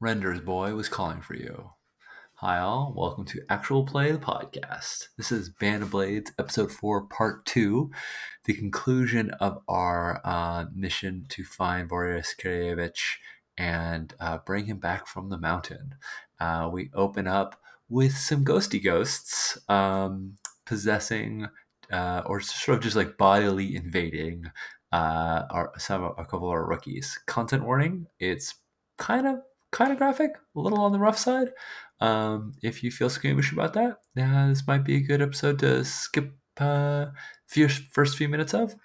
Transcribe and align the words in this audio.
Render's 0.00 0.40
Boy 0.40 0.74
was 0.74 0.88
calling 0.88 1.20
for 1.20 1.34
you. 1.34 1.70
Hi, 2.34 2.58
all. 2.58 2.92
Welcome 2.96 3.24
to 3.26 3.44
Actual 3.48 3.84
Play, 3.84 4.10
the 4.10 4.18
podcast. 4.18 5.06
This 5.16 5.30
is 5.30 5.48
Band 5.48 5.84
of 5.84 5.92
Blades, 5.92 6.32
episode 6.36 6.72
four, 6.72 7.02
part 7.02 7.46
two, 7.46 7.92
the 8.44 8.54
conclusion 8.54 9.30
of 9.38 9.62
our 9.68 10.20
uh, 10.24 10.64
mission 10.74 11.26
to 11.28 11.44
find 11.44 11.88
Boris 11.88 12.34
Kireevich 12.36 13.18
and 13.56 14.12
uh, 14.18 14.38
bring 14.38 14.66
him 14.66 14.78
back 14.78 15.06
from 15.06 15.28
the 15.28 15.38
mountain. 15.38 15.94
Uh, 16.40 16.68
we 16.70 16.90
open 16.92 17.28
up 17.28 17.60
with 17.88 18.16
some 18.16 18.44
ghosty 18.44 18.82
ghosts 18.82 19.56
um, 19.68 20.34
possessing 20.66 21.46
uh, 21.92 22.22
or 22.26 22.40
sort 22.40 22.78
of 22.78 22.82
just 22.82 22.96
like 22.96 23.16
bodily 23.16 23.76
invading 23.76 24.50
uh, 24.90 25.44
our 25.50 25.72
some 25.78 26.02
a 26.02 26.24
couple 26.24 26.48
of 26.48 26.52
our 26.52 26.66
rookies. 26.66 27.16
Content 27.26 27.64
warning: 27.64 28.06
It's 28.18 28.56
kind 28.98 29.26
of 29.26 29.36
kind 29.74 29.90
of 29.92 29.98
graphic, 29.98 30.30
a 30.56 30.60
little 30.60 30.80
on 30.80 30.92
the 30.92 30.98
rough 30.98 31.18
side. 31.18 31.48
Um, 32.00 32.52
if 32.62 32.82
you 32.82 32.90
feel 32.90 33.10
squeamish 33.10 33.52
about 33.52 33.74
that, 33.74 33.98
uh, 34.16 34.48
this 34.48 34.66
might 34.66 34.84
be 34.84 34.96
a 34.96 35.00
good 35.00 35.20
episode 35.20 35.58
to 35.58 35.84
skip 35.84 36.32
uh, 36.58 37.06
few, 37.48 37.68
first 37.68 38.16
few 38.16 38.28
minutes 38.28 38.54
of. 38.54 38.76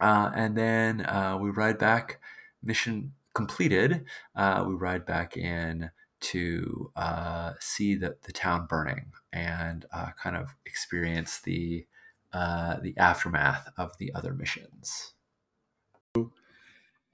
Uh, 0.00 0.30
and 0.34 0.58
then 0.58 1.06
uh, 1.06 1.38
we 1.40 1.50
ride 1.50 1.78
back, 1.78 2.20
mission 2.62 3.12
completed. 3.34 4.04
Uh, 4.34 4.64
we 4.66 4.74
ride 4.74 5.06
back 5.06 5.36
in 5.36 5.90
to 6.20 6.90
uh, 6.96 7.52
see 7.60 7.94
the, 7.94 8.16
the 8.26 8.32
town 8.32 8.66
burning 8.68 9.12
and 9.32 9.86
uh, 9.92 10.10
kind 10.20 10.36
of 10.36 10.56
experience 10.66 11.40
the 11.40 11.86
uh, 12.32 12.80
the 12.80 12.96
aftermath 12.96 13.68
of 13.78 13.92
the 13.98 14.12
other 14.12 14.34
missions. 14.34 15.13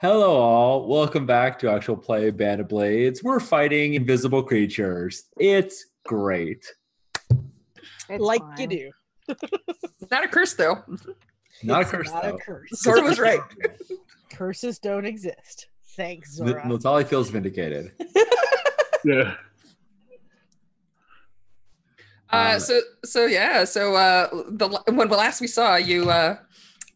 Hello, 0.01 0.35
all. 0.41 0.87
Welcome 0.89 1.27
back 1.27 1.59
to 1.59 1.71
Actual 1.71 1.97
Play 1.97 2.31
Band 2.31 2.61
of 2.63 2.69
Blades. 2.69 3.23
We're 3.23 3.41
fighting 3.41 3.95
invisible 3.95 4.43
creatures. 4.43 5.25
It's 5.39 5.87
great. 6.07 6.65
It's 8.09 8.21
like 8.23 8.41
fine. 8.41 8.61
you 8.61 8.67
do. 9.29 9.37
Not 10.11 10.25
a 10.25 10.29
curse 10.29 10.55
though. 10.55 10.83
Not 11.63 11.83
It's 11.83 11.91
a 11.91 11.97
curse, 11.97 12.11
not 12.11 12.23
though. 12.23 12.35
a 12.37 12.39
curse. 12.39 12.71
Zora 12.75 13.03
was 13.03 13.19
right. 13.19 13.41
Curses 14.33 14.79
don't 14.79 15.05
exist. 15.05 15.67
Thanks, 15.97 16.41
M- 16.41 16.49
Zora. 16.49 16.63
Natali 16.65 17.07
feels 17.07 17.31
vindicated. 17.31 17.93
Yeah. 19.03 19.35
Uh, 22.31 22.51
Um, 22.55 22.61
so 22.61 22.81
so 23.03 23.25
yeah. 23.25 23.65
So 23.65 23.95
uh, 23.95 24.29
the 24.51 24.69
when 24.93 25.09
last 25.09 25.41
we 25.41 25.47
saw 25.47 25.77
you 25.77 26.11
uh, 26.11 26.37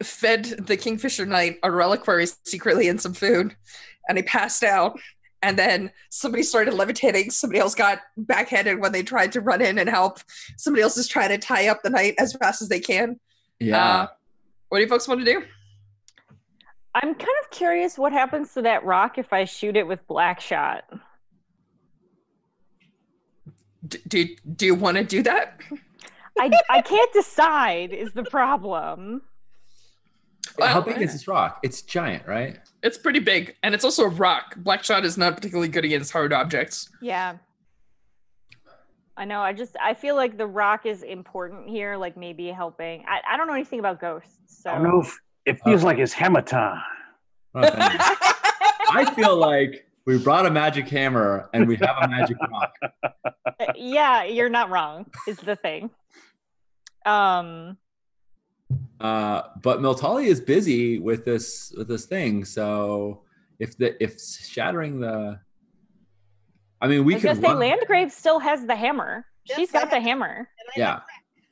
fed 0.05 0.45
the 0.45 0.77
Kingfisher 0.77 1.27
Knight 1.27 1.59
a 1.63 1.71
reliquary 1.71 2.27
secretly 2.45 2.89
in 2.89 2.99
some 2.99 3.15
food, 3.15 3.57
and 4.09 4.19
he 4.19 4.23
passed 4.23 4.63
out. 4.63 4.99
And 5.43 5.59
then 5.59 5.91
somebody 6.09 6.43
started 6.43 6.73
levitating. 6.73 7.31
Somebody 7.31 7.61
else 7.61 7.75
got 7.75 7.99
backhanded 8.17 8.81
when 8.81 8.93
they 8.93 9.03
tried 9.03 9.33
to 9.33 9.43
run 9.43 9.61
in 9.61 9.79
and 9.79 9.91
help. 9.91 10.21
Somebody 10.57 10.83
else 10.83 10.97
is 10.97 11.07
trying 11.07 11.29
to 11.29 11.39
tie 11.39 11.69
up 11.69 11.83
the 11.83 11.91
knight 11.91 12.15
as 12.19 12.33
fast 12.33 12.63
as 12.63 12.71
they 12.71 12.81
can. 12.81 13.21
Yeah. 13.61 13.85
Uh, 13.85 14.07
what 14.71 14.79
do 14.79 14.83
you 14.85 14.89
folks 14.89 15.07
want 15.07 15.21
to 15.21 15.27
do? 15.27 15.43
I'm 16.95 17.15
kind 17.15 17.37
of 17.43 17.51
curious 17.51 17.99
what 17.99 18.13
happens 18.13 18.55
to 18.55 18.63
that 18.63 18.85
rock 18.85 19.19
if 19.19 19.33
I 19.33 19.45
shoot 19.45 19.77
it 19.77 19.87
with 19.87 20.07
black 20.07 20.41
shot. 20.41 20.85
D- 23.87 23.99
do 24.09 24.29
do 24.57 24.67
you 24.67 24.75
want 24.75 24.97
to 24.97 25.05
do 25.05 25.23
that? 25.25 25.61
I 26.39 26.51
I 26.71 26.81
can't 26.81 27.13
decide 27.13 27.93
is 27.93 28.13
the 28.13 28.25
problem. 28.25 29.23
How 30.59 30.75
well, 30.75 30.83
big 30.83 31.03
is 31.03 31.13
this 31.13 31.27
rock? 31.27 31.61
It's 31.63 31.83
giant, 31.83 32.27
right? 32.27 32.59
It's 32.83 32.97
pretty 32.97 33.19
big, 33.19 33.57
and 33.63 33.75
it's 33.75 33.85
also 33.85 34.05
a 34.05 34.09
rock. 34.09 34.57
Black 34.57 34.85
shot 34.85 35.05
is 35.05 35.19
not 35.19 35.37
particularly 35.37 35.69
good 35.69 35.85
against 35.85 36.13
hard 36.13 36.33
objects. 36.33 36.91
Yeah. 37.01 37.37
I 39.17 39.25
know. 39.25 39.41
I 39.41 39.53
just 39.53 39.77
I 39.81 39.95
feel 39.95 40.17
like 40.17 40.37
the 40.37 40.47
rock 40.47 40.87
is 40.87 41.03
important 41.03 41.69
here, 41.69 41.97
like 41.97 42.17
maybe 42.17 42.49
helping. 42.49 43.05
I, 43.07 43.21
I 43.31 43.37
don't 43.37 43.47
know 43.47 43.55
anything 43.55 43.79
about 43.79 44.01
ghosts, 44.01 44.63
so 44.63 44.71
I 44.71 44.75
don't 44.75 44.85
know 44.85 45.01
if 45.03 45.17
it 45.47 45.61
feels 45.65 45.85
like 45.85 45.99
it's 45.99 46.13
hammer 46.13 46.43
time. 46.43 46.83
I 47.55 49.13
feel 49.15 49.37
like 49.37 49.87
we 50.05 50.19
brought 50.19 50.47
a 50.47 50.51
magic 50.51 50.89
hammer 50.89 51.49
and 51.53 51.69
we 51.69 51.77
have 51.77 51.97
a 52.03 52.09
magic 52.09 52.37
rock. 52.51 52.75
Uh, 53.03 53.73
yeah, 53.77 54.25
you're 54.25 54.49
not 54.49 54.71
wrong. 54.71 55.07
Is 55.29 55.39
the 55.39 55.57
thing. 55.57 55.91
Um. 57.07 57.79
Uh, 59.01 59.43
but 59.63 59.81
Miltali 59.81 60.27
is 60.27 60.41
busy 60.41 60.99
with 60.99 61.25
this 61.25 61.73
with 61.77 61.89
this 61.89 62.07
thing. 62.07 62.45
So 62.45 63.23
if 63.59 63.77
the 63.77 64.03
if 64.03 64.21
shattering 64.21 65.01
the, 65.01 65.39
I 66.81 66.89
mean, 66.89 67.05
we 67.05 67.17
I 67.17 67.21
could 67.21 67.37
say 67.37 67.43
run- 67.43 67.59
Landgrave 67.59 68.13
still 68.13 68.39
has 68.39 68.65
the 68.67 68.77
hammer. 68.77 69.27
Yes, 69.47 69.59
She's 69.59 69.75
I 69.75 69.81
got 69.81 69.91
the 69.91 69.97
have- 69.97 70.05
hammer. 70.05 70.37
And 70.39 70.69
Yeah. 70.77 71.01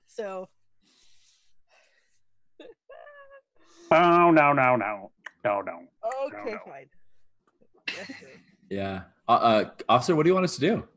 So 0.06 0.48
Oh 3.90 4.30
no 4.30 4.52
no 4.52 4.76
no 4.76 5.10
no 5.44 5.60
no. 5.60 5.80
okay, 6.26 6.52
no. 6.52 6.58
fine. 6.66 6.86
Yeah, 8.70 9.02
uh, 9.28 9.32
uh, 9.32 9.64
officer, 9.86 10.16
what 10.16 10.22
do 10.22 10.30
you 10.30 10.34
want 10.34 10.44
us 10.44 10.54
to 10.54 10.60
do? 10.62 10.88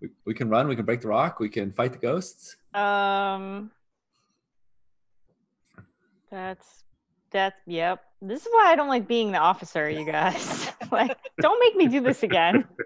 We, 0.00 0.10
we 0.24 0.34
can 0.34 0.48
run. 0.48 0.68
We 0.68 0.76
can 0.76 0.84
break 0.84 1.00
the 1.00 1.08
rock. 1.08 1.40
We 1.40 1.48
can 1.48 1.72
fight 1.72 1.90
the 1.92 1.98
ghosts. 1.98 2.54
Um. 2.74 3.72
That's 6.30 6.84
that's 7.30 7.56
yep. 7.66 8.02
This 8.20 8.42
is 8.42 8.48
why 8.52 8.66
I 8.72 8.76
don't 8.76 8.88
like 8.88 9.06
being 9.06 9.32
the 9.32 9.38
officer, 9.38 9.88
you 9.88 10.04
guys. 10.04 10.70
like, 10.92 11.16
don't 11.40 11.60
make 11.60 11.76
me 11.76 11.88
do 11.88 12.00
this 12.00 12.22
again. 12.22 12.64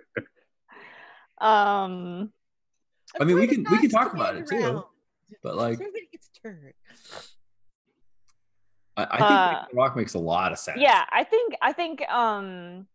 Um. 1.38 2.32
I 3.20 3.24
mean, 3.24 3.36
we 3.36 3.48
can- 3.48 3.64
we 3.68 3.78
can 3.78 3.90
talk 3.90 4.14
about 4.14 4.34
wait 4.36 4.44
it, 4.44 4.48
too. 4.48 4.84
But 5.42 5.56
like, 5.56 5.72
Everybody 5.74 6.06
gets 6.12 6.28
a 6.36 6.40
turn. 6.40 6.72
I, 8.96 9.02
I 9.10 9.16
think 9.18 9.22
Uh, 9.30 9.64
rock 9.74 9.96
makes 9.96 10.14
a 10.14 10.20
lot 10.20 10.52
of 10.52 10.58
sense. 10.58 10.78
Yeah, 10.80 11.04
I 11.10 11.24
think 11.24 11.54
I 11.60 11.72
think 11.72 12.08
um. 12.08 12.86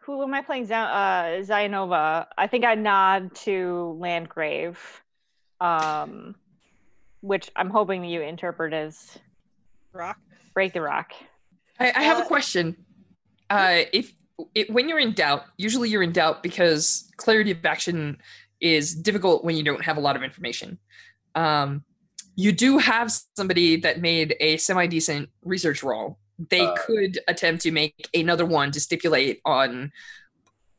Who 0.00 0.20
am 0.24 0.34
I 0.34 0.42
playing? 0.42 0.66
Za- 0.66 0.74
uh, 0.74 1.24
Zayanova. 1.42 2.26
I 2.36 2.46
think 2.48 2.64
I 2.64 2.74
nod 2.74 3.34
to 3.36 3.96
Landgrave, 4.00 4.80
um, 5.60 6.34
which 7.20 7.50
I'm 7.54 7.70
hoping 7.70 8.04
you 8.04 8.20
interpret 8.20 8.74
as 8.74 9.16
Rock. 9.94 10.18
break 10.52 10.72
the 10.72 10.80
rock. 10.80 11.12
I, 11.80 11.92
I 11.94 12.02
have 12.02 12.18
a 12.18 12.22
Uh, 12.22 12.26
question. 12.26 12.76
Uh, 13.48 13.82
if 13.92 14.12
it, 14.54 14.70
when 14.70 14.88
you're 14.88 14.98
in 14.98 15.12
doubt, 15.12 15.44
usually 15.56 15.88
you're 15.88 16.02
in 16.02 16.12
doubt 16.12 16.42
because 16.42 17.10
clarity 17.16 17.52
of 17.52 17.64
action 17.64 18.18
is 18.60 18.94
difficult 18.94 19.44
when 19.44 19.56
you 19.56 19.62
don't 19.62 19.84
have 19.84 19.96
a 19.96 20.00
lot 20.00 20.16
of 20.16 20.22
information. 20.22 20.78
Um, 21.34 21.84
you 22.36 22.50
do 22.52 22.78
have 22.78 23.12
somebody 23.36 23.76
that 23.76 24.00
made 24.00 24.34
a 24.40 24.56
semi 24.56 24.86
decent 24.86 25.28
research 25.44 25.82
roll. 25.82 26.18
They 26.50 26.60
Uh, 26.60 26.74
could 26.84 27.18
attempt 27.28 27.62
to 27.62 27.70
make 27.70 28.08
another 28.12 28.44
one 28.44 28.72
to 28.72 28.80
stipulate 28.80 29.40
on 29.44 29.92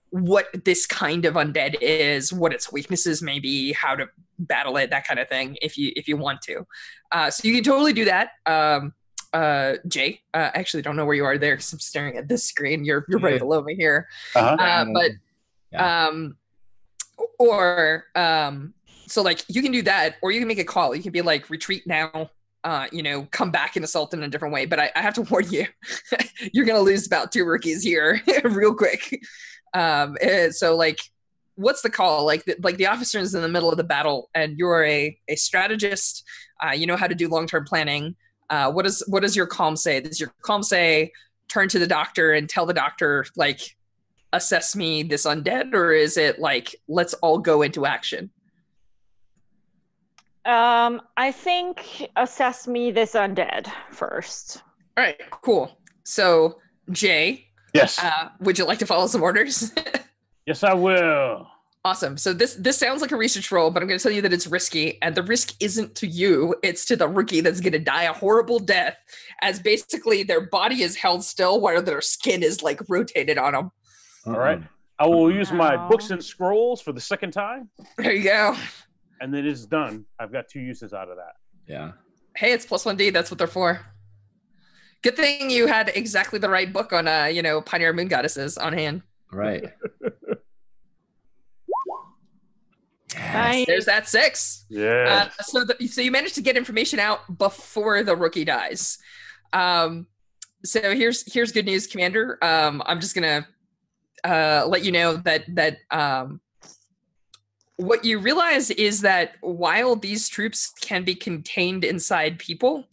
what 0.10 0.48
this 0.66 0.86
kind 0.86 1.26
of 1.26 1.36
undead 1.36 1.76
is, 1.82 2.32
what 2.34 2.54
its 2.54 2.72
weaknesses 2.72 3.22
may 3.22 3.40
be, 3.40 3.72
how 3.74 3.96
to 3.96 4.08
battle 4.40 4.76
it, 4.78 4.90
that 4.90 5.06
kind 5.08 5.20
of 5.20 5.30
thing. 5.30 5.58
If 5.62 5.78
you 5.78 5.92
if 5.96 6.08
you 6.10 6.18
want 6.18 6.42
to, 6.44 6.66
uh, 7.12 7.30
so 7.30 7.48
you 7.48 7.54
can 7.56 7.64
totally 7.64 7.94
do 7.94 8.06
that. 8.06 8.32
Um, 8.46 8.94
uh, 9.36 9.78
Jay, 9.88 10.22
uh, 10.34 10.50
I 10.56 10.60
actually 10.60 10.82
don't 10.82 10.96
know 10.96 11.06
where 11.06 11.16
you 11.16 11.26
are 11.26 11.38
there 11.38 11.56
because 11.56 11.74
I'm 11.74 11.80
staring 11.80 12.18
at 12.18 12.30
this 12.30 12.46
screen. 12.46 12.86
You're 12.86 13.06
you're 13.10 13.20
right 13.20 13.38
below 13.38 13.62
me 13.62 13.76
here. 13.76 14.08
Uh-huh. 14.34 14.56
Uh, 14.56 14.86
but 14.94 15.12
Yeah. 15.72 16.08
um, 16.08 16.38
or 17.38 18.06
um, 18.16 18.74
so 19.08 19.22
like 19.22 19.44
you 19.50 19.62
can 19.62 19.74
do 19.74 19.82
that, 19.84 20.16
or 20.22 20.32
you 20.32 20.40
can 20.40 20.48
make 20.48 20.60
a 20.60 20.64
call. 20.64 20.96
You 20.96 21.04
can 21.04 21.12
be 21.12 21.22
like 21.22 21.50
retreat 21.50 21.86
now. 21.86 22.32
Uh, 22.64 22.88
you 22.92 23.04
know, 23.04 23.28
come 23.30 23.52
back 23.52 23.76
and 23.76 23.86
assault 23.86 24.14
in 24.14 24.24
a 24.24 24.28
different 24.28 24.54
way. 24.54 24.66
But 24.66 24.80
I, 24.80 24.92
I 24.96 25.02
have 25.02 25.14
to 25.16 25.22
warn 25.30 25.50
you, 25.52 25.68
you're 26.54 26.66
gonna 26.66 26.80
lose 26.80 27.06
about 27.06 27.32
two 27.34 27.44
rookies 27.44 27.84
here 27.84 28.22
real 28.44 28.74
quick. 28.74 29.22
Um, 29.74 30.16
eh, 30.22 30.50
so 30.52 30.78
like, 30.78 31.00
what's 31.56 31.82
the 31.82 31.90
call? 31.90 32.26
Like, 32.26 32.46
the, 32.46 32.56
like 32.64 32.78
the 32.78 32.88
officer 32.88 33.20
is 33.20 33.36
in 33.36 33.42
the 33.42 33.50
middle 33.50 33.70
of 33.70 33.76
the 33.76 33.84
battle, 33.84 34.30
and 34.34 34.58
you're 34.58 34.86
a 34.86 35.20
a 35.28 35.36
strategist. 35.36 36.24
Uh, 36.66 36.72
you 36.72 36.88
know 36.88 36.96
how 36.96 37.08
to 37.08 37.16
do 37.16 37.28
long 37.28 37.48
term 37.48 37.66
planning. 37.66 38.16
Uh, 38.50 38.72
what 38.72 38.84
does 38.84 39.04
what 39.08 39.22
does 39.22 39.36
your 39.36 39.48
calm 39.48 39.76
say? 39.76 40.00
Does 40.00 40.20
your 40.20 40.34
calm 40.42 40.64
say 40.64 41.12
turn 41.48 41.70
to 41.70 41.80
the 41.80 41.88
doctor 41.88 42.34
and 42.34 42.50
tell 42.50 42.66
the 42.66 42.74
doctor 42.74 43.26
like 43.36 43.76
assess 44.34 44.76
me 44.76 45.04
this 45.04 45.26
undead, 45.26 45.74
or 45.74 45.92
is 45.92 46.18
it 46.18 46.40
like 46.40 46.76
let's 46.88 47.14
all 47.16 47.38
go 47.38 47.62
into 47.62 47.86
action? 47.86 48.30
Um, 50.46 51.02
I 51.18 51.32
think 51.32 52.08
assess 52.16 52.68
me 52.68 52.92
this 52.92 53.14
undead 53.14 53.72
first. 53.92 54.62
All 54.96 55.04
right, 55.04 55.20
cool. 55.32 55.80
So 56.04 56.60
Jay, 56.92 57.48
yes. 57.74 57.98
uh, 57.98 58.30
would 58.42 58.60
you 58.60 58.66
like 58.66 58.80
to 58.80 58.86
follow 58.86 59.08
some 59.08 59.24
orders? 59.24 59.72
yes, 60.46 60.64
I 60.64 60.74
will. 60.74 61.48
Awesome. 61.86 62.18
So 62.18 62.34
this 62.34 62.56
this 62.56 62.80
sounds 62.80 63.02
like 63.02 63.12
a 63.12 63.16
research 63.16 63.52
roll, 63.52 63.70
but 63.70 63.84
I'm 63.84 63.88
going 63.88 64.00
to 64.00 64.02
tell 64.02 64.12
you 64.12 64.24
that 64.24 64.34
it's 64.34 64.48
risky, 64.48 65.00
and 65.04 65.14
the 65.14 65.22
risk 65.22 65.54
isn't 65.60 65.94
to 65.98 66.08
you; 66.08 66.56
it's 66.64 66.84
to 66.86 66.96
the 66.96 67.08
rookie 67.08 67.42
that's 67.42 67.62
going 67.62 67.74
to 67.74 67.80
die 67.80 68.04
a 68.06 68.12
horrible 68.12 68.58
death, 68.58 68.98
as 69.44 69.60
basically 69.60 70.24
their 70.24 70.42
body 70.42 70.82
is 70.82 70.96
held 70.96 71.24
still 71.24 71.62
while 71.62 71.84
their 71.84 72.02
skin 72.02 72.42
is 72.42 72.64
like 72.64 72.82
rotated 72.90 73.38
on 73.38 73.54
them. 73.54 73.72
All 74.26 74.34
right. 74.34 74.64
I 74.98 75.06
will 75.06 75.32
use 75.32 75.52
my 75.52 75.76
books 75.88 76.10
and 76.10 76.24
scrolls 76.24 76.82
for 76.82 76.92
the 76.92 77.02
second 77.02 77.32
time, 77.32 77.70
There 77.98 78.14
you 78.14 78.24
go. 78.24 78.56
and 79.22 79.32
then 79.32 79.46
it's 79.46 79.66
done. 79.68 80.06
I've 80.18 80.32
got 80.32 80.48
two 80.50 80.62
uses 80.62 80.92
out 80.92 81.10
of 81.10 81.18
that. 81.18 81.34
Yeah. 81.68 81.92
Hey, 82.36 82.52
it's 82.54 82.66
plus 82.66 82.84
one 82.84 82.96
D. 82.98 83.12
That's 83.12 83.30
what 83.30 83.38
they're 83.38 83.46
for. 83.46 83.86
Good 85.04 85.18
thing 85.18 85.52
you 85.52 85.68
had 85.68 85.92
exactly 85.94 86.40
the 86.40 86.50
right 86.50 86.74
book 86.74 86.94
on, 86.94 87.08
uh, 87.08 87.26
you 87.26 87.44
know, 87.44 87.62
Panyar 87.62 87.94
Moon 87.94 88.08
Goddesses 88.08 88.58
on 88.58 88.74
hand. 88.74 89.04
Right. 89.32 89.66
Nice. 93.18 93.66
There's 93.66 93.86
that 93.86 94.08
six. 94.08 94.66
Yeah. 94.70 95.30
Uh, 95.38 95.44
so, 95.44 95.66
the, 95.66 95.88
so 95.88 96.02
you 96.02 96.12
managed 96.12 96.36
to 96.36 96.42
get 96.42 96.58
information 96.58 97.00
out 97.00 97.38
before 97.38 98.04
the 98.04 98.16
rookie 98.16 98.46
dies. 98.46 98.98
Um, 99.54 100.08
so 100.64 100.96
here's 100.96 101.32
here's 101.32 101.52
good 101.52 101.66
news, 101.66 101.88
Commander. 101.88 102.38
Um, 102.42 102.82
I'm 102.86 103.00
just 103.00 103.16
gonna 103.16 103.48
uh, 104.24 104.66
let 104.68 104.84
you 104.84 104.92
know 104.92 105.18
that 105.18 105.44
that 105.56 105.78
um, 105.92 106.42
what 107.78 108.06
you 108.06 108.20
realize 108.20 108.72
is 108.72 109.02
that 109.02 109.34
while 109.42 109.96
these 109.96 110.28
troops 110.28 110.74
can 110.82 111.04
be 111.04 111.16
contained 111.16 111.84
inside 111.84 112.40
people, 112.40 112.86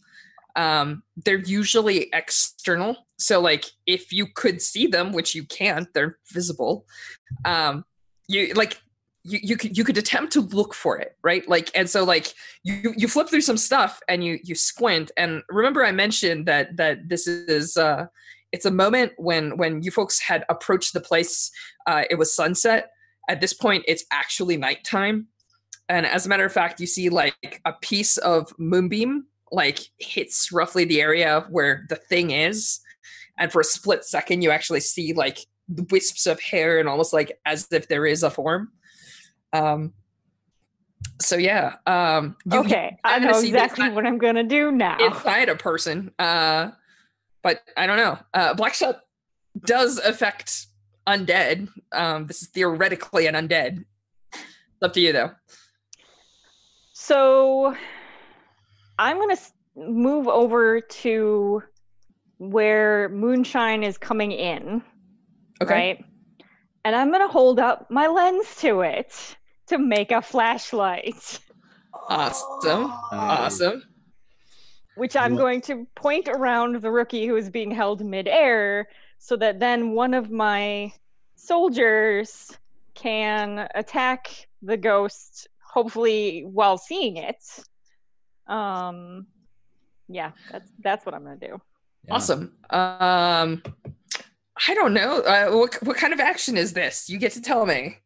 um, 0.55 1.03
they're 1.17 1.37
usually 1.39 2.09
external. 2.13 3.07
So, 3.17 3.39
like, 3.39 3.65
if 3.85 4.11
you 4.11 4.27
could 4.27 4.61
see 4.61 4.87
them, 4.87 5.13
which 5.13 5.33
you 5.33 5.45
can't, 5.45 5.87
they're 5.93 6.17
visible. 6.31 6.85
Um, 7.45 7.85
you 8.27 8.53
like 8.53 8.81
you 9.23 9.39
you 9.41 9.57
could 9.57 9.77
you 9.77 9.83
could 9.83 9.97
attempt 9.97 10.33
to 10.33 10.41
look 10.41 10.73
for 10.73 10.97
it, 10.97 11.15
right? 11.23 11.47
Like, 11.47 11.71
and 11.75 11.89
so 11.89 12.03
like 12.03 12.33
you 12.63 12.93
you 12.97 13.07
flip 13.07 13.29
through 13.29 13.41
some 13.41 13.57
stuff 13.57 13.99
and 14.07 14.23
you 14.23 14.39
you 14.43 14.55
squint. 14.55 15.11
And 15.17 15.43
remember, 15.49 15.85
I 15.85 15.91
mentioned 15.91 16.45
that 16.47 16.77
that 16.77 17.09
this 17.09 17.27
is 17.27 17.77
uh, 17.77 18.07
it's 18.51 18.65
a 18.65 18.71
moment 18.71 19.13
when 19.17 19.57
when 19.57 19.81
you 19.81 19.91
folks 19.91 20.19
had 20.19 20.45
approached 20.49 20.93
the 20.93 21.01
place. 21.01 21.51
Uh, 21.87 22.03
it 22.09 22.15
was 22.15 22.35
sunset. 22.35 22.89
At 23.29 23.39
this 23.39 23.53
point, 23.53 23.85
it's 23.87 24.05
actually 24.11 24.57
nighttime. 24.57 25.27
And 25.89 26.05
as 26.05 26.25
a 26.25 26.29
matter 26.29 26.45
of 26.45 26.51
fact, 26.51 26.79
you 26.79 26.87
see 26.87 27.09
like 27.09 27.61
a 27.65 27.73
piece 27.73 28.17
of 28.17 28.53
moonbeam 28.57 29.25
like 29.51 29.79
hits 29.99 30.51
roughly 30.51 30.83
the 30.83 31.01
area 31.01 31.45
where 31.49 31.85
the 31.87 31.95
thing 31.95 32.31
is. 32.31 32.79
And 33.37 33.51
for 33.51 33.61
a 33.61 33.65
split 33.65 34.03
second, 34.03 34.41
you 34.41 34.51
actually 34.51 34.81
see 34.81 35.13
like 35.13 35.45
wisps 35.91 36.25
of 36.25 36.41
hair 36.41 36.79
and 36.79 36.89
almost 36.89 37.13
like 37.13 37.39
as 37.45 37.67
if 37.71 37.87
there 37.87 38.05
is 38.05 38.23
a 38.23 38.29
form. 38.29 38.71
Um, 39.53 39.93
so 41.21 41.35
yeah. 41.37 41.75
Um, 41.85 42.35
you- 42.51 42.59
okay, 42.59 42.97
I 43.03 43.19
know 43.19 43.39
exactly 43.39 43.89
what 43.89 44.05
I'm 44.05 44.17
gonna 44.17 44.43
do 44.43 44.71
now. 44.71 44.97
inside 44.99 45.47
a 45.49 45.55
person. 45.55 46.11
Uh, 46.19 46.71
but 47.41 47.61
I 47.77 47.87
don't 47.87 47.97
know. 47.97 48.17
Uh, 48.33 48.53
Blackshot 48.55 48.99
does 49.65 49.97
affect 49.99 50.67
undead. 51.07 51.67
Um, 51.91 52.25
this 52.27 52.41
is 52.41 52.47
theoretically 52.49 53.27
an 53.27 53.35
undead. 53.35 53.83
It's 54.33 54.81
up 54.81 54.93
to 54.93 54.99
you 55.01 55.11
though. 55.13 55.31
So 56.93 57.75
I'm 58.97 59.17
going 59.17 59.35
to 59.35 59.41
move 59.75 60.27
over 60.27 60.79
to 60.79 61.63
where 62.37 63.09
moonshine 63.09 63.83
is 63.83 63.97
coming 63.97 64.31
in, 64.31 64.81
Okay. 65.61 65.73
right? 65.73 66.05
And 66.85 66.95
I'm 66.95 67.09
going 67.09 67.21
to 67.21 67.27
hold 67.27 67.59
up 67.59 67.89
my 67.89 68.07
lens 68.07 68.55
to 68.57 68.81
it 68.81 69.35
to 69.67 69.77
make 69.77 70.11
a 70.11 70.21
flashlight, 70.21 71.39
Awesome. 72.09 72.91
Awesome. 73.11 73.83
which 74.95 75.15
I'm 75.15 75.33
Wha- 75.33 75.39
going 75.41 75.61
to 75.61 75.87
point 75.95 76.27
around 76.27 76.81
the 76.81 76.91
rookie 76.91 77.25
who 77.27 77.35
is 77.35 77.49
being 77.49 77.71
held 77.71 78.03
midair 78.05 78.87
so 79.19 79.35
that 79.37 79.59
then 79.59 79.91
one 79.91 80.13
of 80.13 80.29
my 80.31 80.91
soldiers 81.35 82.57
can 82.93 83.67
attack 83.75 84.47
the 84.61 84.77
ghost, 84.77 85.47
hopefully 85.65 86.41
while 86.45 86.77
seeing 86.77 87.17
it. 87.17 87.37
Um, 88.47 89.27
yeah, 90.09 90.31
that's 90.51 90.69
that's 90.79 91.05
what 91.05 91.15
I'm 91.15 91.23
gonna 91.23 91.37
do. 91.37 91.59
Yeah. 92.07 92.13
Awesome. 92.15 92.53
Um, 92.69 93.63
I 94.67 94.73
don't 94.73 94.93
know. 94.93 95.21
Uh, 95.21 95.51
what 95.51 95.75
what 95.83 95.95
kind 95.97 96.11
of 96.13 96.19
action 96.19 96.57
is 96.57 96.73
this? 96.73 97.09
You 97.09 97.17
get 97.17 97.31
to 97.33 97.41
tell 97.41 97.65
me. 97.65 97.97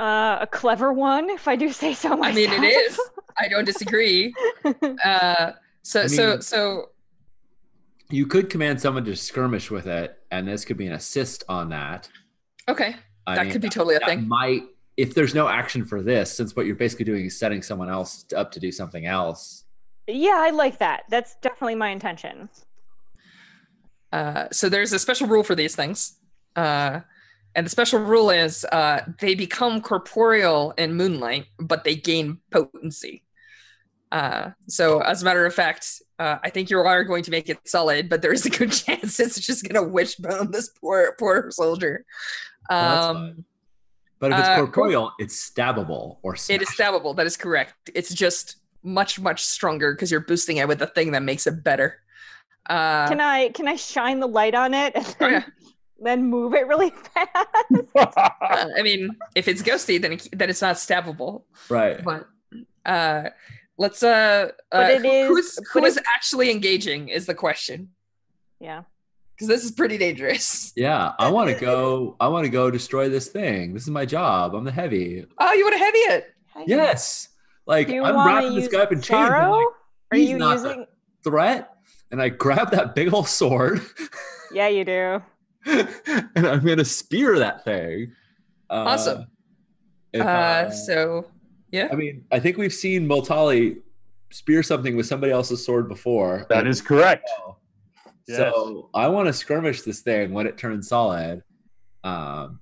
Uh, 0.00 0.38
a 0.40 0.46
clever 0.46 0.92
one, 0.92 1.28
if 1.30 1.46
I 1.46 1.56
do 1.56 1.70
say 1.82 1.92
so 1.94 2.16
myself. 2.16 2.32
I 2.32 2.34
mean, 2.34 2.64
it 2.64 2.66
is. 2.66 2.98
I 3.38 3.48
don't 3.48 3.64
disagree. 3.66 4.34
Uh, 5.04 5.52
so 5.82 6.02
I 6.02 6.06
so 6.06 6.30
mean- 6.30 6.40
so 6.42 6.90
You 8.10 8.26
could 8.26 8.48
command 8.50 8.80
someone 8.80 9.04
to 9.04 9.14
skirmish 9.16 9.70
with 9.70 9.86
it, 9.86 10.18
and 10.30 10.46
this 10.48 10.64
could 10.64 10.76
be 10.76 10.86
an 10.86 10.92
assist 10.94 11.44
on 11.48 11.68
that. 11.70 12.08
okay. 12.68 12.96
I 13.26 13.34
that 13.34 13.42
mean, 13.44 13.52
could 13.52 13.60
be 13.62 13.68
totally 13.68 13.96
a 13.96 13.98
that 14.00 14.08
thing. 14.08 14.26
might 14.26 14.62
if 14.96 15.14
there's 15.14 15.34
no 15.34 15.48
action 15.48 15.84
for 15.84 16.02
this 16.02 16.32
since 16.32 16.56
what 16.56 16.66
you're 16.66 16.74
basically 16.76 17.04
doing 17.04 17.24
is 17.26 17.38
setting 17.38 17.62
someone 17.62 17.88
else 17.88 18.24
up 18.36 18.50
to 18.52 18.60
do 18.60 18.70
something 18.72 19.06
else 19.06 19.64
yeah, 20.06 20.38
I 20.38 20.50
like 20.50 20.78
that. 20.78 21.04
That's 21.08 21.36
definitely 21.40 21.76
my 21.76 21.90
intention. 21.90 22.48
Uh, 24.12 24.48
so 24.50 24.68
there's 24.68 24.92
a 24.92 24.98
special 24.98 25.28
rule 25.28 25.44
for 25.44 25.54
these 25.54 25.76
things. 25.76 26.14
Uh, 26.56 27.00
and 27.54 27.66
the 27.66 27.70
special 27.70 28.00
rule 28.00 28.30
is 28.30 28.64
uh, 28.66 29.00
they 29.18 29.34
become 29.34 29.80
corporeal 29.80 30.72
in 30.78 30.94
moonlight, 30.94 31.46
but 31.58 31.84
they 31.84 31.96
gain 31.96 32.38
potency. 32.50 33.24
Uh, 34.12 34.50
so, 34.66 35.00
as 35.00 35.22
a 35.22 35.24
matter 35.24 35.46
of 35.46 35.54
fact, 35.54 36.02
uh, 36.18 36.38
I 36.42 36.50
think 36.50 36.70
you 36.70 36.78
are 36.78 37.04
going 37.04 37.22
to 37.24 37.30
make 37.30 37.48
it 37.48 37.58
solid, 37.64 38.08
but 38.08 38.22
there 38.22 38.32
is 38.32 38.46
a 38.46 38.50
good 38.50 38.72
chance 38.72 39.18
it's 39.20 39.40
just 39.40 39.68
going 39.68 39.82
to 39.82 39.90
wishbone 39.90 40.50
this 40.50 40.68
poor, 40.68 41.14
poor 41.18 41.50
soldier. 41.50 42.04
Um, 42.68 43.44
but 44.18 44.32
if 44.32 44.38
it's 44.38 44.48
uh, 44.48 44.56
corporeal 44.56 45.12
it's 45.18 45.50
stabbable 45.50 46.18
or 46.22 46.34
it 46.34 46.62
is 46.62 46.68
stabbable. 46.68 47.16
That 47.16 47.26
is 47.26 47.36
correct. 47.36 47.90
It's 47.94 48.12
just 48.12 48.56
much, 48.82 49.18
much 49.18 49.42
stronger 49.42 49.94
because 49.94 50.10
you're 50.10 50.20
boosting 50.20 50.58
it 50.58 50.68
with 50.68 50.78
the 50.78 50.86
thing 50.86 51.12
that 51.12 51.22
makes 51.22 51.46
it 51.46 51.64
better. 51.64 52.00
Uh, 52.68 53.08
Can 53.08 53.20
I 53.20 53.48
can 53.48 53.66
I 53.66 53.76
shine 53.76 54.20
the 54.20 54.28
light 54.28 54.54
on 54.54 54.74
it 54.74 54.94
and 54.94 55.16
oh, 55.20 55.26
yeah. 55.26 55.44
Then 56.00 56.24
move 56.24 56.54
it 56.54 56.66
really 56.66 56.90
fast? 57.14 57.36
Uh, 57.94 58.68
I 58.76 58.82
mean, 58.82 59.10
if 59.34 59.48
it's 59.48 59.62
ghosty, 59.62 60.00
then 60.00 60.12
it, 60.14 60.28
then 60.32 60.50
it's 60.50 60.62
not 60.62 60.76
stabbable. 60.76 61.42
right. 61.68 62.02
But 62.02 62.28
uh 62.86 63.30
let's 63.78 64.02
uh, 64.02 64.50
But 64.70 64.84
uh 64.90 64.94
it 64.94 65.02
who- 65.02 65.36
is- 65.36 65.56
who's 65.56 65.58
but 65.74 65.84
is 65.84 65.96
it- 65.98 66.04
actually 66.14 66.50
engaging 66.50 67.08
is 67.08 67.26
the 67.26 67.34
question. 67.34 67.90
Yeah. 68.58 68.82
because 69.34 69.48
this 69.48 69.64
is 69.64 69.70
pretty 69.70 69.96
dangerous. 69.98 70.72
Yeah 70.76 71.12
i 71.18 71.28
want 71.30 71.48
to 71.50 71.56
go 71.58 72.16
i 72.20 72.28
want 72.28 72.44
to 72.44 72.50
go 72.50 72.70
destroy 72.70 73.08
this 73.08 73.28
thing. 73.28 73.74
This 73.74 73.82
is 73.84 73.90
my 73.90 74.04
job. 74.06 74.54
I'm 74.54 74.64
the 74.64 74.72
heavy. 74.72 75.24
Oh 75.38 75.52
you 75.52 75.64
want 75.64 75.74
to 75.74 75.84
heavy 75.84 75.98
it? 75.98 76.34
Yes. 76.66 77.28
Like 77.66 77.88
i'm 77.90 78.02
wrapping 78.26 78.50
to 78.50 78.54
this 78.56 78.64
use 78.64 78.72
guy 78.72 78.80
up 78.80 78.92
in 78.92 79.00
chains 79.00 79.28
like, 79.30 79.66
Are 80.12 80.16
you 80.16 80.36
not 80.38 80.58
the- 80.62 80.68
using? 80.68 80.86
threat. 81.24 81.70
And 82.10 82.20
i 82.20 82.28
grab 82.28 82.70
that 82.72 82.94
big 82.94 83.12
old 83.14 83.28
sword. 83.28 83.80
Yeah, 84.52 84.66
you 84.68 84.84
do. 84.84 85.22
and 86.34 86.46
i'm 86.46 86.64
gonna 86.64 86.84
spear 86.84 87.38
that 87.38 87.64
thing 87.64 88.12
Uh, 88.70 88.84
Awesome. 88.86 89.26
if, 90.12 90.22
uh 90.22 90.70
so 90.70 91.26
yeah 91.70 91.88
I 91.92 91.94
mean, 91.94 92.24
I 92.32 92.40
think 92.40 92.56
we've 92.56 92.72
seen 92.72 93.06
Multali 93.08 93.78
spear 94.30 94.62
something 94.62 94.96
with 94.96 95.06
somebody 95.06 95.32
else's 95.32 95.64
sword 95.64 95.88
before. 95.88 96.46
that 96.48 96.66
is 96.66 96.80
correct. 96.80 97.28
So 98.28 98.90
I 98.94 99.08
want 99.08 99.26
to 99.28 99.32
skirmish 99.32 99.82
this 99.82 100.00
thing 100.00 100.32
when 100.32 100.46
it 100.46 100.56
turns 100.56 100.88
solid. 100.88 101.42
Um, 102.04 102.60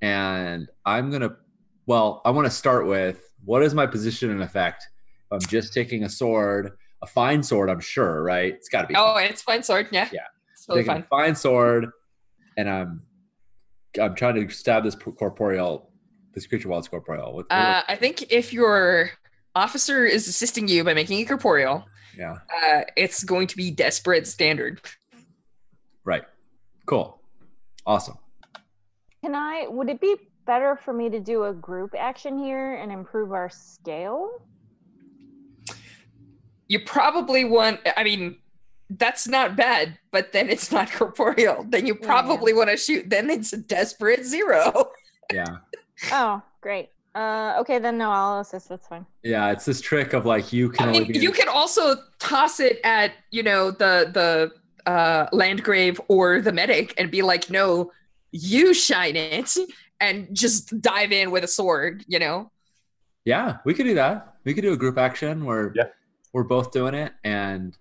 and 0.00 0.68
I'm 0.84 1.10
going 1.10 1.22
to, 1.22 1.36
well, 1.86 2.22
I 2.24 2.30
want 2.30 2.46
to 2.46 2.50
start 2.50 2.86
with 2.86 3.32
what 3.44 3.62
is 3.62 3.74
my 3.74 3.86
position 3.86 4.30
and 4.30 4.42
effect? 4.42 4.88
If 5.24 5.32
I'm 5.32 5.48
just 5.48 5.72
taking 5.72 6.04
a 6.04 6.08
sword, 6.08 6.72
a 7.02 7.06
fine 7.06 7.42
sword, 7.42 7.68
I'm 7.70 7.80
sure, 7.80 8.22
right? 8.22 8.52
It's 8.54 8.68
got 8.68 8.82
to 8.82 8.88
be. 8.88 8.94
oh 8.96 9.14
fine. 9.14 9.26
it's 9.30 9.42
fine 9.42 9.62
sword 9.62 9.88
yeah 9.90 10.08
Yeah. 10.12 10.20
it's 10.52 10.66
totally 10.66 10.84
fine 10.84 11.00
a 11.02 11.04
fine 11.04 11.34
sword, 11.34 11.86
and 12.56 12.68
I'm, 12.68 13.02
I'm 14.00 14.14
trying 14.14 14.34
to 14.36 14.52
stab 14.54 14.84
this 14.84 14.94
corporeal, 14.94 15.90
this 16.34 16.46
creature 16.46 16.68
while 16.68 16.78
it's 16.78 16.88
corporeal. 16.88 17.34
What, 17.34 17.46
what- 17.48 17.52
uh 17.56 17.82
i 17.88 17.96
think 17.96 18.30
if 18.32 18.52
your 18.52 19.10
officer 19.54 20.04
is 20.04 20.28
assisting 20.28 20.68
you 20.68 20.84
by 20.84 20.92
making 20.94 21.18
it 21.20 21.26
corporeal 21.26 21.86
yeah. 22.16 22.36
uh 22.62 22.82
it's 22.96 23.24
going 23.24 23.46
to 23.46 23.56
be 23.56 23.70
desperate 23.70 24.26
standard 24.26 24.80
Right. 26.06 26.22
Cool. 26.86 27.20
Awesome. 27.84 28.16
Can 29.24 29.34
I? 29.34 29.66
Would 29.68 29.88
it 29.88 30.00
be 30.00 30.14
better 30.46 30.76
for 30.76 30.92
me 30.94 31.10
to 31.10 31.18
do 31.18 31.44
a 31.46 31.52
group 31.52 31.96
action 31.98 32.38
here 32.38 32.74
and 32.76 32.92
improve 32.92 33.32
our 33.32 33.50
scale? 33.50 34.30
you 36.68 36.80
probably 36.84 37.44
want 37.44 37.78
i 37.96 38.02
mean 38.02 38.36
that's 38.90 39.26
not 39.26 39.56
bad 39.56 39.98
but 40.12 40.32
then 40.32 40.48
it's 40.48 40.70
not 40.70 40.90
corporeal 40.98 41.64
then 41.68 41.86
you 41.86 41.96
Yeah. 42.00 42.06
probably 42.06 42.52
want 42.52 42.70
to 42.70 42.76
shoot 42.76 43.10
then 43.10 43.30
it's 43.30 43.52
a 43.52 43.56
desperate 43.58 44.24
zero 44.24 44.90
Yeah. 45.32 45.56
Oh, 46.12 46.40
great. 46.60 46.90
Uh, 47.14 47.56
okay, 47.58 47.78
then 47.80 47.98
no, 47.98 48.10
I'll 48.10 48.38
assist. 48.40 48.68
That's 48.68 48.86
fine. 48.86 49.04
Yeah. 49.24 49.50
It's 49.50 49.64
this 49.64 49.80
trick 49.80 50.12
of 50.12 50.24
like 50.24 50.52
you 50.52 50.68
can 50.68 50.84
i 50.84 50.92
only 50.92 51.00
mean 51.00 51.12
be 51.14 51.18
you 51.18 51.32
can 51.32 51.48
also 51.48 51.96
toss 52.20 52.60
it 52.60 52.78
at 52.84 53.12
you 53.32 53.42
know 53.42 53.70
the 53.72 54.10
the 54.14 54.52
uh 54.88 55.26
landgrave 55.32 56.00
or 56.06 56.40
the 56.40 56.52
medic 56.52 56.94
and 56.96 57.10
be 57.10 57.22
like 57.22 57.50
no 57.50 57.90
you 58.30 58.72
shine 58.74 59.16
it 59.16 59.56
and 60.00 60.28
just 60.32 60.80
dive 60.80 61.10
in 61.10 61.30
with 61.30 61.42
a 61.42 61.48
sword, 61.48 62.04
you 62.06 62.18
know? 62.18 62.50
Yeah, 63.24 63.56
we 63.64 63.72
could 63.74 63.86
do 63.86 63.94
that. 63.94 64.34
We 64.44 64.52
could 64.54 64.62
do 64.62 64.74
a 64.74 64.76
group 64.76 64.98
action 64.98 65.44
where 65.44 65.72
Yeah. 65.74 65.88
we're 66.32 66.44
both 66.44 66.70
doing 66.70 66.94
it, 66.94 67.12
and 67.24 67.76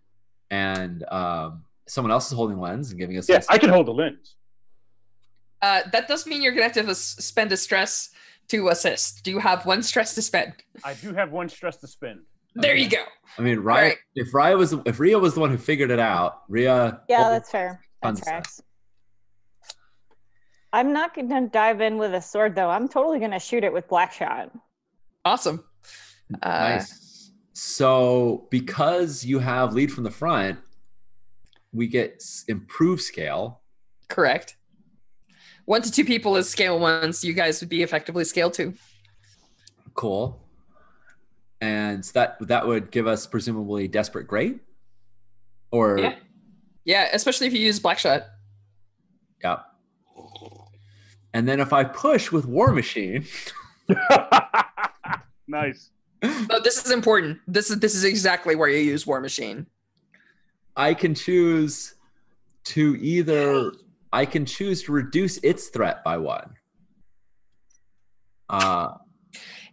and 0.52 1.04
um, 1.12 1.64
someone 1.88 2.12
else 2.12 2.28
is 2.28 2.34
holding 2.34 2.60
lens 2.60 2.92
and 2.92 3.00
giving 3.00 3.18
us. 3.18 3.28
Yeah, 3.30 3.42
I 3.50 3.58
can 3.58 3.70
hold 3.70 3.88
the 3.88 3.94
lens. 3.94 4.36
Uh, 5.62 5.82
that 5.92 6.08
does 6.08 6.28
mean 6.28 6.42
you're 6.42 6.52
gonna 6.52 6.64
have 6.64 6.74
to 6.74 6.84
s- 6.90 7.00
spend 7.20 7.52
a 7.52 7.58
stress 7.58 8.10
to 8.50 8.68
assist. 8.70 9.24
Do 9.24 9.32
you 9.32 9.40
have 9.40 9.66
one 9.66 9.82
stress 9.82 10.14
to 10.16 10.22
spend? 10.22 10.54
I 10.84 10.94
do 10.94 11.14
have 11.14 11.32
one 11.32 11.50
stress 11.50 11.78
to 11.78 11.88
spend. 11.88 12.20
There 12.54 12.76
you 12.76 12.90
go. 12.90 13.04
I 13.38 13.42
mean, 13.42 13.58
Raya. 13.58 13.66
Right. 13.66 13.98
If 14.16 14.32
Raya 14.32 14.58
was, 14.58 14.74
if 14.86 15.00
Ria 15.00 15.18
was 15.20 15.34
the 15.34 15.40
one 15.42 15.50
who 15.50 15.58
figured 15.58 15.92
it 15.92 16.00
out, 16.00 16.44
Ria. 16.48 17.02
Yeah, 17.10 17.30
that's 17.30 17.50
fair. 17.52 17.82
That's 18.02 18.20
That 18.22 18.26
tracks. 18.26 18.62
I'm 20.74 20.92
not 20.94 21.14
gonna 21.16 21.48
dive 21.48 21.82
in 21.82 21.98
with 21.98 22.14
a 22.14 22.22
sword 22.22 22.56
though. 22.56 22.70
I'm 22.70 22.88
totally 22.88 23.20
gonna 23.20 23.40
shoot 23.40 23.64
it 23.64 23.72
with 23.74 23.88
black 23.88 24.12
shot. 24.12 24.52
Awesome. 25.24 25.64
Uh, 26.42 26.50
Nice. 26.50 27.05
So 27.58 28.48
because 28.52 29.24
you 29.24 29.40
have 29.40 29.74
lead 29.74 29.90
from 29.90 30.04
the 30.04 30.12
front, 30.12 30.60
we 31.72 31.88
get 31.88 32.16
s- 32.16 32.44
improved 32.50 33.02
scale. 33.02 33.62
Correct. 34.10 34.58
One 35.64 35.82
to 35.82 35.90
two 35.90 36.04
people 36.04 36.36
is 36.36 36.50
scale 36.50 36.78
one, 36.78 37.14
so 37.14 37.26
you 37.28 37.34
guys 37.34 37.62
would 37.62 37.70
be 37.70 37.82
effectively 37.82 38.26
scale 38.26 38.52
two. 38.52 38.74
Cool. 39.94 40.38
And 41.62 42.04
that 42.14 42.36
that 42.48 42.68
would 42.68 42.92
give 42.92 43.08
us 43.08 43.26
presumably 43.26 43.88
desperate 43.88 44.28
great. 44.28 44.60
Or 45.72 45.98
Yeah. 45.98 46.16
Yeah, 46.84 47.08
especially 47.14 47.48
if 47.48 47.54
you 47.54 47.60
use 47.62 47.80
black 47.80 48.00
shot. 48.00 48.26
yeah. 49.42 49.60
And 51.34 51.48
then 51.48 51.62
if 51.62 51.72
I 51.72 51.86
push 51.86 52.32
with 52.34 52.46
War 52.46 52.72
Machine, 52.74 53.26
nice. 55.48 55.90
No, 56.24 56.60
this 56.64 56.84
is 56.84 56.92
important. 56.92 57.40
This 57.48 57.70
is 57.70 57.80
this 57.80 57.96
is 57.96 58.04
exactly 58.04 58.56
where 58.56 58.70
you 58.70 58.80
use 58.80 59.06
War 59.06 59.22
Machine. 59.22 59.68
I 60.76 60.94
can 60.94 61.16
choose 61.16 61.96
to 62.66 62.98
either 63.00 63.72
I 64.12 64.26
can 64.26 64.46
choose 64.46 64.84
to 64.84 64.92
reduce 64.92 65.38
its 65.38 65.68
threat 65.68 66.04
by 66.04 66.18
one. 66.18 66.56
Uh 68.50 68.94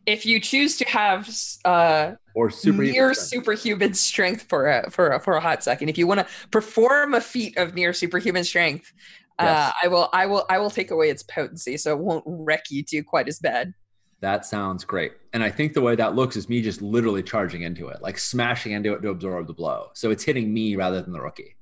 If 0.05 0.27
you 0.27 0.41
choose 0.41 0.77
to 0.79 0.85
have 0.87 1.31
uh, 1.65 2.13
or 2.35 2.51
super 2.51 2.83
near 2.83 3.15
superhuman 3.15 3.95
strength 3.95 4.43
for 4.49 4.67
a 4.67 4.91
for 4.91 5.13
a, 5.13 5.21
for 5.21 5.35
a 5.35 5.41
hot 5.41 5.63
second, 5.63 5.89
if 5.91 5.97
you 5.97 6.07
want 6.07 6.21
to 6.21 6.27
perform 6.51 7.15
a 7.15 7.21
feat 7.21 7.57
of 7.57 7.75
near 7.75 7.93
superhuman 7.93 8.45
strength, 8.45 8.93
uh, 9.39 9.71
I 9.83 9.89
will 9.89 10.09
I 10.13 10.27
will 10.27 10.45
I 10.51 10.59
will 10.59 10.71
take 10.71 10.91
away 10.91 11.09
its 11.11 11.23
potency, 11.23 11.77
so 11.77 11.93
it 11.93 11.99
won't 11.99 12.25
wreck 12.27 12.65
you 12.71 12.83
too 12.83 13.05
quite 13.05 13.29
as 13.29 13.39
bad. 13.39 13.75
That 14.23 14.47
sounds 14.47 14.85
great. 14.85 15.15
And 15.33 15.43
I 15.43 15.51
think 15.51 15.73
the 15.73 15.81
way 15.81 15.97
that 15.97 16.15
looks 16.15 16.37
is 16.37 16.49
me 16.49 16.63
just 16.63 16.81
literally 16.81 17.25
charging 17.25 17.63
into 17.63 17.89
it, 17.89 18.01
like 18.03 18.19
smashing 18.19 18.71
into 18.71 18.93
it 18.95 19.03
to 19.03 19.11
absorb 19.11 19.49
the 19.49 19.53
blow. 19.53 19.91
So 19.95 20.13
it's 20.13 20.23
hitting 20.23 20.55
me 20.55 20.77
rather 20.77 21.03
than 21.03 21.13
the 21.13 21.21
rookie. 21.21 21.57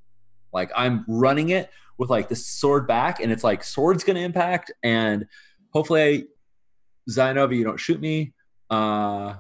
Like 0.53 0.71
I'm 0.77 1.07
running 1.09 1.49
it 1.49 1.71
with 1.97 2.11
like 2.11 2.29
the 2.29 2.37
sword 2.37 2.87
back, 2.87 3.19
and 3.19 3.33
it's 3.33 3.43
like 3.43 3.65
sword's 3.65 4.05
gonna 4.05 4.21
impact, 4.21 4.71
and 4.83 5.27
hopefully 5.73 6.27
Zainova, 7.09 7.57
you 7.57 7.65
don't 7.65 7.81
shoot 7.81 8.01
me. 8.01 8.35
Uh 8.69 9.37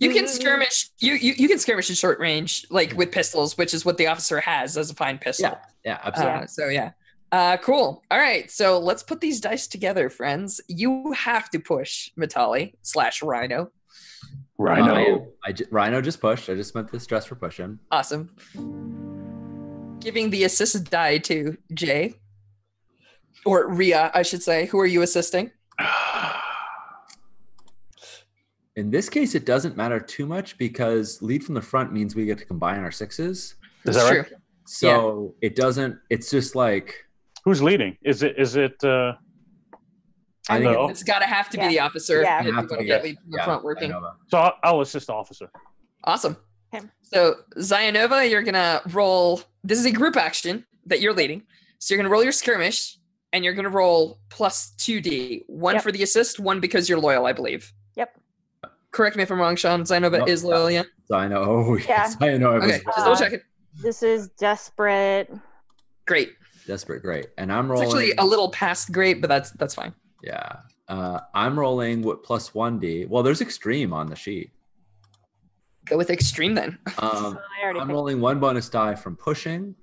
You 0.00 0.12
can 0.12 0.26
skirmish. 0.26 0.90
You, 0.98 1.14
you 1.14 1.34
you 1.36 1.48
can 1.48 1.60
skirmish 1.60 1.90
at 1.90 1.96
short 1.96 2.18
range, 2.18 2.66
like 2.70 2.92
with 2.94 3.12
pistols, 3.12 3.56
which 3.56 3.72
is 3.72 3.84
what 3.84 3.98
the 3.98 4.08
officer 4.08 4.40
has 4.40 4.76
as 4.76 4.90
a 4.90 4.94
fine 4.94 5.18
pistol. 5.18 5.50
yeah, 5.50 5.58
yeah, 5.84 6.00
absolutely. 6.02 6.42
Uh, 6.42 6.46
so 6.46 6.68
yeah. 6.68 6.90
Uh, 7.34 7.56
cool. 7.56 8.04
All 8.12 8.18
right. 8.18 8.48
So 8.48 8.78
let's 8.78 9.02
put 9.02 9.20
these 9.20 9.40
dice 9.40 9.66
together, 9.66 10.08
friends. 10.08 10.60
You 10.68 11.10
have 11.14 11.50
to 11.50 11.58
push 11.58 12.12
Metali 12.16 12.74
slash 12.82 13.24
Rhino. 13.24 13.72
Rhino. 14.56 15.26
I 15.44 15.50
ju- 15.50 15.66
Rhino 15.72 16.00
just 16.00 16.20
pushed. 16.20 16.48
I 16.48 16.54
just 16.54 16.68
spent 16.68 16.92
the 16.92 17.00
stress 17.00 17.26
for 17.26 17.34
pushing. 17.34 17.80
Awesome. 17.90 18.30
Giving 19.98 20.30
the 20.30 20.44
assist 20.44 20.88
die 20.88 21.18
to 21.18 21.58
Jay 21.72 22.14
or 23.44 23.66
Ria, 23.66 24.12
I 24.14 24.22
should 24.22 24.44
say. 24.44 24.66
Who 24.66 24.78
are 24.78 24.86
you 24.86 25.02
assisting? 25.02 25.50
In 28.76 28.92
this 28.92 29.08
case, 29.08 29.34
it 29.34 29.44
doesn't 29.44 29.76
matter 29.76 29.98
too 29.98 30.26
much 30.26 30.56
because 30.56 31.20
lead 31.20 31.42
from 31.42 31.56
the 31.56 31.62
front 31.62 31.92
means 31.92 32.14
we 32.14 32.26
get 32.26 32.38
to 32.38 32.44
combine 32.44 32.78
our 32.78 32.92
sixes. 32.92 33.56
Is 33.86 33.96
that 33.96 34.08
right? 34.08 34.24
true. 34.24 34.36
So 34.66 35.34
it 35.42 35.56
doesn't. 35.56 35.98
It's 36.10 36.30
just 36.30 36.54
like 36.54 36.94
Who's 37.44 37.62
leading? 37.62 37.96
Is 38.02 38.22
it? 38.22 38.38
Is 38.38 38.56
it? 38.56 38.82
Uh, 38.82 39.12
I 40.48 40.58
think 40.60 40.72
No. 40.72 40.88
It's 40.88 41.02
got 41.02 41.20
to 41.20 41.26
have 41.26 41.48
to 41.50 41.56
Yeah. 41.56 41.68
be 41.68 41.74
the 41.74 41.80
officer 41.80 42.22
Yeah. 42.22 42.40
if 42.40 42.46
it 42.46 42.48
you 42.48 42.54
have 42.54 42.62
want 42.64 42.70
to 42.70 42.76
to 42.78 42.84
get 42.84 43.02
lead 43.04 43.18
from 43.18 43.30
the 43.30 43.36
yeah, 43.38 43.44
front 43.44 43.64
working. 43.64 43.92
So 44.28 44.38
I'll, 44.38 44.54
I'll 44.62 44.80
assist 44.80 45.06
the 45.06 45.14
officer. 45.14 45.50
Awesome. 46.04 46.36
Okay. 46.74 46.86
So 47.02 47.36
Zayanova, 47.58 48.28
you're 48.30 48.42
gonna 48.42 48.82
roll. 48.92 49.40
This 49.62 49.78
is 49.78 49.86
a 49.86 49.90
group 49.92 50.16
action 50.16 50.66
that 50.86 51.00
you're 51.00 51.14
leading. 51.14 51.42
So 51.78 51.94
you're 51.94 52.02
gonna 52.02 52.12
roll 52.12 52.22
your 52.22 52.32
skirmish, 52.32 52.98
and 53.32 53.44
you're 53.44 53.54
gonna 53.54 53.68
roll 53.70 54.18
plus 54.30 54.70
two 54.72 55.00
D. 55.00 55.44
One 55.46 55.74
Yep. 55.76 55.82
for 55.82 55.92
the 55.92 56.02
assist, 56.02 56.40
one 56.40 56.60
because 56.60 56.88
you're 56.88 56.98
loyal, 57.00 57.26
I 57.26 57.32
believe. 57.32 57.72
Yep. 57.96 58.18
Correct 58.90 59.16
me 59.16 59.22
if 59.22 59.30
I'm 59.30 59.40
wrong, 59.40 59.56
Sean. 59.56 59.82
Zayanova 59.82 60.18
Nope. 60.20 60.28
is 60.28 60.44
loyal, 60.44 60.70
yeah. 60.70 60.82
Zino. 61.10 61.46
Oh, 61.46 61.76
Yeah. 61.76 61.84
yes. 61.88 62.16
I 62.20 62.36
know. 62.38 62.52
I 62.52 62.54
was 62.58 62.64
Okay, 62.64 62.82
just 62.84 62.98
Uh, 62.98 63.04
double 63.04 63.16
check 63.16 63.32
it. 63.32 63.42
This 63.82 64.02
is 64.02 64.28
desperate. 64.38 65.30
Great. 66.06 66.32
Desperate. 66.66 67.02
Great. 67.02 67.26
And 67.38 67.52
I'm 67.52 67.64
It's 67.66 67.80
rolling. 67.80 67.86
actually 67.88 68.12
a 68.18 68.24
little 68.24 68.50
past 68.50 68.92
great, 68.92 69.20
but 69.20 69.28
that's 69.28 69.50
that's 69.52 69.74
fine. 69.74 69.94
yeah. 70.22 70.56
Uh, 70.86 71.20
I'm 71.34 71.58
rolling 71.58 72.02
with 72.02 72.22
plus 72.22 72.52
one 72.54 72.78
D. 72.78 73.06
Well, 73.06 73.22
there's 73.22 73.40
extreme 73.40 73.92
on 73.94 74.06
the 74.08 74.16
sheet. 74.16 74.50
Go 75.86 75.96
with 75.96 76.10
extreme 76.10 76.54
then. 76.54 76.78
Um, 76.98 77.38
I 77.38 77.62
already 77.64 77.80
I'm 77.80 77.86
picked- 77.86 77.94
rolling 77.94 78.20
one 78.20 78.38
bonus 78.40 78.68
die 78.68 78.94
from 78.94 79.16
pushing. 79.16 79.74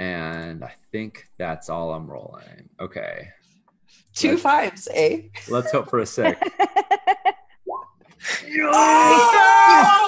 And 0.00 0.64
I 0.64 0.74
think 0.90 1.28
that's 1.38 1.68
all 1.68 1.92
I'm 1.94 2.08
rolling. 2.10 2.68
Okay. 2.80 3.28
Two 4.14 4.30
Let's- 4.30 4.42
fives, 4.42 4.88
eh? 4.92 5.22
Let's 5.48 5.70
hope 5.70 5.88
for 5.88 6.00
a 6.00 6.06
six. 6.06 6.40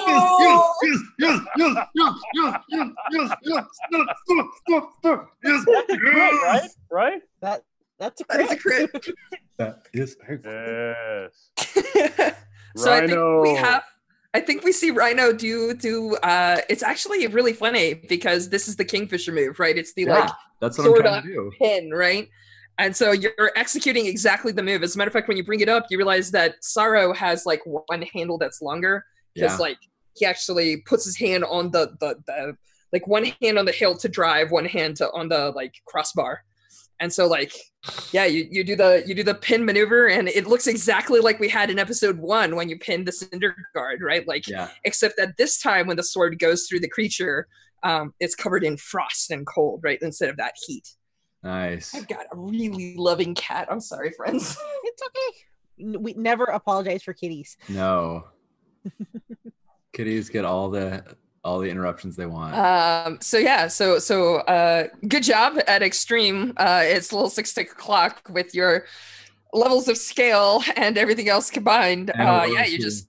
That's 5.55 5.89
a 5.89 5.97
crit, 5.97 6.33
right? 6.43 6.69
Right? 6.91 7.21
That 7.41 7.63
that's 7.99 8.21
a 8.21 8.25
That's 8.29 8.51
a 8.51 8.57
crit. 8.57 8.91
crit. 8.91 9.15
That 9.57 9.87
is 9.93 10.17
Yes. 10.45 12.35
so 12.75 12.91
I 12.93 13.05
think 13.07 13.19
we 13.41 13.49
Rhino. 13.49 13.55
have 13.55 13.83
I 14.33 14.41
think 14.41 14.63
we 14.63 14.71
see 14.73 14.91
Rhino 14.91 15.31
do 15.31 15.73
do 15.73 16.15
uh 16.17 16.57
it's 16.69 16.83
actually 16.83 17.25
really 17.27 17.53
funny 17.53 17.93
because 17.93 18.49
this 18.49 18.67
is 18.67 18.75
the 18.75 18.85
Kingfisher 18.85 19.31
move, 19.31 19.59
right? 19.59 19.77
It's 19.77 19.93
the 19.93 20.03
Yeah, 20.05 20.13
like 20.13 20.29
that's 20.61 20.77
what 20.77 20.85
I'm 20.87 20.91
sword 20.93 21.05
trying 21.05 21.21
to 21.23 21.27
do. 21.27 21.51
pin, 21.59 21.91
right? 21.91 22.27
And 22.77 22.93
so 22.93 23.13
you're 23.13 23.51
executing 23.55 24.05
exactly 24.05 24.51
the 24.51 24.61
move. 24.61 24.83
As 24.83 24.95
a 24.95 24.97
matter 24.97 25.07
of 25.07 25.13
fact, 25.13 25.29
when 25.29 25.37
you 25.37 25.45
bring 25.45 25.61
it 25.61 25.69
up, 25.69 25.85
you 25.89 25.97
realize 25.97 26.31
that 26.31 26.55
Sorrow 26.61 27.13
has 27.13 27.45
like 27.45 27.61
one 27.65 28.01
handle 28.13 28.37
that's 28.37 28.61
longer 28.61 29.05
because 29.33 29.53
Yeah. 29.53 29.63
like 29.63 29.77
he 30.15 30.25
actually 30.25 30.77
puts 30.77 31.05
his 31.05 31.17
hand 31.17 31.43
on 31.45 31.71
the, 31.71 31.95
the 31.99 32.15
the 32.25 32.57
like 32.93 33.07
one 33.07 33.25
hand 33.41 33.59
on 33.59 33.65
the 33.65 33.71
hill 33.71 33.95
to 33.97 34.07
drive, 34.09 34.51
one 34.51 34.65
hand 34.65 34.95
to 34.97 35.11
on 35.11 35.29
the 35.29 35.51
like 35.51 35.75
crossbar. 35.85 36.43
And 36.99 37.11
so 37.11 37.27
like 37.27 37.53
yeah, 38.13 38.23
you, 38.25 38.47
you 38.49 38.63
do 38.63 38.75
the 38.77 39.03
you 39.05 39.13
do 39.13 39.23
the 39.23 39.35
pin 39.35 39.65
maneuver 39.65 40.07
and 40.07 40.29
it 40.29 40.47
looks 40.47 40.65
exactly 40.67 41.19
like 41.19 41.39
we 41.39 41.49
had 41.49 41.69
in 41.69 41.77
episode 41.77 42.17
one 42.17 42.55
when 42.55 42.69
you 42.69 42.79
pinned 42.79 43.05
the 43.05 43.11
cinder 43.11 43.53
guard, 43.73 44.01
right? 44.01 44.25
Like 44.27 44.47
Yeah. 44.47 44.69
except 44.85 45.15
that 45.17 45.35
this 45.37 45.59
time 45.61 45.87
when 45.87 45.97
the 45.97 46.03
sword 46.03 46.39
goes 46.39 46.67
through 46.67 46.79
the 46.79 46.87
creature, 46.89 47.47
um, 47.83 48.13
it's 48.21 48.33
covered 48.33 48.63
in 48.63 48.77
frost 48.77 49.29
and 49.29 49.45
cold, 49.45 49.81
right? 49.83 49.99
Instead 50.01 50.29
of 50.29 50.37
that 50.37 50.53
heat. 50.65 50.87
Nice. 51.43 51.93
I've 51.93 52.07
got 52.07 52.25
a 52.31 52.37
really 52.37 52.95
loving 52.97 53.35
cat. 53.35 53.67
I'm 53.69 53.81
sorry, 53.81 54.11
friends. 54.11 54.57
It's 54.85 55.01
okay. 55.03 55.97
We 55.97 56.13
never 56.13 56.45
apologize 56.45 57.03
for 57.03 57.11
kitties. 57.13 57.57
No. 57.67 58.23
Kitties 59.95 60.29
get 60.29 60.43
all 60.43 60.69
the 60.69 61.03
all 61.45 61.59
the 61.59 61.69
interruptions 61.69 62.17
they 62.17 62.25
want. 62.25 62.53
Um, 62.55 63.17
so 63.21 63.37
yeah, 63.37 63.67
so 63.67 63.97
so 63.97 64.37
uh, 64.39 64.87
good 65.07 65.23
job 65.23 65.57
at 65.67 65.81
extreme. 65.81 66.53
Uh, 66.57 66.81
it's 66.83 67.11
a 67.11 67.15
little 67.15 67.29
six 67.29 67.53
tick 67.53 67.69
clock 67.77 68.27
with 68.29 68.53
your 68.53 68.87
levels 69.53 69.87
of 69.87 69.97
scale 69.97 70.61
and 70.75 70.97
everything 70.97 71.29
else 71.29 71.49
combined. 71.49 72.09
Uh, 72.09 72.45
yeah, 72.51 72.65
you 72.65 72.77
just 72.77 73.07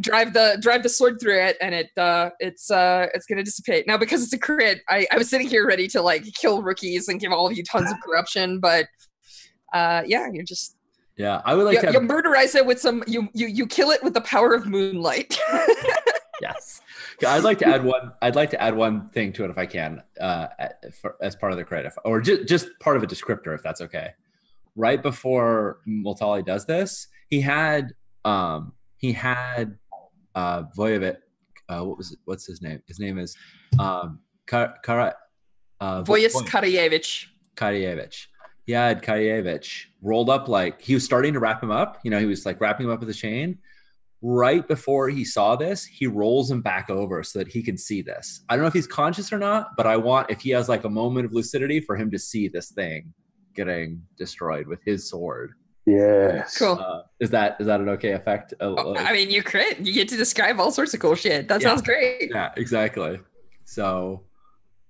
drive 0.00 0.32
the 0.32 0.58
drive 0.60 0.82
the 0.82 0.88
sword 0.88 1.20
through 1.20 1.40
it, 1.40 1.56
and 1.60 1.72
it 1.72 1.90
uh, 1.96 2.30
it's 2.40 2.68
uh, 2.70 3.06
it's 3.14 3.26
gonna 3.26 3.44
dissipate 3.44 3.86
now 3.86 3.96
because 3.96 4.24
it's 4.24 4.32
a 4.32 4.38
crit. 4.38 4.80
I, 4.88 5.06
I 5.12 5.18
was 5.18 5.30
sitting 5.30 5.46
here 5.46 5.66
ready 5.66 5.86
to 5.88 6.02
like 6.02 6.24
kill 6.34 6.62
rookies 6.62 7.06
and 7.06 7.20
give 7.20 7.30
all 7.30 7.46
of 7.46 7.56
you 7.56 7.62
tons 7.62 7.92
of 7.92 8.00
corruption, 8.04 8.58
but 8.58 8.86
uh, 9.72 10.02
yeah, 10.04 10.28
you're 10.32 10.42
just 10.42 10.76
yeah, 11.16 11.42
I 11.44 11.54
would 11.54 11.64
like 11.64 11.76
you, 11.76 11.82
to 11.82 11.92
you 11.92 12.00
have, 12.00 12.08
murderize 12.08 12.54
it 12.54 12.64
with 12.64 12.80
some 12.80 13.02
you 13.06 13.28
you 13.34 13.46
you 13.46 13.66
kill 13.66 13.90
it 13.90 14.02
with 14.02 14.14
the 14.14 14.20
power 14.22 14.54
of 14.54 14.66
moonlight. 14.66 15.38
yes. 16.40 16.80
I'd 17.26 17.44
like 17.44 17.58
to 17.58 17.66
add 17.66 17.84
one. 17.84 18.12
I'd 18.20 18.34
like 18.34 18.50
to 18.50 18.60
add 18.60 18.74
one 18.74 19.08
thing 19.10 19.32
to 19.34 19.44
it 19.44 19.50
if 19.50 19.58
I 19.58 19.66
can, 19.66 20.02
uh, 20.20 20.48
for, 21.00 21.16
as 21.20 21.36
part 21.36 21.52
of 21.52 21.58
the 21.58 21.64
credit, 21.64 21.92
or 22.04 22.20
just 22.20 22.48
just 22.48 22.68
part 22.80 22.96
of 22.96 23.02
a 23.02 23.06
descriptor, 23.06 23.54
if 23.54 23.62
that's 23.62 23.80
okay. 23.80 24.10
Right 24.74 25.02
before 25.02 25.80
Multali 25.86 26.44
does 26.44 26.66
this, 26.66 27.06
he 27.28 27.40
had 27.40 27.92
um 28.24 28.72
he 28.96 29.12
had 29.12 29.78
uh 30.34 30.64
Voyevit. 30.76 31.18
Uh, 31.68 31.84
what 31.84 31.96
was 31.96 32.12
it? 32.12 32.18
What's 32.24 32.46
his 32.46 32.60
name? 32.60 32.82
His 32.86 32.98
name 32.98 33.18
is 33.18 33.36
um 33.78 34.20
Kar, 34.46 34.74
Kara, 34.82 35.14
uh, 35.80 36.02
Vo- 36.02 36.14
Voyas 36.14 36.32
Voy-. 36.32 36.40
Karyevich. 37.54 38.26
He 38.64 38.72
had 38.72 39.02
Karyevich 39.02 39.86
rolled 40.02 40.30
up 40.30 40.48
like 40.48 40.80
he 40.80 40.94
was 40.94 41.04
starting 41.04 41.32
to 41.34 41.40
wrap 41.40 41.62
him 41.62 41.70
up. 41.70 41.98
You 42.04 42.10
know, 42.10 42.18
he 42.20 42.26
was 42.26 42.46
like 42.46 42.60
wrapping 42.60 42.86
him 42.86 42.92
up 42.92 43.00
with 43.00 43.10
a 43.10 43.14
chain. 43.14 43.58
Right 44.24 44.66
before 44.68 45.08
he 45.08 45.24
saw 45.24 45.56
this, 45.56 45.84
he 45.84 46.06
rolls 46.06 46.48
him 46.48 46.62
back 46.62 46.88
over 46.90 47.24
so 47.24 47.40
that 47.40 47.48
he 47.48 47.60
can 47.60 47.76
see 47.76 48.02
this. 48.02 48.42
I 48.48 48.54
don't 48.54 48.62
know 48.62 48.68
if 48.68 48.72
he's 48.74 48.86
conscious 48.86 49.32
or 49.32 49.38
not, 49.38 49.70
but 49.76 49.86
I 49.88 49.96
want 49.96 50.30
if 50.30 50.40
he 50.42 50.50
has 50.50 50.68
like 50.68 50.84
a 50.84 50.88
moment 50.88 51.26
of 51.26 51.32
lucidity 51.32 51.80
for 51.80 51.96
him 51.96 52.08
to 52.12 52.18
see 52.20 52.46
this 52.46 52.70
thing 52.70 53.12
getting 53.56 54.00
destroyed 54.16 54.68
with 54.68 54.80
his 54.84 55.10
sword. 55.10 55.54
Yes. 55.84 56.56
Cool. 56.56 56.78
Uh, 56.78 57.02
is 57.18 57.30
that 57.30 57.56
is 57.58 57.66
that 57.66 57.80
an 57.80 57.88
okay 57.88 58.12
effect? 58.12 58.54
Oh, 58.60 58.94
I 58.96 59.12
mean, 59.12 59.28
you 59.30 59.42
crit. 59.42 59.80
You 59.80 59.92
get 59.92 60.08
to 60.10 60.16
describe 60.16 60.60
all 60.60 60.70
sorts 60.70 60.94
of 60.94 61.00
cool 61.00 61.16
shit. 61.16 61.48
That 61.48 61.60
Yeah. 61.60 61.70
sounds 61.70 61.82
great. 61.82 62.30
yeah, 62.30 62.52
exactly. 62.56 63.18
So, 63.64 64.22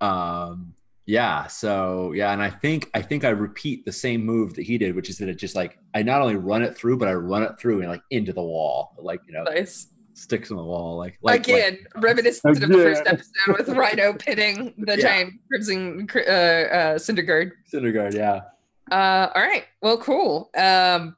um, 0.03 0.75
yeah, 1.07 1.47
so 1.49 2.13
yeah, 2.13 2.33
and 2.33 2.41
I 2.43 2.51
think 2.51 2.91
I 2.95 3.03
think 3.03 3.25
I 3.25 3.31
repeat 3.31 3.85
the 3.85 3.93
same 3.93 4.25
move 4.25 4.55
that 4.55 4.63
he 4.63 4.79
did, 4.79 4.95
which 4.95 5.11
is 5.11 5.19
that 5.19 5.29
it 5.29 5.35
just 5.35 5.55
like 5.57 5.79
I 5.95 6.03
not 6.03 6.21
only 6.23 6.37
run 6.37 6.63
it 6.63 6.77
through, 6.77 6.97
but 6.99 7.09
I 7.09 7.15
run 7.15 7.43
it 7.43 7.59
through 7.59 7.81
and 7.81 7.89
like 7.91 8.03
into 8.11 8.33
the 8.33 8.43
wall, 8.43 8.95
like 8.99 9.21
you 9.27 9.33
know, 9.33 9.43
Nice. 9.45 9.89
sticks 10.15 10.51
in 10.51 10.57
the 10.57 10.63
wall, 10.63 10.97
like 10.97 11.19
like 11.23 11.41
Again, 11.49 11.79
reminiscent 11.97 12.63
of 12.63 12.69
the 12.69 12.75
first 12.75 13.03
episode 13.07 13.57
with 13.59 13.69
Rhino 13.71 14.13
pitting 14.19 14.75
the 14.79 14.97
Yeah. 14.97 15.03
giant 15.03 15.35
crimson 15.49 16.07
cr- 16.07 16.19
uh, 16.21 16.23
uh, 16.31 16.99
Cinderguard. 16.99 17.51
like 17.51 17.83
Cinderguard, 17.83 18.15
yeah. 18.15 18.43
Uh, 18.91 19.31
all 19.35 19.43
right. 19.43 19.65
Well, 19.81 19.97
cool. 19.99 20.51
Um, 20.57 21.17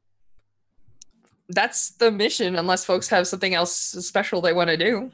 that's 1.48 1.90
the 1.90 2.10
mission, 2.10 2.56
unless 2.56 2.84
folks 2.84 3.08
have 3.08 3.26
something 3.26 3.54
else 3.54 3.72
special 3.72 4.40
they 4.40 4.52
want 4.52 4.70
to 4.70 4.76
do. 4.76 5.10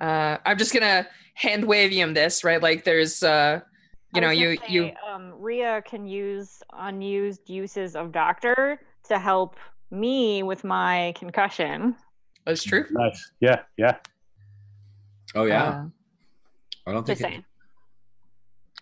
Uh, 0.00 0.38
I'm 0.44 0.58
just 0.58 0.72
gonna 0.72 1.06
hand 1.34 1.64
wave 1.64 1.90
him 1.92 2.14
this, 2.14 2.44
right? 2.44 2.62
Like, 2.62 2.84
there's, 2.84 3.22
uh, 3.22 3.60
you 4.14 4.20
know, 4.20 4.30
you 4.30 4.56
say, 4.56 4.62
you 4.68 4.92
um, 5.12 5.32
Ria 5.38 5.82
can 5.82 6.06
use 6.06 6.62
unused 6.72 7.48
uses 7.50 7.96
of 7.96 8.12
doctor 8.12 8.80
to 9.08 9.18
help 9.18 9.56
me 9.90 10.42
with 10.42 10.64
my 10.64 11.12
concussion. 11.16 11.96
That's 12.46 12.62
true. 12.62 12.86
Nice. 12.90 13.32
Yeah. 13.40 13.60
Yeah. 13.76 13.96
Oh 15.34 15.44
yeah. 15.44 15.64
Uh, 15.64 15.84
I 16.86 16.92
don't 16.92 17.04
think 17.06 17.18
Just 17.18 17.28
it- 17.28 17.32
saying. 17.32 17.44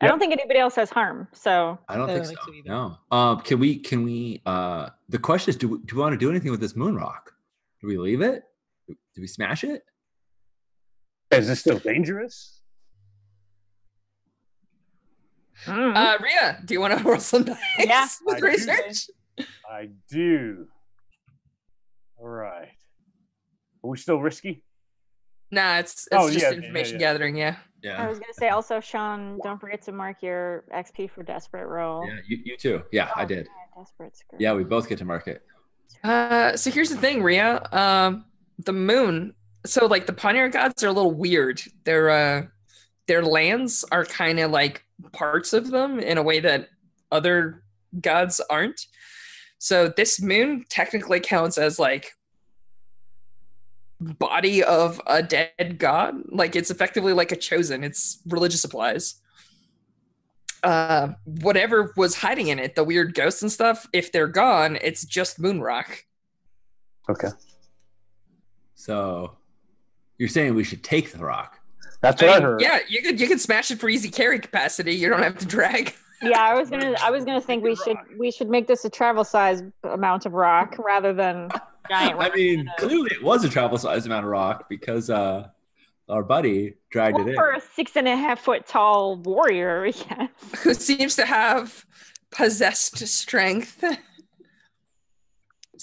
I 0.01 0.09
don't 0.09 0.19
think 0.19 0.33
anybody 0.33 0.59
else 0.59 0.75
has 0.75 0.91
harm. 0.91 1.29
So 1.33 1.79
I 1.89 1.97
don't 1.97 2.11
I 2.11 2.15
think 2.15 2.27
think 2.27 2.39
so. 2.41 2.45
so 2.49 2.53
either. 2.55 2.69
no. 2.69 2.97
Um, 3.17 3.41
can 3.41 3.61
we 3.61 3.77
can 3.79 4.03
we 4.03 4.43
uh 4.47 4.89
the 5.09 5.19
question 5.19 5.51
is 5.51 5.57
do 5.57 5.69
we, 5.69 5.79
do 5.87 5.95
we 5.95 6.03
want 6.03 6.13
to 6.13 6.19
do 6.19 6.29
anything 6.29 6.51
with 6.51 6.61
this 6.61 6.75
moon 6.75 6.97
rock? 6.97 7.33
Do 7.81 7.87
we 7.87 7.97
leave 7.97 8.21
it? 8.21 8.43
Do 8.89 9.21
we 9.21 9.29
smash 9.29 9.63
it? 9.63 9.85
Is 11.33 11.49
this 11.49 11.61
still 11.61 11.79
dangerous? 11.79 12.61
uh, 15.67 16.19
Ria, 16.21 16.59
do 16.65 16.75
you 16.75 16.81
want 16.81 16.99
to 16.99 17.05
roll 17.09 17.21
some 17.21 17.45
dice 17.45 17.57
Yeah. 17.79 18.07
with 18.25 18.37
I 18.37 18.41
do. 18.41 18.47
research? 18.47 19.11
I 19.71 19.89
do. 20.11 20.67
All 22.19 22.29
right. 22.29 22.69
Are 23.85 23.91
we 23.91 23.97
still 23.97 24.21
risky? 24.21 24.65
Nah, 25.51 25.79
it's 25.79 26.07
it's 26.07 26.09
Oh, 26.13 26.29
just 26.31 26.43
yeah, 26.43 26.51
yeah, 26.51 26.57
information 26.57 26.95
yeah. 26.95 26.99
gathering. 26.99 27.37
Yeah. 27.37 27.57
Yeah. 27.83 28.03
I 28.03 28.09
was 28.09 28.19
gonna 28.19 28.33
say 28.35 28.49
also, 28.49 28.81
Sean, 28.81 29.39
don't 29.43 29.61
forget 29.61 29.83
to 29.83 29.93
mark 29.93 30.23
your 30.23 30.65
XP 30.75 31.11
for 31.11 31.23
desperate 31.23 31.67
roll. 31.67 32.07
Yeah, 32.07 32.19
you, 32.27 32.39
you 32.45 32.57
too. 32.57 32.83
Yeah, 32.93 33.11
I 33.15 33.23
Oh, 33.23 33.27
did. 33.27 33.47
yeah, 33.47 33.81
Desperate 33.83 34.17
screw. 34.17 34.39
Yeah, 34.41 34.55
we 34.55 34.65
both 34.65 34.89
get 34.89 34.99
to 34.99 35.05
mark 35.05 35.27
it. 35.29 35.43
Uh, 36.05 36.57
so 36.57 36.71
here's 36.71 36.91
the 36.91 36.97
thing, 36.97 37.23
Ria. 37.23 37.63
Um, 37.73 38.25
the 38.59 38.73
moon. 38.73 39.35
So 39.65 39.87
like 39.87 40.07
the 40.07 40.13
Panyar 40.13 40.53
gods 40.53 40.83
are 40.83 40.89
a 40.89 40.93
little 40.93 41.13
weird. 41.13 41.63
Their 41.85 42.11
uh, 42.11 42.47
their 43.07 43.23
lands 43.23 43.85
are 43.93 44.05
kind 44.05 44.41
of 44.41 44.51
like 44.51 44.85
parts 45.13 45.53
of 45.53 45.71
them 45.71 45.99
in 45.99 46.19
a 46.19 46.23
way 46.23 46.41
that 46.41 46.69
other 47.11 47.63
gods 48.01 48.41
aren't. 48.51 48.87
So 49.59 49.89
this 49.89 50.21
moon 50.21 50.65
technically 50.69 51.21
counts 51.21 51.59
as 51.59 51.79
like 51.79 52.13
body 54.01 54.63
of 54.65 55.01
a 55.07 55.23
dead 55.23 55.79
god. 55.79 56.17
Like 56.29 56.57
it's 56.57 56.71
effectively 56.71 57.13
like 57.13 57.33
a 57.33 57.37
chosen. 57.37 57.85
It's 57.85 58.21
religious 58.27 58.61
supplies. 58.61 59.17
Uh, 60.65 61.15
whatever 61.25 61.93
was 61.97 62.17
hiding 62.17 62.49
in 62.49 62.59
it, 62.59 62.75
the 62.75 62.85
weird 62.85 63.15
ghosts 63.15 63.43
and 63.43 63.51
stuff, 63.51 63.87
if 63.93 64.13
they're 64.13 64.29
gone, 64.29 64.79
it's 64.81 65.05
just 65.05 65.41
moon 65.41 65.61
rock. 65.61 66.05
Okay. 67.09 67.29
So 68.75 69.37
you're 70.19 70.29
saying 70.29 70.55
we 70.55 70.65
should 70.65 70.83
take 70.83 71.13
the 71.13 71.19
rock? 71.19 71.59
That's 72.01 72.23
I 72.23 72.27
what 72.27 72.33
I, 72.33 72.39
mean, 72.39 72.43
heard. 72.43 72.61
yeah, 72.61 72.79
you 72.89 73.03
could 73.03 73.21
you 73.21 73.29
could 73.29 73.41
smash 73.41 73.71
it 73.71 73.79
for 73.79 73.89
easy 73.89 74.11
carry 74.11 74.39
capacity. 74.39 74.95
You 74.95 75.09
don't 75.09 75.23
have 75.23 75.39
to 75.39 75.47
drag. 75.47 75.95
Yeah, 76.25 76.41
I 76.41 76.55
was 76.55 76.71
gonna 76.71 76.95
I 77.03 77.11
was 77.11 77.25
gonna 77.25 77.41
think 77.41 77.65
we 77.65 77.75
should 77.75 77.97
we 78.17 78.31
should 78.31 78.49
make 78.49 78.69
this 78.69 78.85
a 78.85 78.89
travel 78.89 79.25
size 79.25 79.61
amount 79.83 80.25
of 80.25 80.35
rock 80.35 80.77
rather 80.79 81.13
than 81.13 81.51
giant 81.91 82.21
I 82.21 82.31
mean, 82.33 82.71
clearly 82.79 83.11
it 83.13 83.25
was 83.25 83.43
a 83.43 83.49
travel 83.49 83.77
size 83.77 84.07
amount 84.07 84.25
of 84.25 84.31
rock 84.31 84.69
because 84.69 85.11
uh 85.11 85.49
our 86.09 86.23
buddy 86.23 86.75
dragged 86.93 87.17
Well, 87.19 87.27
it 87.27 87.31
in. 87.31 87.35
for 87.35 87.51
a 87.55 87.61
six 87.61 87.97
and 87.97 88.07
a 88.07 88.15
half 88.15 88.39
foot 88.39 88.69
tall 88.69 89.17
warrior, 89.17 89.87
yes. 89.87 90.29
Who 90.63 90.75
seems 90.75 91.17
to 91.17 91.27
have 91.27 91.85
possessed 92.31 92.99
strength. 93.09 93.79
So, 93.81 93.89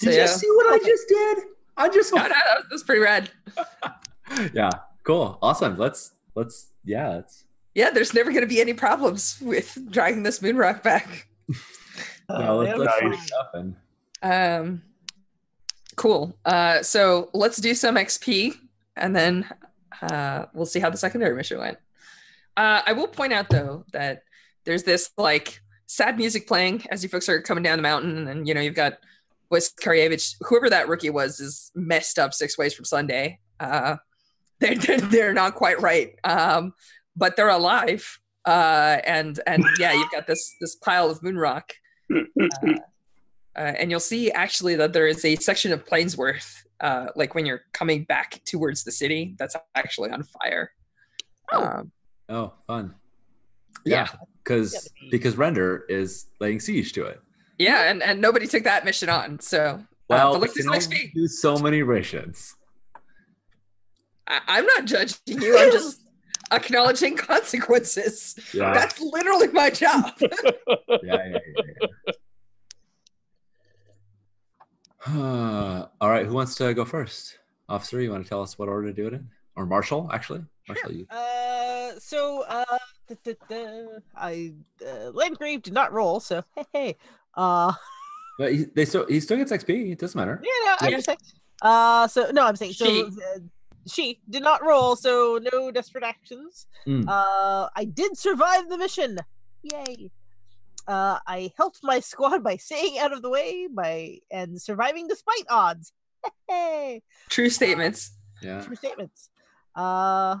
Did 0.06 0.14
yeah. 0.14 0.22
you 0.22 0.26
see 0.28 0.48
what 0.52 0.72
I 0.72 0.78
just 0.82 1.06
did? 1.06 1.38
I 1.76 1.88
just 1.90 2.14
No, 2.14 2.22
no, 2.22 2.28
was, 2.28 2.32
that 2.32 2.70
was 2.72 2.82
pretty 2.82 3.02
rad. 3.02 3.28
Yeah, 4.52 4.70
cool, 5.04 5.38
awesome. 5.42 5.76
Let's 5.76 6.12
let's 6.34 6.68
yeah, 6.84 7.08
let's 7.10 7.44
Yeah, 7.74 7.90
there's 7.90 8.14
never 8.14 8.30
going 8.30 8.42
to 8.42 8.48
be 8.48 8.60
any 8.60 8.74
problems 8.74 9.38
with 9.40 9.76
dragging 9.90 10.22
this 10.22 10.42
moon 10.42 10.56
rock 10.56 10.82
back. 10.82 11.26
no, 12.28 12.56
let's, 12.58 12.78
let's 12.78 13.02
nice. 13.02 13.28
it. 13.54 13.74
Um, 14.22 14.82
cool. 15.96 16.36
Uh, 16.44 16.82
so 16.82 17.30
let's 17.32 17.58
do 17.58 17.74
some 17.74 17.96
XP, 17.96 18.54
and 18.96 19.14
then 19.14 19.48
uh, 20.02 20.46
we'll 20.54 20.66
see 20.66 20.80
how 20.80 20.90
the 20.90 20.96
secondary 20.96 21.34
mission 21.34 21.58
went. 21.58 21.78
Uh, 22.56 22.82
I 22.86 22.92
will 22.92 23.08
point 23.08 23.32
out 23.32 23.48
though 23.48 23.84
that 23.92 24.24
there's 24.64 24.82
this 24.82 25.10
like 25.16 25.60
sad 25.86 26.18
music 26.18 26.46
playing 26.46 26.84
as 26.90 27.02
you 27.02 27.08
folks 27.08 27.28
are 27.28 27.40
coming 27.40 27.62
down 27.62 27.78
the 27.78 27.82
mountain, 27.82 28.28
and 28.28 28.46
you 28.46 28.54
know 28.54 28.60
you've 28.60 28.74
got 28.74 28.98
Wes 29.50 29.72
Karyevich, 29.72 30.36
whoever 30.42 30.70
that 30.70 30.88
rookie 30.88 31.10
was, 31.10 31.40
is 31.40 31.72
messed 31.74 32.18
up 32.18 32.32
six 32.32 32.56
ways 32.56 32.74
from 32.74 32.84
Sunday. 32.84 33.40
Uh, 33.58 33.96
they're, 34.60 34.74
they're 34.76 35.00
they're 35.00 35.34
not 35.34 35.54
quite 35.54 35.80
right, 35.80 36.14
um, 36.24 36.72
but 37.16 37.36
they're 37.36 37.48
alive. 37.48 38.18
Uh, 38.44 38.98
and 39.04 39.38
and 39.46 39.64
yeah, 39.78 39.92
you've 39.92 40.10
got 40.10 40.26
this 40.26 40.54
this 40.60 40.74
pile 40.76 41.10
of 41.10 41.22
moon 41.22 41.36
rock. 41.36 41.72
Uh, 42.12 42.72
uh, 43.56 43.72
and 43.78 43.90
you'll 43.90 44.00
see 44.00 44.30
actually 44.30 44.76
that 44.76 44.92
there 44.92 45.06
is 45.06 45.24
a 45.24 45.34
section 45.36 45.72
of 45.72 45.84
Plainsworth, 45.84 46.62
uh, 46.80 47.08
like 47.16 47.34
when 47.34 47.44
you're 47.46 47.62
coming 47.72 48.04
back 48.04 48.40
towards 48.44 48.84
the 48.84 48.92
city, 48.92 49.34
that's 49.38 49.56
actually 49.74 50.10
on 50.10 50.22
fire. 50.22 50.72
Oh. 51.52 51.64
Um, 51.64 51.92
Oh, 52.32 52.52
fun. 52.68 52.94
yeah, 53.84 54.06
because 54.44 54.72
Gotta 54.72 55.10
because 55.10 55.36
render 55.36 55.84
is 55.88 56.26
laying 56.38 56.60
siege 56.60 56.92
to 56.92 57.06
it. 57.06 57.20
yeah, 57.58 57.90
and, 57.90 58.04
and 58.04 58.20
nobody 58.20 58.46
took 58.46 58.62
that 58.62 58.84
mission 58.84 59.08
on. 59.08 59.40
So, 59.40 59.82
Well, 60.08 60.28
uh, 60.28 60.32
but 60.34 60.40
we 60.40 60.46
let's 60.46 60.54
can 60.54 60.62
some 60.80 60.94
only 60.94 61.10
do 61.12 61.26
so 61.26 61.58
many 61.58 61.82
missions. 61.82 62.54
I, 64.30 64.40
I'm 64.46 64.66
not 64.66 64.84
judging 64.84 65.16
you. 65.42 65.58
I'm 65.58 65.70
just 65.72 66.02
acknowledging 66.52 67.16
consequences. 67.16 68.36
Yeah, 68.54 68.72
That's 68.72 69.00
literally 69.00 69.48
my 69.48 69.70
job. 69.70 70.12
yeah, 70.20 70.28
yeah, 71.02 71.38
yeah, 71.56 71.62
yeah. 75.06 75.16
All 76.00 76.10
right, 76.10 76.26
who 76.26 76.32
wants 76.34 76.54
to 76.56 76.72
go 76.74 76.84
first? 76.84 77.38
Officer, 77.68 78.00
you 78.00 78.10
want 78.10 78.22
to 78.24 78.28
tell 78.28 78.42
us 78.42 78.58
what 78.58 78.68
order 78.68 78.88
to 78.88 78.92
do 78.92 79.06
it 79.06 79.14
in, 79.14 79.28
or 79.56 79.64
Marshall? 79.66 80.10
Actually, 80.12 80.42
Marshall, 80.68 80.92
you. 80.92 81.06
Uh, 81.08 81.92
so 81.98 82.42
uh, 82.48 82.64
da, 83.08 83.14
da, 83.24 83.32
da, 83.48 83.86
I 84.16 84.54
uh, 84.84 85.10
Landgrave 85.10 85.62
did 85.62 85.72
not 85.72 85.92
roll, 85.92 86.18
so 86.20 86.42
hey, 86.56 86.64
hey. 86.72 86.96
Uh, 87.34 87.72
But 88.38 88.52
he, 88.54 88.64
they 88.74 88.86
still 88.86 89.06
he 89.06 89.20
still 89.20 89.36
gets 89.36 89.52
XP. 89.52 89.92
It 89.92 89.98
doesn't 89.98 90.18
matter. 90.18 90.40
yeah, 90.42 90.50
no, 90.64 90.74
I'm 90.80 90.90
Yeah. 90.90 90.96
just 90.96 91.06
saying. 91.06 91.18
Uh, 91.60 92.08
so 92.08 92.30
no, 92.32 92.46
I'm 92.46 92.56
saying 92.56 92.72
so. 92.72 92.86
She. 92.86 93.04
Uh, 93.86 93.90
she 93.90 94.20
did 94.28 94.42
not 94.42 94.64
roll, 94.64 94.96
so 94.96 95.38
no 95.52 95.70
desperate 95.70 96.04
actions. 96.04 96.66
Mm. 96.86 97.06
Uh, 97.08 97.68
I 97.74 97.84
did 97.84 98.16
survive 98.16 98.68
the 98.68 98.78
mission. 98.78 99.18
Yay! 99.62 100.10
Uh, 100.88 101.18
I 101.26 101.52
helped 101.56 101.80
my 101.82 102.00
squad 102.00 102.42
by 102.42 102.56
staying 102.56 102.98
out 102.98 103.12
of 103.12 103.22
the 103.22 103.30
way 103.30 103.68
by 103.72 104.18
and 104.30 104.60
surviving 104.60 105.06
despite 105.08 105.44
odds. 105.48 105.92
Hey, 106.48 107.02
True 107.30 107.48
statements. 107.48 108.12
Yeah. 108.42 108.60
true 108.62 108.76
statements. 108.76 109.30
Uh, 109.74 110.36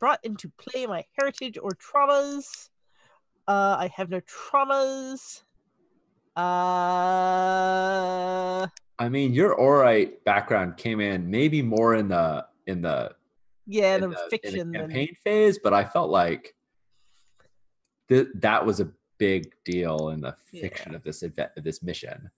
brought 0.00 0.18
into 0.24 0.50
play 0.58 0.86
my 0.86 1.04
heritage 1.18 1.56
or 1.62 1.70
traumas. 1.72 2.68
Uh, 3.48 3.76
I 3.78 3.90
have 3.94 4.10
no 4.10 4.20
traumas. 4.22 5.42
Uh, 6.96 8.66
I 8.98 9.08
mean, 9.08 9.32
your 9.32 9.56
Orite 9.56 10.24
background 10.24 10.76
came 10.76 11.00
in 11.00 11.30
maybe 11.30 11.62
more 11.62 11.94
in 11.94 12.08
the 12.08 12.44
in 12.66 12.82
the 12.82 13.12
yeah, 13.66 13.96
in 13.96 14.02
the, 14.02 14.08
the, 14.08 14.22
in 14.24 14.28
fiction. 14.30 14.52
the 14.72 14.78
than- 14.78 14.88
campaign 14.88 15.14
phase, 15.24 15.58
but 15.58 15.72
I 15.74 15.84
felt 15.84 16.10
like 16.10 16.54
th- 18.08 18.28
that 18.36 18.64
was 18.64 18.80
a 18.80 18.88
big 19.18 19.52
deal 19.64 20.10
in 20.10 20.20
the 20.20 20.36
Yeah. 20.52 20.62
fiction 20.62 20.94
of 20.94 21.02
this 21.02 21.22
event 21.22 21.52
of 21.56 21.64
this 21.64 21.82
mission. 21.82 22.30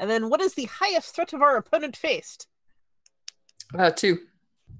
And 0.00 0.08
then, 0.08 0.28
what 0.30 0.40
is 0.40 0.54
the 0.54 0.64
highest 0.66 1.14
threat 1.14 1.32
of 1.32 1.42
our 1.42 1.56
opponent 1.56 1.96
faced? 1.96 2.46
Uh, 3.76 3.90
two. 3.90 4.18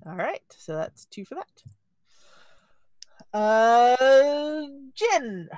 All 0.07 0.15
right, 0.15 0.41
so 0.57 0.75
that's 0.75 1.05
two 1.07 1.25
for 1.25 1.35
that. 1.35 1.63
Uh, 3.35 4.67
Jen. 4.95 5.49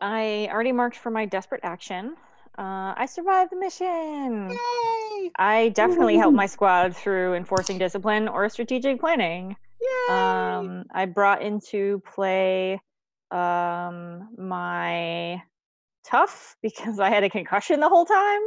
I 0.00 0.48
already 0.52 0.72
marked 0.72 0.96
for 0.96 1.10
my 1.10 1.24
desperate 1.24 1.62
action. 1.64 2.14
Uh, 2.58 2.94
I 2.96 3.06
survived 3.06 3.50
the 3.52 3.56
mission. 3.56 4.50
Yay! 4.50 4.93
I 5.36 5.70
definitely 5.70 6.16
helped 6.16 6.36
my 6.36 6.46
squad 6.46 6.96
through 6.96 7.34
enforcing 7.34 7.78
discipline 7.78 8.28
or 8.28 8.48
strategic 8.48 9.00
planning. 9.00 9.56
Yay! 9.80 10.14
Um, 10.14 10.84
I 10.92 11.06
brought 11.06 11.42
into 11.42 12.02
play 12.14 12.80
um, 13.30 14.28
my 14.38 15.42
tough 16.04 16.56
because 16.62 17.00
I 17.00 17.10
had 17.10 17.24
a 17.24 17.30
concussion 17.30 17.80
the 17.80 17.88
whole 17.88 18.06
time, 18.06 18.40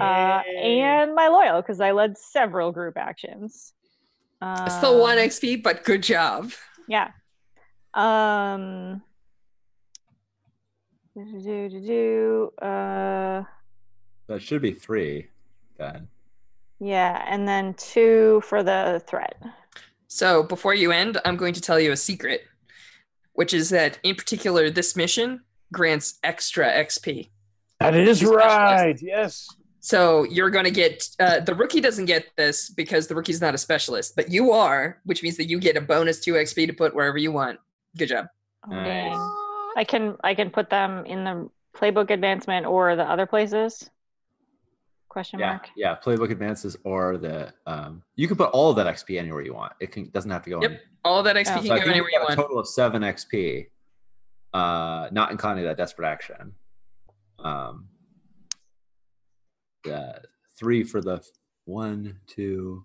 uh, 0.00 0.42
and 0.62 1.14
my 1.14 1.28
loyal 1.28 1.60
because 1.62 1.80
I 1.80 1.92
led 1.92 2.16
several 2.18 2.72
group 2.72 2.96
actions. 2.96 3.72
Still 4.68 5.00
one 5.00 5.18
Um, 5.18 5.24
XP, 5.24 5.62
but 5.62 5.82
good 5.84 6.02
job. 6.02 6.52
Yeah. 6.88 7.10
Um. 7.94 9.02
Do, 11.14 11.24
do, 11.24 11.68
do, 11.70 11.80
do, 11.80 12.52
uh, 12.60 13.42
That 14.26 14.42
should 14.42 14.60
be 14.60 14.72
three 14.72 15.28
then. 15.78 16.08
yeah, 16.80 17.24
and 17.28 17.46
then 17.48 17.74
two 17.74 18.42
for 18.44 18.62
the 18.62 19.02
threat. 19.06 19.40
So 20.08 20.42
before 20.42 20.74
you 20.74 20.92
end, 20.92 21.18
I'm 21.24 21.36
going 21.36 21.54
to 21.54 21.60
tell 21.60 21.78
you 21.80 21.92
a 21.92 21.96
secret, 21.96 22.42
which 23.32 23.52
is 23.52 23.70
that 23.70 23.98
in 24.02 24.14
particular, 24.14 24.70
this 24.70 24.94
mission 24.96 25.42
grants 25.72 26.18
extra 26.22 26.66
XP. 26.66 27.30
That 27.80 27.94
is 27.94 28.18
Specialist. 28.18 28.46
right. 28.46 29.02
Yes. 29.02 29.48
So 29.80 30.24
you're 30.24 30.50
going 30.50 30.64
to 30.64 30.70
get 30.70 31.08
uh, 31.20 31.40
the 31.40 31.54
rookie 31.54 31.80
doesn't 31.80 32.06
get 32.06 32.26
this 32.36 32.70
because 32.70 33.06
the 33.06 33.14
rookie's 33.14 33.40
not 33.40 33.54
a 33.54 33.58
specialist, 33.58 34.16
but 34.16 34.30
you 34.30 34.52
are, 34.52 35.00
which 35.04 35.22
means 35.22 35.36
that 35.36 35.44
you 35.48 35.60
get 35.60 35.76
a 35.76 35.80
bonus 35.80 36.20
two 36.20 36.32
XP 36.34 36.66
to 36.66 36.72
put 36.72 36.94
wherever 36.94 37.18
you 37.18 37.30
want. 37.32 37.58
Good 37.96 38.08
job. 38.08 38.26
Oh, 38.66 38.74
Nice. 38.74 39.16
I 39.76 39.84
can 39.86 40.16
I 40.24 40.34
can 40.34 40.50
put 40.50 40.70
them 40.70 41.04
in 41.06 41.22
the 41.24 41.50
playbook 41.74 42.10
advancement 42.10 42.64
or 42.66 42.96
the 42.96 43.04
other 43.04 43.26
places. 43.26 43.88
Question 45.16 45.38
Yeah, 45.40 45.52
mark. 45.52 45.68
yeah. 45.78 45.96
Playbook 46.04 46.30
advances 46.30 46.76
or 46.84 47.16
the 47.16 47.50
um, 47.66 48.02
you 48.16 48.28
can 48.28 48.36
put 48.36 48.50
all 48.50 48.68
of 48.68 48.76
that 48.76 48.86
XP 48.86 49.18
anywhere 49.18 49.40
you 49.40 49.54
want. 49.54 49.72
It 49.80 49.90
can 49.90 50.10
doesn't 50.10 50.30
have 50.30 50.42
to 50.42 50.50
go. 50.50 50.60
Yep. 50.60 50.70
in. 50.72 50.78
All 51.06 51.22
that 51.22 51.36
XP 51.36 51.46
Yeah. 51.46 51.54
can 51.54 51.66
So 51.68 51.72
I 51.72 51.78
go 51.78 51.90
anywhere 51.90 52.10
you 52.12 52.20
want. 52.20 52.32
a 52.34 52.36
total 52.36 52.58
of 52.58 52.68
seven 52.68 53.00
XP, 53.00 53.68
uh, 54.52 55.08
not 55.12 55.30
including 55.30 55.64
that 55.64 55.78
desperate 55.78 56.06
action. 56.06 56.54
Um, 57.38 57.88
yeah, 59.86 60.18
three 60.54 60.84
for 60.84 61.00
the 61.00 61.24
one, 61.64 62.18
two, 62.26 62.84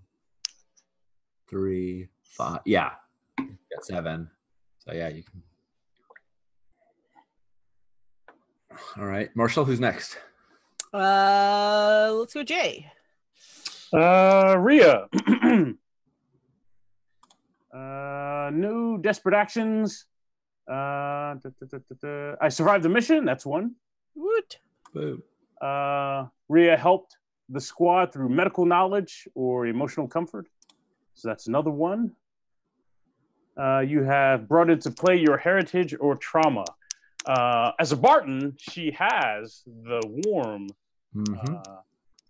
three, 1.49 2.07
five. 2.23 2.61
Yeah, 2.65 2.91
got 3.37 3.83
seven. 3.83 4.29
So 4.79 4.93
yeah, 4.93 5.09
you 5.09 5.23
can. 5.23 5.43
All 8.97 9.05
right, 9.05 9.29
Marshall, 9.35 9.65
who's 9.65 9.81
next? 9.81 10.17
Uh, 10.93 12.11
let's 12.13 12.33
go, 12.33 12.43
Jay. 12.43 12.91
Uh, 13.93 14.55
Rhea. 14.59 15.07
uh, 17.73 18.49
no 18.53 18.97
desperate 19.01 19.35
actions. 19.35 20.05
Uh, 20.67 21.35
da, 21.35 21.49
da, 21.59 21.65
da, 21.69 21.77
da, 21.77 21.95
da. 22.01 22.35
I 22.41 22.49
survived 22.49 22.83
the 22.83 22.89
mission. 22.89 23.25
That's 23.25 23.45
one. 23.45 23.75
Woot. 24.15 24.59
Boom. 24.93 25.23
Uh, 25.61 26.27
Rhea 26.49 26.75
helped 26.75 27.17
the 27.49 27.61
squad 27.61 28.13
through 28.13 28.29
medical 28.29 28.65
knowledge 28.65 29.27
or 29.35 29.67
emotional 29.67 30.07
comfort. 30.07 30.47
So 31.13 31.27
that's 31.27 31.47
another 31.47 31.71
one. 31.71 32.11
Uh, 33.57 33.79
you 33.79 34.03
have 34.03 34.47
brought 34.47 34.69
into 34.69 34.91
play 34.91 35.17
your 35.17 35.37
heritage 35.37 35.93
or 35.99 36.15
trauma. 36.15 36.65
Uh, 37.25 37.71
as 37.79 37.91
a 37.91 37.97
Bartan, 37.97 38.53
she 38.57 38.91
has 38.91 39.61
the 39.65 40.01
warm, 40.25 40.67
Mhm. 41.15 41.55
uh, 41.67 41.81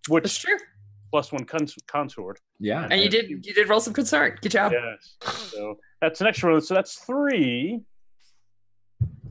That's 0.08 0.10
which 0.10 0.41
true. 0.41 0.58
plus 1.12 1.32
one 1.32 1.46
cons- 1.46 1.78
consort. 1.88 2.39
Yeah, 2.60 2.88
And 2.89 3.02
you 3.02 3.10
did 3.10 3.30
you 3.30 3.54
did 3.54 3.67
roll 3.70 3.80
some 3.80 3.94
concern. 3.94 4.38
Good 4.41 4.52
job. 4.52 4.72
Yes. 4.72 5.15
So 5.52 5.78
that's 6.00 6.22
an 6.22 6.28
extra 6.28 6.52
one. 6.52 6.62
So 6.62 6.74
that's 6.74 6.96
three. 6.96 7.82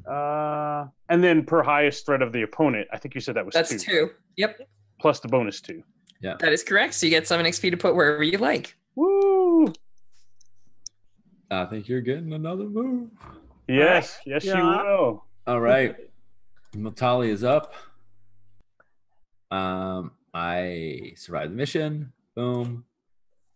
Uh, 0.09 0.87
and 1.09 1.23
then 1.23 1.45
per 1.45 1.63
highest 1.63 2.07
threat 2.07 2.23
of 2.23 2.33
the 2.33 2.43
opponent, 2.43 2.89
I 2.93 2.99
think 2.99 3.15
you 3.15 3.21
said 3.21 3.37
that 3.37 3.45
was 3.47 3.55
That's 3.55 3.71
two. 3.71 3.79
two. 3.79 4.11
Yep. 4.37 4.61
Plus 5.01 5.21
the 5.21 5.29
bonus 5.29 5.61
two. 5.61 5.83
Yeah. 6.21 6.37
That 6.41 6.53
is 6.53 6.63
correct. 6.63 6.95
So 6.95 7.07
you 7.07 7.11
get 7.11 7.27
seven 7.29 7.47
XP 7.47 7.71
to 7.71 7.77
put 7.77 7.95
wherever 7.95 8.23
you 8.23 8.39
like. 8.39 8.77
Woo! 8.97 9.73
I 11.51 11.65
think 11.67 11.89
you're 11.89 12.01
getting 12.01 12.33
another 12.33 12.65
move. 12.65 13.11
Yes, 13.69 14.19
yes, 14.27 14.45
you 14.45 14.53
Yeah. 14.53 14.83
will. 14.83 15.25
All 15.47 15.61
right. 15.61 15.97
Matali 16.75 17.29
is 17.29 17.43
up. 17.45 17.75
Um, 19.51 20.13
I 20.35 21.13
survived 21.17 21.53
the 21.53 21.57
mission. 21.57 22.13
Boom. 22.35 22.85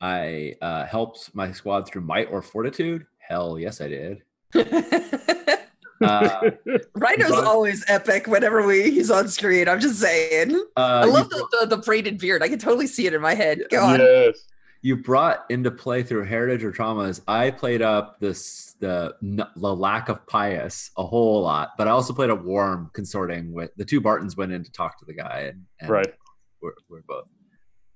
I 0.01 0.55
uh, 0.61 0.85
helped 0.85 1.35
my 1.35 1.53
squad 1.53 1.87
through 1.89 2.03
might 2.03 2.31
or 2.31 2.43
fortitude. 2.43 3.07
Hell 3.19 3.59
yes, 3.59 3.81
I 3.81 3.89
did. 3.89 4.23
Uh, 6.03 6.51
Rhino's 6.97 7.31
But- 7.31 7.45
always 7.45 7.83
epic 7.89 8.27
whenever 8.27 8.67
we 8.67 8.91
he's 8.91 9.11
on 9.11 9.29
screen. 9.29 9.69
I'm 9.69 9.81
just 9.81 9.99
saying. 10.01 10.51
uh, 10.77 10.81
I 10.81 11.05
love 11.05 11.31
brought- 11.31 11.51
the, 11.53 11.59
the, 11.67 11.77
the 11.77 11.83
braided 11.83 12.19
beard. 12.19 12.43
I 12.43 12.49
can 12.49 12.59
totally 12.59 12.89
see 12.89 13.07
it 13.07 13.15
in 13.15 13.23
my 13.23 13.33
head. 13.35 13.61
Go 13.71 13.81
on. 13.83 14.01
Yes. 14.01 14.45
You 14.85 14.97
brought 14.97 15.47
into 15.49 15.71
play 15.71 16.03
through 16.03 16.25
heritage 16.25 16.63
or 16.63 16.71
traumas. 16.71 17.23
I 17.27 17.51
played 17.51 17.81
up 17.81 18.21
this 18.21 18.77
the 18.81 19.15
the 19.23 19.75
lack 19.75 20.11
of 20.11 20.27
pious 20.27 20.91
a 20.99 21.07
whole 21.07 21.41
lot, 21.41 21.71
but 21.79 21.89
I 21.89 21.93
also 21.93 22.13
played 22.13 22.29
a 22.29 22.35
warm 22.35 22.91
consorting 22.93 23.51
with 23.51 23.71
the 23.79 23.85
two 23.87 24.03
Bartans 24.03 24.37
went 24.37 24.53
in 24.53 24.63
to 24.63 24.71
talk 24.71 24.99
to 24.99 25.07
the 25.07 25.15
guy, 25.15 25.49
and, 25.49 25.63
and 25.81 25.89
Right. 25.91 26.15
we're, 26.61 26.75
we're 26.91 27.01
both 27.09 27.25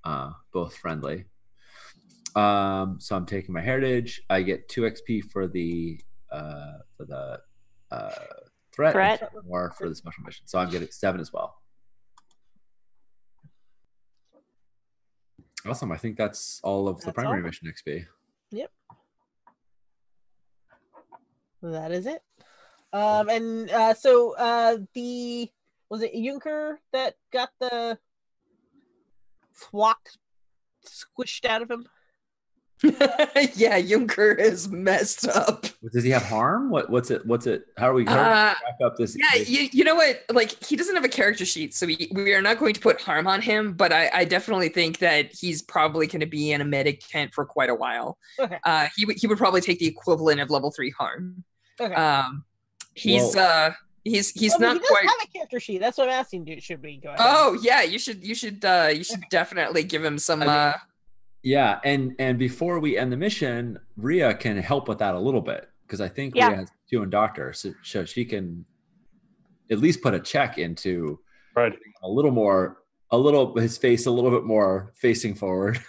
uh, 0.04 0.30
both 0.50 0.78
friendly. 0.78 1.26
Um, 2.34 2.96
so 3.00 3.16
I'm 3.16 3.26
taking 3.26 3.52
my 3.52 3.60
heritage. 3.60 4.22
I 4.30 4.40
get 4.40 4.70
two 4.70 4.82
XP 4.82 5.24
for 5.30 5.46
the 5.46 6.00
uh, 6.32 6.78
for 6.96 7.04
the 7.04 7.40
uh, 7.94 8.10
threat, 8.72 8.96
and 8.96 9.18
Threat. 9.18 9.32
more 9.46 9.72
for 9.76 9.90
the 9.90 9.94
special 9.94 10.24
mission. 10.24 10.46
So 10.46 10.58
I'm 10.58 10.70
getting 10.70 10.88
seven 10.90 11.20
as 11.20 11.34
well. 11.34 11.58
Awesome. 15.68 15.92
I 15.92 15.96
think 15.96 16.16
that's 16.16 16.60
all 16.64 16.88
of 16.88 17.00
the 17.02 17.12
primary 17.12 17.40
all. 17.40 17.46
mission 17.46 17.68
XP. 17.68 18.06
Yep. 18.50 18.70
That 21.62 21.92
is 21.92 22.06
it. 22.06 22.22
Um, 22.92 23.28
and 23.28 23.70
uh, 23.70 23.94
so 23.94 24.34
uh, 24.36 24.78
the 24.94 25.50
was 25.90 26.02
it 26.02 26.12
Junker 26.14 26.80
that 26.92 27.16
got 27.32 27.50
the 27.60 27.98
thwack 29.54 29.98
squished 30.86 31.44
out 31.44 31.62
of 31.62 31.70
him? 31.70 31.86
yeah, 33.54 33.80
Junker 33.80 34.32
is 34.32 34.68
messed 34.68 35.26
up. 35.26 35.66
Does 35.92 36.04
he 36.04 36.10
have 36.10 36.22
harm? 36.22 36.70
What 36.70 36.90
what's 36.90 37.10
it? 37.10 37.24
What's 37.26 37.46
it? 37.46 37.66
How 37.76 37.90
are 37.90 37.94
we 37.94 38.04
going 38.04 38.16
to 38.16 38.22
Uh, 38.22 38.54
back 38.54 38.76
up 38.84 38.96
this? 38.96 39.16
Yeah, 39.18 39.42
you, 39.42 39.68
you 39.72 39.84
know 39.84 39.94
what? 39.94 40.24
Like 40.32 40.62
he 40.64 40.76
doesn't 40.76 40.94
have 40.94 41.04
a 41.04 41.08
character 41.08 41.44
sheet, 41.44 41.74
so 41.74 41.86
we, 41.86 42.08
we 42.14 42.34
are 42.34 42.42
not 42.42 42.58
going 42.58 42.74
to 42.74 42.80
put 42.80 43.00
harm 43.00 43.26
on 43.26 43.40
him. 43.42 43.72
But 43.72 43.92
I, 43.92 44.10
I 44.14 44.24
definitely 44.24 44.68
think 44.68 44.98
that 44.98 45.32
he's 45.34 45.62
probably 45.62 46.06
going 46.06 46.20
to 46.20 46.26
be 46.26 46.52
in 46.52 46.60
a 46.60 46.64
medic 46.64 47.02
tent 47.08 47.34
for 47.34 47.44
quite 47.44 47.70
a 47.70 47.74
while. 47.74 48.18
Okay. 48.38 48.58
Uh, 48.64 48.88
he 48.96 49.04
would 49.04 49.16
he 49.18 49.26
would 49.26 49.38
probably 49.38 49.60
take 49.60 49.78
the 49.78 49.86
equivalent 49.86 50.40
of 50.40 50.50
level 50.50 50.70
three 50.70 50.90
harm. 50.90 51.42
Okay. 51.80 51.94
Um, 51.94 52.44
he's 52.94 53.34
Well- 53.34 53.68
uh 53.70 53.72
he's 54.04 54.30
he's 54.30 54.54
I 54.54 54.58
mean, 54.58 54.62
not 54.68 54.72
he 54.74 54.78
does 54.80 54.88
quite. 54.88 55.02
have 55.04 55.18
a 55.22 55.26
character 55.36 55.60
sheet. 55.60 55.78
That's 55.80 55.98
what 55.98 56.08
I'm 56.08 56.14
asking. 56.14 56.44
Dude, 56.44 56.62
should 56.62 56.82
we 56.82 56.96
go 56.98 57.08
ahead? 57.10 57.20
Oh 57.20 57.58
yeah, 57.62 57.82
you 57.82 57.98
should 57.98 58.24
you 58.24 58.34
should 58.34 58.64
uh 58.64 58.90
you 58.94 59.04
should 59.04 59.22
definitely 59.30 59.82
give 59.82 60.02
him 60.04 60.18
some 60.18 60.42
I 60.42 60.46
mean- 60.46 60.54
uh 60.54 60.72
Yeah, 61.48 61.80
and 61.82 62.14
and 62.18 62.38
before 62.38 62.78
we 62.78 62.98
end 62.98 63.10
the 63.10 63.16
mission, 63.16 63.78
Ria 63.96 64.34
can 64.34 64.58
help 64.58 64.86
with 64.86 64.98
that 64.98 65.14
a 65.14 65.18
little 65.18 65.40
bit 65.40 65.70
because 65.86 65.98
I 65.98 66.06
think 66.06 66.34
Yeah. 66.34 66.48
Ria 66.48 66.56
has 66.58 66.68
two 66.90 67.00
and 67.02 67.10
doctor, 67.10 67.54
so, 67.54 67.72
so 67.82 68.04
she 68.04 68.26
can 68.26 68.66
at 69.70 69.78
least 69.78 70.02
put 70.02 70.12
a 70.12 70.20
check 70.20 70.58
into 70.58 71.18
Right. 71.56 71.72
a 72.02 72.08
little 72.08 72.32
more, 72.32 72.82
a 73.10 73.16
little 73.16 73.56
his 73.56 73.78
face 73.78 74.04
a 74.04 74.10
little 74.10 74.30
bit 74.30 74.44
more 74.44 74.92
facing 74.94 75.34
forward. 75.34 75.80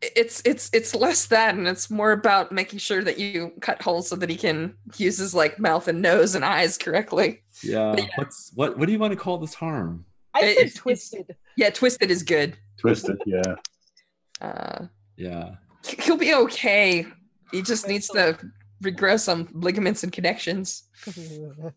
it's 0.00 0.40
it's 0.44 0.70
it's 0.72 0.94
less 0.94 1.26
that 1.26 1.56
and 1.56 1.66
it's 1.66 1.90
more 1.90 2.12
about 2.12 2.52
making 2.52 2.78
sure 2.78 3.02
that 3.02 3.18
you 3.18 3.52
cut 3.60 3.82
holes 3.82 4.08
so 4.08 4.14
that 4.14 4.30
he 4.30 4.36
can 4.36 4.76
use 4.98 5.18
his 5.18 5.34
like 5.34 5.58
mouth 5.58 5.88
and 5.88 6.00
nose 6.00 6.36
and 6.36 6.44
eyes 6.44 6.78
correctly 6.78 7.42
Yeah. 7.62 7.90
But 7.90 8.00
yeah. 8.04 8.08
What's 8.14 8.52
what? 8.54 8.78
What 8.78 8.86
do 8.86 8.92
you 8.92 9.00
want 9.00 9.14
to 9.14 9.18
call 9.18 9.38
this 9.38 9.54
harm? 9.54 10.04
I 10.36 10.40
It- 10.40 10.42
said 10.42 10.50
it's- 10.50 10.60
it's- 10.66 10.74
twisted. 10.82 11.36
yeah 11.56 11.70
twisted 11.70 12.10
is 12.10 12.22
good 12.22 12.56
Twisted, 12.78 13.18
yeah. 13.26 13.54
uh 14.46 14.86
Yeah. 15.16 15.56
he'll 16.04 16.16
be 16.28 16.34
okay 16.34 17.06
he 17.52 17.62
just 17.62 17.86
needs 17.88 18.08
to 18.08 18.38
regrow 18.82 19.18
some 19.18 19.48
ligaments 19.52 20.02
and 20.04 20.12
connections 20.12 20.84
It'll 21.06 21.72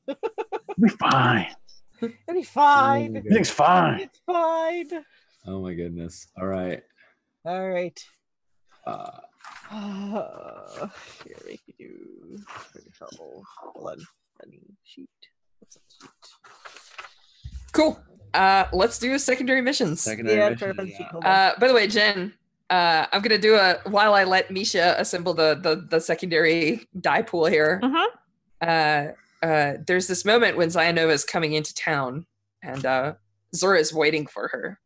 Be 0.81 0.89
fine. 0.89 1.47
be 2.01 2.43
fine. 2.43 3.17
Everything's 3.17 3.49
fine. 3.49 3.99
It's 4.01 4.19
fine. 4.25 4.89
Oh 5.45 5.61
my 5.61 5.73
goodness. 5.73 6.27
All 6.39 6.47
right. 6.47 6.81
All 7.45 7.67
right. 7.69 7.99
Uh, 8.87 9.19
Uh, 9.71 10.87
here 11.25 11.37
we 11.45 11.57
can 11.57 11.75
do 11.77 12.43
trouble. 12.97 13.43
Blood 13.75 13.99
money 14.41 14.61
sheet. 14.83 15.09
What's 15.59 15.75
that 15.75 15.83
sheet? 15.91 16.09
cool 17.73 17.99
uh 18.33 18.65
let's 18.73 18.99
do 18.99 19.17
secondary 19.17 19.61
missions 19.61 20.01
secondary 20.01 20.37
Yeah, 20.37 20.49
mission, 20.49 20.75
yeah. 20.77 20.97
sheet, 20.97 21.07
hold 21.11 21.23
on. 21.23 21.29
Uh, 21.31 21.53
by 21.59 21.67
the 21.67 21.73
way, 21.73 21.87
Jen, 21.87 22.33
uh, 22.69 23.05
I'm 23.11 23.21
gonna 23.21 23.37
do 23.37 23.55
a 23.55 23.79
while 23.85 24.13
I 24.13 24.23
let 24.23 24.51
Misha 24.51 24.95
assemble 24.99 25.33
the 25.33 25.55
the, 25.55 25.87
the 25.89 25.99
secondary 25.99 26.87
die 26.99 27.21
pool 27.23 27.45
here. 27.45 27.79
Mhm. 27.83 28.05
Uh, 28.61 29.45
uh, 29.45 29.73
there's 29.87 30.07
this 30.07 30.25
moment 30.25 30.57
when 30.57 30.67
Zionova 30.69 31.11
is 31.11 31.23
coming 31.25 31.53
into 31.53 31.73
town, 31.73 32.25
and 32.61 32.85
uh, 32.85 33.13
Zora 33.55 33.79
is 33.79 33.93
waiting 33.93 34.27
for 34.27 34.49
her. 34.49 34.79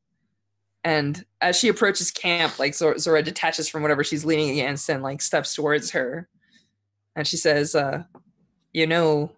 And 0.83 1.25
as 1.41 1.57
she 1.57 1.69
approaches 1.69 2.11
camp, 2.11 2.59
like 2.59 2.75
Zora, 2.75 2.99
Zora 2.99 3.23
detaches 3.23 3.67
from 3.69 3.81
whatever 3.81 4.03
she's 4.03 4.25
leaning 4.25 4.49
against 4.51 4.89
and 4.89 5.01
like 5.01 5.21
steps 5.21 5.55
towards 5.55 5.91
her, 5.91 6.29
and 7.15 7.25
she 7.27 7.37
says, 7.37 7.73
uh, 7.75 8.03
"You 8.73 8.87
know." 8.87 9.31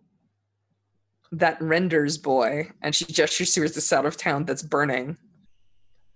That 1.32 1.62
renders 1.62 2.18
boy, 2.18 2.72
and 2.82 2.96
she 2.96 3.06
gestures 3.06 3.54
towards 3.54 3.74
the 3.74 3.82
south 3.82 4.06
of 4.06 4.16
town 4.18 4.46
that's 4.46 4.62
burning 4.62 5.18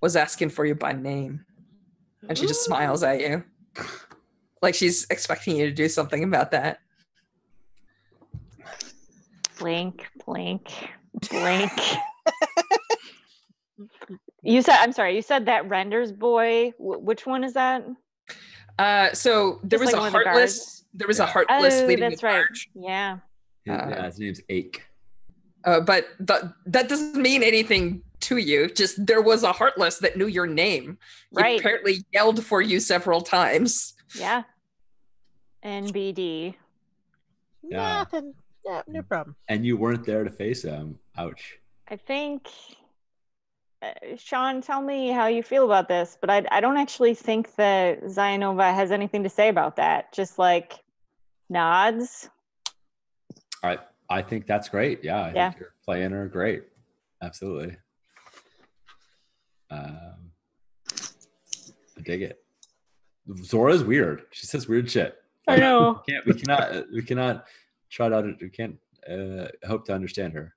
was 0.01 0.15
asking 0.15 0.49
for 0.49 0.65
you 0.65 0.75
by 0.75 0.93
name. 0.93 1.45
And 2.27 2.37
she 2.37 2.45
just 2.45 2.63
smiles 2.63 3.03
at 3.03 3.19
you. 3.19 3.43
Like 4.61 4.75
she's 4.75 5.05
expecting 5.09 5.57
you 5.57 5.65
to 5.65 5.71
do 5.73 5.89
something 5.89 6.23
about 6.23 6.51
that. 6.51 6.79
Blink, 9.57 10.07
blink, 10.25 10.69
blink. 11.29 11.71
you 14.43 14.61
said, 14.61 14.77
I'm 14.79 14.93
sorry, 14.93 15.15
you 15.15 15.21
said 15.21 15.47
that 15.47 15.67
renders 15.67 16.11
boy. 16.13 16.71
Wh- 16.77 17.03
which 17.03 17.25
one 17.25 17.43
is 17.43 17.53
that? 17.53 17.83
Uh, 18.77 19.11
so 19.13 19.59
there 19.63 19.79
Just 19.79 19.79
was 19.79 19.93
like 19.93 19.95
a 19.95 19.99
one 19.99 20.07
of 20.07 20.13
the 20.13 20.19
heartless. 20.29 20.85
There 20.93 21.07
was 21.07 21.19
a 21.19 21.25
heartless 21.25 21.81
Oh, 21.81 21.85
leading 21.87 22.09
that's 22.09 22.21
the 22.21 22.27
right. 22.27 22.45
charge. 22.45 22.69
Yeah. 22.73 23.17
His, 23.65 23.73
Uh, 23.73 23.87
yeah, 23.89 24.05
his 24.05 24.19
name's 24.19 24.41
Ake. 24.47 24.83
Uh, 25.65 25.81
but 25.81 26.05
th- 26.25 26.43
that 26.65 26.87
doesn't 26.89 27.15
mean 27.21 27.43
anything 27.43 28.01
to 28.21 28.37
you. 28.37 28.69
Just 28.69 29.05
there 29.05 29.21
was 29.21 29.43
a 29.43 29.51
heartless 29.51 29.97
that 29.99 30.17
knew 30.17 30.27
your 30.27 30.47
name. 30.47 30.97
He 31.31 31.37
Right. 31.41 31.59
apparently 31.59 32.05
yelled 32.13 32.43
for 32.45 32.61
you 32.61 32.79
several 32.79 33.21
times. 33.21 33.93
Yeah. 34.15 34.43
NBD. 35.63 36.55
Yeah. 37.63 37.77
Nothing. 37.99 38.33
Yeah, 38.65 38.81
no 38.87 39.01
problem. 39.01 39.35
And 39.47 39.65
you 39.65 39.77
weren't 39.77 40.05
there 40.05 40.23
to 40.23 40.29
face 40.29 40.63
him. 40.63 40.99
Ouch. 41.17 41.59
I 41.87 41.95
think, 41.95 42.47
uh, 43.81 43.91
Sean, 44.17 44.61
tell 44.61 44.81
me 44.81 45.09
how 45.09 45.27
you 45.27 45.41
feel 45.43 45.65
about 45.65 45.87
this, 45.87 46.17
but 46.19 46.29
I, 46.29 46.45
I 46.51 46.61
don't 46.61 46.77
actually 46.77 47.15
think 47.15 47.55
that 47.55 48.01
Zionova 48.03 48.73
has 48.73 48.91
anything 48.91 49.23
to 49.23 49.29
say 49.29 49.49
about 49.49 49.75
that. 49.77 50.13
Just 50.13 50.37
like 50.37 50.73
nods. 51.49 52.29
I 53.63 53.79
I 54.09 54.21
think 54.21 54.47
that's 54.47 54.69
great. 54.69 55.03
Yeah. 55.03 55.21
I 55.25 55.33
Yeah. 55.33 55.49
think 55.51 55.59
you're 55.61 55.73
playing 55.85 56.11
her 56.11 56.27
great. 56.27 56.63
Absolutely. 57.21 57.77
Um, 59.71 60.31
I 61.97 62.01
dig 62.03 62.21
it. 62.23 62.43
Zora's 63.43 63.83
weird. 63.83 64.23
She 64.31 64.47
says 64.47 64.67
weird 64.67 64.89
shit. 64.89 65.15
I 65.47 65.57
know. 65.57 66.01
We 66.07 66.13
can't 66.13 66.25
we 66.25 66.33
cannot 66.33 66.91
we 66.91 67.01
cannot 67.03 67.45
try 67.91 68.09
to 68.09 68.35
we 68.41 68.49
can't 68.49 68.77
uh, 69.09 69.47
hope 69.67 69.85
to 69.85 69.93
understand 69.93 70.33
her. 70.33 70.55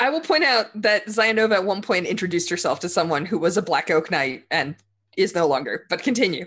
I 0.00 0.10
will 0.10 0.20
point 0.20 0.42
out 0.44 0.66
that 0.82 1.06
Zionova 1.06 1.52
at 1.54 1.64
one 1.64 1.80
point 1.80 2.06
introduced 2.06 2.50
herself 2.50 2.80
to 2.80 2.88
someone 2.88 3.26
who 3.26 3.38
was 3.38 3.56
a 3.56 3.62
Black 3.62 3.90
Oak 3.90 4.10
Knight 4.10 4.44
and 4.50 4.74
is 5.16 5.34
no 5.34 5.46
longer. 5.46 5.86
But 5.88 6.02
continue. 6.02 6.46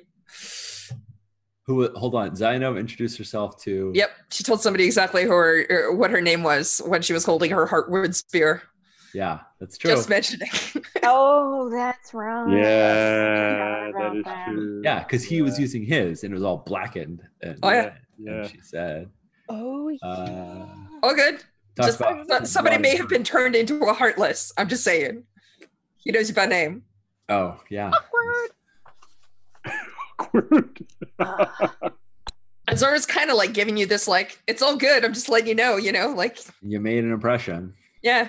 Who 1.67 1.89
hold 1.95 2.15
on, 2.15 2.33
Zainab 2.33 2.77
introduced 2.77 3.17
herself 3.17 3.61
to 3.63 3.91
Yep, 3.93 4.09
she 4.31 4.43
told 4.43 4.61
somebody 4.61 4.85
exactly 4.85 5.23
who 5.23 5.31
her, 5.31 5.65
er, 5.69 5.93
what 5.93 6.11
her 6.11 6.21
name 6.21 6.41
was 6.41 6.81
when 6.85 7.01
she 7.01 7.11
was 7.11 7.25
holding 7.25 7.51
her 7.51 7.67
Heartwood 7.67 8.15
spear. 8.15 8.63
Yeah, 9.13 9.39
that's 9.59 9.77
true. 9.77 9.91
Just 9.91 10.09
mentioning. 10.09 10.49
Oh, 11.09 11.69
that's 11.69 12.13
wrong. 12.13 12.51
Yeah, 12.51 13.91
that 13.97 14.15
is 14.17 14.25
that. 14.25 14.47
true. 14.47 14.81
yeah, 14.83 15.03
because 15.03 15.23
he 15.23 15.41
was 15.41 15.57
using 15.57 15.85
his 15.85 16.23
and 16.23 16.33
it 16.33 16.35
was 16.35 16.43
all 16.43 16.57
blackened. 16.57 17.21
And, 17.41 17.57
Oh, 17.63 17.69
yeah. 17.69 17.93
Yeah. 18.17 18.47
she 18.47 18.59
said 18.61 19.09
Oh, 19.47 19.87
yeah. 19.87 19.97
Uh, 20.05 20.67
oh, 21.03 21.15
good. 21.15 21.43
Just 21.81 22.01
about- 22.01 22.47
somebody 22.47 22.77
may 22.77 22.97
have 22.97 23.07
been 23.07 23.23
turned 23.23 23.55
into 23.55 23.83
a 23.85 23.93
heartless. 23.93 24.51
I'm 24.57 24.67
just 24.67 24.83
saying. 24.83 25.23
He 25.97 26.11
knows 26.11 26.27
you 26.27 26.35
by 26.35 26.45
name. 26.45 26.83
Oh 27.29 27.59
yeah. 27.69 27.91
And 32.69 32.77
Zora's 32.77 33.05
kind 33.05 33.29
of 33.29 33.37
like 33.37 33.53
giving 33.53 33.77
you 33.77 33.85
this, 33.85 34.07
like, 34.09 34.41
it's 34.45 34.61
all 34.61 34.75
good. 34.75 35.05
I'm 35.05 35.13
just 35.13 35.29
letting 35.29 35.47
you 35.47 35.55
know, 35.55 35.77
you 35.77 35.93
know, 35.93 36.09
like, 36.09 36.37
You 36.61 36.81
made 36.81 37.03
an 37.05 37.13
impression. 37.13 37.73
yeah, 38.01 38.27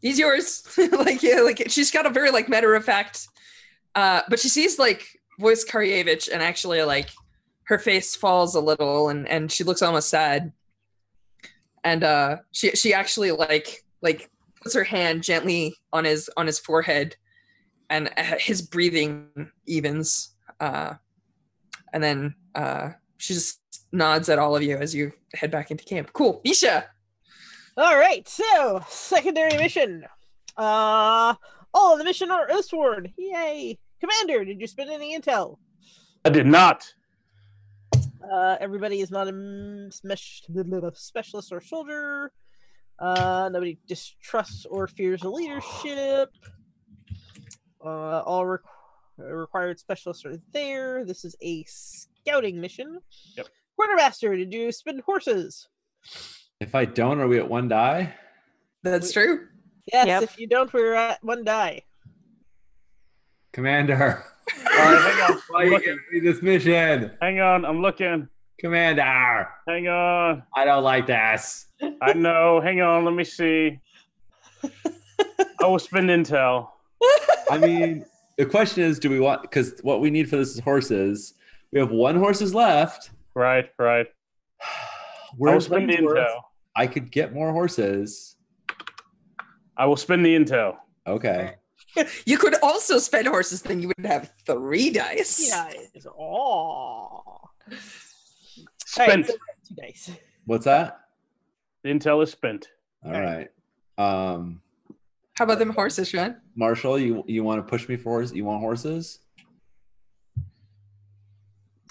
he's 0.00 0.18
yours. 0.18 0.62
like, 0.92 1.20
yeah, 1.22 1.40
like 1.40 1.64
she's 1.68 1.90
got 1.90 2.06
a 2.06 2.10
very 2.10 2.30
like 2.30 2.48
matter 2.48 2.72
of 2.74 2.84
fact. 2.84 3.26
Uh, 3.96 4.22
but 4.28 4.38
she 4.38 4.48
sees 4.48 4.78
like 4.78 5.04
voice 5.40 5.64
Karyevich 5.64 6.28
and 6.32 6.40
actually 6.42 6.82
like 6.82 7.10
her 7.64 7.78
face 7.78 8.14
falls 8.14 8.54
a 8.54 8.60
little 8.60 9.08
and 9.08 9.26
and 9.28 9.50
she 9.50 9.64
looks 9.64 9.82
almost 9.82 10.08
sad. 10.08 10.52
And 11.82 12.04
uh, 12.04 12.36
she 12.52 12.70
she 12.72 12.94
actually 12.94 13.32
like 13.32 13.84
like 14.02 14.30
puts 14.62 14.74
her 14.76 14.84
hand 14.84 15.24
gently 15.24 15.74
on 15.92 16.04
his 16.04 16.30
on 16.36 16.46
his 16.46 16.60
forehead, 16.60 17.16
and 17.88 18.08
uh, 18.16 18.36
his 18.38 18.62
breathing 18.62 19.50
evens. 19.66 20.28
Uh, 20.60 20.94
and 21.92 22.02
then 22.02 22.34
uh, 22.54 22.90
she 23.16 23.34
just 23.34 23.60
nods 23.92 24.28
at 24.28 24.38
all 24.38 24.54
of 24.54 24.62
you 24.62 24.76
as 24.76 24.94
you 24.94 25.12
head 25.34 25.50
back 25.50 25.70
into 25.70 25.84
camp. 25.84 26.12
Cool, 26.12 26.40
Nisha. 26.46 26.84
All 27.76 27.96
right, 27.96 28.28
so 28.28 28.82
secondary 28.88 29.56
mission. 29.56 30.04
Uh, 30.56 31.34
oh, 31.72 31.96
the 31.96 32.04
mission 32.04 32.30
are 32.30 32.46
Earthsward. 32.48 33.12
Yay! 33.16 33.78
Commander, 34.00 34.44
did 34.44 34.60
you 34.60 34.66
spend 34.66 34.90
any 34.90 35.18
intel? 35.18 35.56
I 36.24 36.30
did 36.30 36.46
not. 36.46 36.92
Uh, 38.30 38.56
everybody 38.60 39.00
is 39.00 39.10
not 39.10 39.28
a 39.28 40.92
specialist 40.94 41.52
or 41.52 41.60
soldier. 41.60 42.32
Uh, 42.98 43.48
nobody 43.50 43.78
distrusts 43.88 44.66
or 44.66 44.86
fears 44.86 45.22
the 45.22 45.30
leadership. 45.30 46.30
Uh, 47.82 48.20
all 48.20 48.44
requ- 48.44 48.58
required 49.20 49.78
specialists 49.78 50.24
are 50.24 50.36
there. 50.52 51.04
This 51.04 51.24
is 51.24 51.36
a 51.42 51.64
scouting 51.66 52.60
mission. 52.60 52.98
Yep. 53.36 53.46
Quartermaster, 53.76 54.36
did 54.36 54.52
you 54.52 54.70
spin 54.72 55.00
horses? 55.06 55.68
If 56.60 56.74
I 56.74 56.84
don't, 56.84 57.20
are 57.20 57.28
we 57.28 57.38
at 57.38 57.48
one 57.48 57.68
die? 57.68 58.14
That's 58.82 59.12
true. 59.12 59.46
Yes, 59.92 60.06
Yep. 60.06 60.22
if 60.22 60.38
you 60.38 60.46
don't, 60.46 60.72
we're 60.72 60.94
at 60.94 61.22
one 61.24 61.44
die. 61.44 61.82
Commander. 63.52 64.24
All 64.70 64.76
right, 64.78 65.12
hang 65.12 65.30
on. 65.36 65.42
Why 65.48 65.60
I'm 65.62 65.66
you 65.66 65.72
looking. 65.72 65.86
giving 65.88 66.04
me 66.12 66.20
this 66.32 66.42
mission? 66.42 67.10
Hang 67.20 67.40
on. 67.40 67.64
I'm 67.64 67.82
looking. 67.82 68.28
Commander. 68.58 69.48
Hang 69.66 69.88
on. 69.88 70.42
I 70.54 70.64
don't 70.64 70.84
like 70.84 71.06
this. 71.06 71.66
I 72.02 72.12
know. 72.12 72.60
Hang 72.60 72.80
on. 72.80 73.04
Let 73.04 73.14
me 73.14 73.24
see. 73.24 73.80
I 74.62 75.66
will 75.66 75.78
spend 75.78 76.08
intel. 76.10 76.68
I 77.50 77.58
mean, 77.58 78.04
the 78.40 78.46
question 78.46 78.82
is, 78.82 78.98
do 78.98 79.10
we 79.10 79.20
want 79.20 79.42
because 79.42 79.78
what 79.82 80.00
we 80.00 80.10
need 80.10 80.30
for 80.30 80.36
this 80.36 80.54
is 80.54 80.60
horses. 80.60 81.34
We 81.72 81.78
have 81.78 81.90
one 81.90 82.16
horses 82.16 82.54
left. 82.54 83.10
Right. 83.34 83.68
Right. 83.78 84.06
I 84.62 85.34
We're 85.36 85.52
will 85.52 85.60
spend 85.60 85.90
the 85.90 85.96
intel. 85.96 86.40
I 86.74 86.86
could 86.86 87.12
get 87.12 87.34
more 87.34 87.52
horses. 87.52 88.36
I 89.76 89.84
will 89.84 89.98
spend 89.98 90.24
the 90.24 90.34
intel. 90.34 90.76
Okay. 91.06 91.54
You 92.24 92.38
could 92.38 92.54
also 92.62 92.98
spend 92.98 93.26
horses, 93.26 93.62
then 93.62 93.82
you 93.82 93.88
would 93.88 94.06
have 94.06 94.32
three 94.46 94.90
dice. 94.90 95.48
Yeah. 95.48 95.72
Oh. 96.16 97.40
Spent. 98.86 99.26
two 99.26 99.74
dice. 99.74 100.12
What's 100.44 100.66
that? 100.66 101.00
The 101.82 101.90
intel 101.90 102.22
is 102.22 102.30
spent. 102.30 102.68
All 103.04 103.10
right. 103.10 103.48
Um, 103.98 104.62
How 105.40 105.44
about 105.44 105.58
them 105.58 105.70
horses, 105.70 106.10
Sean? 106.10 106.36
Marshall, 106.54 106.98
you 106.98 107.24
you 107.26 107.42
want 107.42 107.66
to 107.66 107.70
push 107.70 107.88
me 107.88 107.96
for 107.96 108.10
horses? 108.10 108.36
You 108.36 108.44
want 108.44 108.60
horses? 108.60 109.20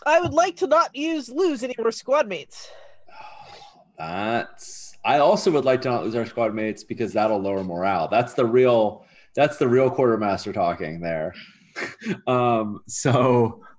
I 0.05 0.21
would 0.21 0.35
like 0.35 0.55
to 0.57 0.67
not 0.67 0.95
use 0.95 1.29
lose 1.29 1.63
any 1.63 1.73
more 1.79 1.91
squad 1.91 2.27
mates. 2.27 2.69
That's. 3.97 4.95
I 5.03 5.17
also 5.17 5.49
would 5.49 5.65
like 5.65 5.81
to 5.81 5.89
not 5.89 6.03
lose 6.03 6.13
our 6.13 6.27
squad 6.27 6.53
mates 6.53 6.83
because 6.83 7.11
that'll 7.13 7.39
lower 7.39 7.63
morale. 7.63 8.07
That's 8.07 8.35
the 8.35 8.45
real. 8.45 9.07
That's 9.35 9.57
the 9.57 9.67
real 9.67 9.89
quartermaster 9.89 10.53
talking 10.53 11.01
there. 11.01 11.33
um. 12.27 12.81
So. 12.85 13.63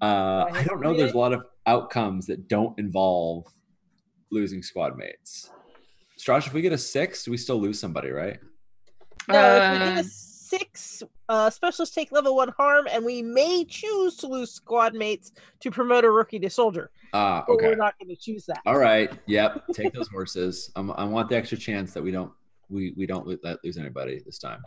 Uh, 0.00 0.50
I 0.52 0.64
don't 0.64 0.80
know. 0.80 0.96
There's 0.96 1.12
a 1.12 1.16
lot 1.16 1.32
of 1.32 1.44
outcomes 1.64 2.26
that 2.26 2.48
don't 2.48 2.76
involve 2.76 3.46
losing 4.32 4.60
squad 4.60 4.98
mates. 4.98 5.52
Stras, 6.22 6.46
if 6.46 6.52
we 6.52 6.62
get 6.62 6.72
a 6.72 6.78
six, 6.78 7.26
we 7.26 7.36
still 7.36 7.60
lose 7.60 7.80
somebody, 7.80 8.10
right? 8.10 8.38
No, 9.28 9.56
if 9.56 9.72
we 9.72 9.78
get 9.78 9.96
Uh, 9.96 10.00
a 10.00 10.04
six, 10.04 11.02
uh, 11.28 11.50
specialists 11.50 11.94
take 11.94 12.12
level 12.12 12.36
one 12.36 12.50
harm, 12.56 12.86
and 12.90 13.04
we 13.04 13.22
may 13.22 13.64
choose 13.64 14.16
to 14.18 14.28
lose 14.28 14.52
squad 14.52 14.94
mates 14.94 15.32
to 15.60 15.70
promote 15.70 16.04
a 16.04 16.10
rookie 16.10 16.38
to 16.38 16.48
soldier. 16.50 16.90
Ah, 17.12 17.42
But 17.46 17.54
okay. 17.54 17.66
we're 17.68 17.74
not 17.74 17.98
going 17.98 18.08
to 18.14 18.20
choose 18.20 18.46
that. 18.46 18.60
All 18.66 18.78
right. 18.78 19.10
Yep. 19.26 19.64
Take 19.74 19.92
those 19.94 20.08
horses. 20.08 20.70
Um, 20.76 20.92
I 20.96 21.04
want 21.04 21.28
the 21.28 21.36
extra 21.36 21.58
chance 21.58 21.92
that 21.94 22.02
we 22.02 22.10
don't 22.12 22.32
we 22.68 22.94
we 22.96 23.04
don't 23.06 23.26
lo- 23.26 23.36
let 23.42 23.58
lose 23.64 23.76
anybody 23.76 24.20
this 24.24 24.38
time. 24.38 24.62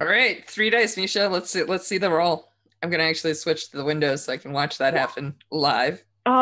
All 0.00 0.06
right, 0.06 0.48
three 0.48 0.70
dice, 0.70 0.96
Misha. 0.96 1.28
Let's 1.28 1.50
see. 1.50 1.62
Let's 1.64 1.86
see 1.86 1.98
the 1.98 2.10
roll. 2.10 2.48
I'm 2.82 2.90
gonna 2.90 3.02
actually 3.04 3.34
switch 3.34 3.70
to 3.70 3.76
the 3.78 3.84
window 3.84 4.16
so 4.16 4.32
I 4.32 4.36
can 4.38 4.52
watch 4.52 4.78
that 4.78 4.94
happen 4.94 5.34
live. 5.50 6.02
Oh, 6.26 6.32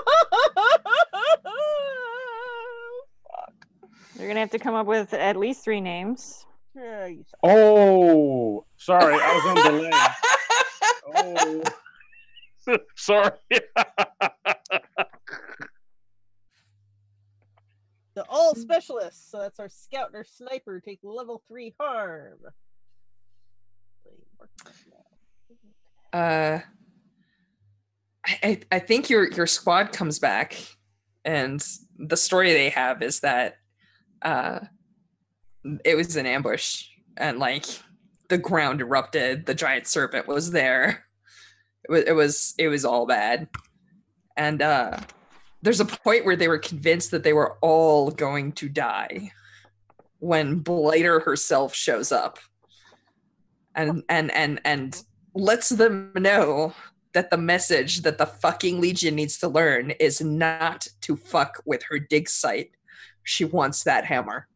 you're 4.21 4.29
gonna 4.29 4.39
have 4.39 4.51
to 4.51 4.59
come 4.59 4.75
up 4.75 4.85
with 4.85 5.13
at 5.15 5.35
least 5.35 5.63
three 5.63 5.81
names. 5.81 6.45
Yeah, 6.75 7.07
you 7.07 7.23
suck. 7.27 7.39
Oh, 7.43 8.65
sorry, 8.77 9.15
I 9.19 9.33
was 9.33 9.45
on 9.47 9.55
delay. 9.73 11.63
Oh, 12.67 12.77
sorry. 12.95 13.31
the 18.13 18.25
all 18.29 18.53
specialists. 18.53 19.31
So 19.31 19.39
that's 19.39 19.59
our 19.59 19.69
scout 19.69 20.07
and 20.07 20.15
our 20.15 20.23
sniper 20.23 20.79
take 20.79 20.99
level 21.01 21.41
three 21.47 21.73
harm. 21.79 22.37
Uh, 26.13 26.59
I, 28.23 28.39
I 28.43 28.59
I 28.71 28.79
think 28.79 29.09
your 29.09 29.31
your 29.31 29.47
squad 29.47 29.91
comes 29.93 30.19
back, 30.19 30.55
and 31.25 31.65
the 31.97 32.17
story 32.17 32.53
they 32.53 32.69
have 32.69 33.01
is 33.01 33.21
that 33.21 33.55
uh, 34.21 34.59
it 35.85 35.95
was 35.95 36.15
an 36.15 36.25
ambush, 36.25 36.87
and 37.17 37.39
like 37.39 37.65
the 38.29 38.37
ground 38.37 38.81
erupted. 38.81 39.45
The 39.45 39.53
giant 39.53 39.87
serpent 39.87 40.27
was 40.27 40.51
there. 40.51 41.05
It 41.83 41.91
was 41.91 42.03
it 42.03 42.13
was 42.13 42.53
it 42.57 42.67
was 42.67 42.85
all 42.85 43.05
bad, 43.05 43.47
and 44.37 44.61
uh, 44.61 44.99
there's 45.61 45.79
a 45.79 45.85
point 45.85 46.25
where 46.25 46.35
they 46.35 46.47
were 46.47 46.59
convinced 46.59 47.11
that 47.11 47.23
they 47.23 47.33
were 47.33 47.57
all 47.61 48.11
going 48.11 48.51
to 48.53 48.69
die 48.69 49.31
when 50.19 50.59
Blighter 50.59 51.19
herself 51.19 51.73
shows 51.73 52.11
up 52.11 52.37
and 53.75 54.03
and 54.09 54.31
and 54.31 54.61
and 54.65 55.03
lets 55.33 55.69
them 55.69 56.11
know 56.15 56.73
that 57.13 57.29
the 57.29 57.37
message 57.37 58.01
that 58.01 58.17
the 58.17 58.25
fucking 58.25 58.79
legion 58.79 59.15
needs 59.15 59.37
to 59.37 59.47
learn 59.47 59.91
is 59.91 60.21
not 60.21 60.87
to 61.01 61.15
fuck 61.15 61.61
with 61.65 61.83
her 61.83 61.99
dig 61.99 62.29
site 62.29 62.71
she 63.23 63.45
wants 63.45 63.83
that 63.83 64.05
hammer 64.05 64.47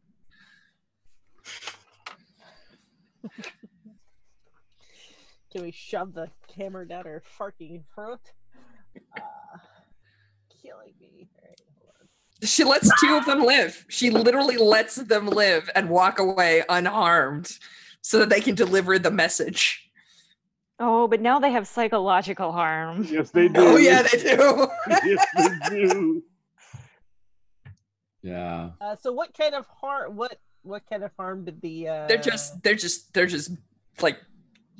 Can 5.52 5.62
we 5.64 5.70
shove 5.70 6.12
the 6.14 6.28
hammer 6.56 6.84
down 6.84 7.04
her 7.04 7.22
fucking 7.38 7.84
throat? 7.94 8.20
Uh, 9.16 9.20
killing 10.62 10.92
me. 11.00 11.28
All 11.42 11.48
right, 11.48 11.60
hold 11.78 11.90
on. 12.00 12.46
she 12.48 12.64
lets 12.64 12.90
two 13.00 13.14
of 13.16 13.24
them 13.26 13.44
live 13.44 13.84
she 13.88 14.10
literally 14.10 14.56
lets 14.56 14.96
them 14.96 15.26
live 15.26 15.68
and 15.74 15.88
walk 15.90 16.18
away 16.18 16.62
unharmed 16.68 17.58
so 18.00 18.18
that 18.18 18.28
they 18.30 18.40
can 18.40 18.54
deliver 18.54 18.98
the 18.98 19.10
message 19.10 19.82
Oh, 20.78 21.08
but 21.08 21.22
now 21.22 21.38
they 21.38 21.52
have 21.52 21.66
psychological 21.66 22.52
harm. 22.52 23.04
yes, 23.10 23.30
they 23.30 23.48
do. 23.48 23.60
oh 23.60 23.76
yeah 23.76 24.02
they 24.02 24.22
do 24.36 24.66
yes, 25.04 25.26
they 25.36 25.88
do. 25.88 26.22
Yeah. 28.26 28.70
Uh, 28.80 28.96
so 28.96 29.12
what 29.12 29.32
kind 29.38 29.54
of 29.54 29.66
harm? 29.68 30.16
What 30.16 30.40
what 30.62 30.82
kind 30.90 31.04
of 31.04 31.12
harm 31.16 31.44
did 31.44 31.60
the? 31.60 31.88
Uh, 31.88 32.06
they're 32.08 32.18
just 32.18 32.60
they're 32.64 32.74
just 32.74 33.14
they're 33.14 33.26
just 33.26 33.52
like 34.02 34.18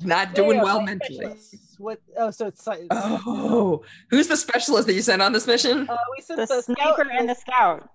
not 0.01 0.35
doing 0.35 0.57
yeah, 0.57 0.63
well 0.63 0.81
mentally 0.81 1.15
specialists. 1.15 1.75
What? 1.79 2.01
Oh, 2.17 2.29
so 2.29 2.47
it's. 2.47 2.67
like. 2.67 2.81
oh 2.91 3.83
who's 4.09 4.27
the 4.27 4.35
specialist 4.35 4.87
that 4.87 4.93
you 4.95 5.01
sent 5.01 5.21
on 5.21 5.31
this 5.31 5.47
mission 5.47 5.89
uh, 5.89 5.97
we 6.15 6.21
sent 6.21 6.41
The, 6.41 6.45
the, 6.47 6.61
scout 6.61 6.95
sniper 6.97 7.09
and 7.09 7.29
the 7.29 7.35
scout. 7.35 7.89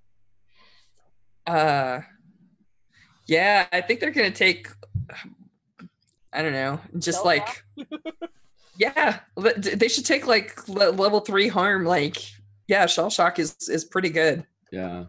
Uh, 1.47 2.01
yeah, 3.27 3.67
I 3.71 3.83
think 3.83 4.01
they're 4.01 4.11
gonna 4.11 4.31
take. 4.31 4.69
I 6.33 6.41
don't 6.41 6.53
know, 6.53 6.81
just 6.99 7.19
Shell 7.19 7.27
like, 7.27 7.63
yeah, 8.79 9.21
they 9.37 9.89
should 9.89 10.07
take 10.07 10.27
like 10.27 10.67
level 10.67 11.21
three 11.21 11.49
harm. 11.49 11.85
Like, 11.85 12.17
yeah, 12.69 12.87
shell 12.87 13.11
shock 13.11 13.39
is 13.39 13.55
is 13.69 13.85
pretty 13.85 14.09
good. 14.09 14.47
Yeah. 14.71 15.05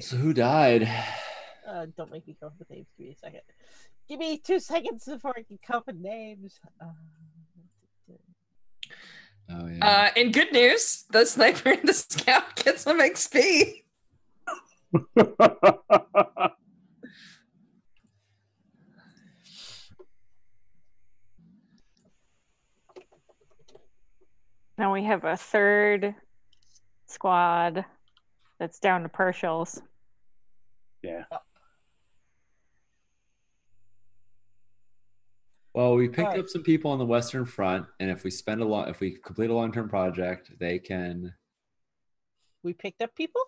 So 0.00 0.16
who 0.16 0.34
died? 0.34 0.88
Uh, 1.68 1.86
don't 1.96 2.10
make 2.10 2.26
me 2.26 2.36
come 2.38 2.48
up 2.48 2.54
with 2.58 2.70
names. 2.70 2.86
Give 2.98 3.06
me 3.06 3.12
a 3.12 3.16
second. 3.16 3.40
Give 4.08 4.18
me 4.18 4.38
two 4.38 4.60
seconds 4.60 5.04
before 5.04 5.34
I 5.36 5.42
can 5.42 5.58
come 5.64 5.76
up 5.78 5.86
with 5.86 5.96
names. 5.96 6.58
Uh, 6.80 6.86
Oh 9.50 9.66
yeah. 9.66 9.86
Uh, 9.86 10.10
and 10.16 10.32
good 10.32 10.52
news, 10.52 11.04
the 11.10 11.26
sniper 11.26 11.70
and 11.72 11.86
the 11.86 11.92
scout 11.92 12.56
get 12.56 12.80
some 12.80 12.98
XP. 12.98 13.82
Now 24.76 24.92
we 24.92 25.04
have 25.04 25.24
a 25.24 25.36
third 25.36 26.14
squad 27.06 27.84
that's 28.58 28.78
down 28.78 29.02
to 29.02 29.08
partials. 29.08 29.80
yeah. 31.02 31.24
well, 35.74 35.94
we 35.96 36.08
picked 36.08 36.20
Alright. 36.20 36.40
up 36.40 36.48
some 36.48 36.62
people 36.62 36.90
on 36.92 36.98
the 36.98 37.04
Western 37.06 37.44
Front, 37.44 37.86
and 37.98 38.10
if 38.10 38.22
we 38.24 38.30
spend 38.30 38.60
a 38.60 38.64
lot, 38.64 38.88
if 38.88 39.00
we 39.00 39.12
complete 39.12 39.50
a 39.50 39.54
long-term 39.54 39.88
project, 39.88 40.50
they 40.58 40.78
can. 40.78 41.34
we 42.62 42.72
picked 42.72 43.02
up 43.02 43.14
people. 43.16 43.42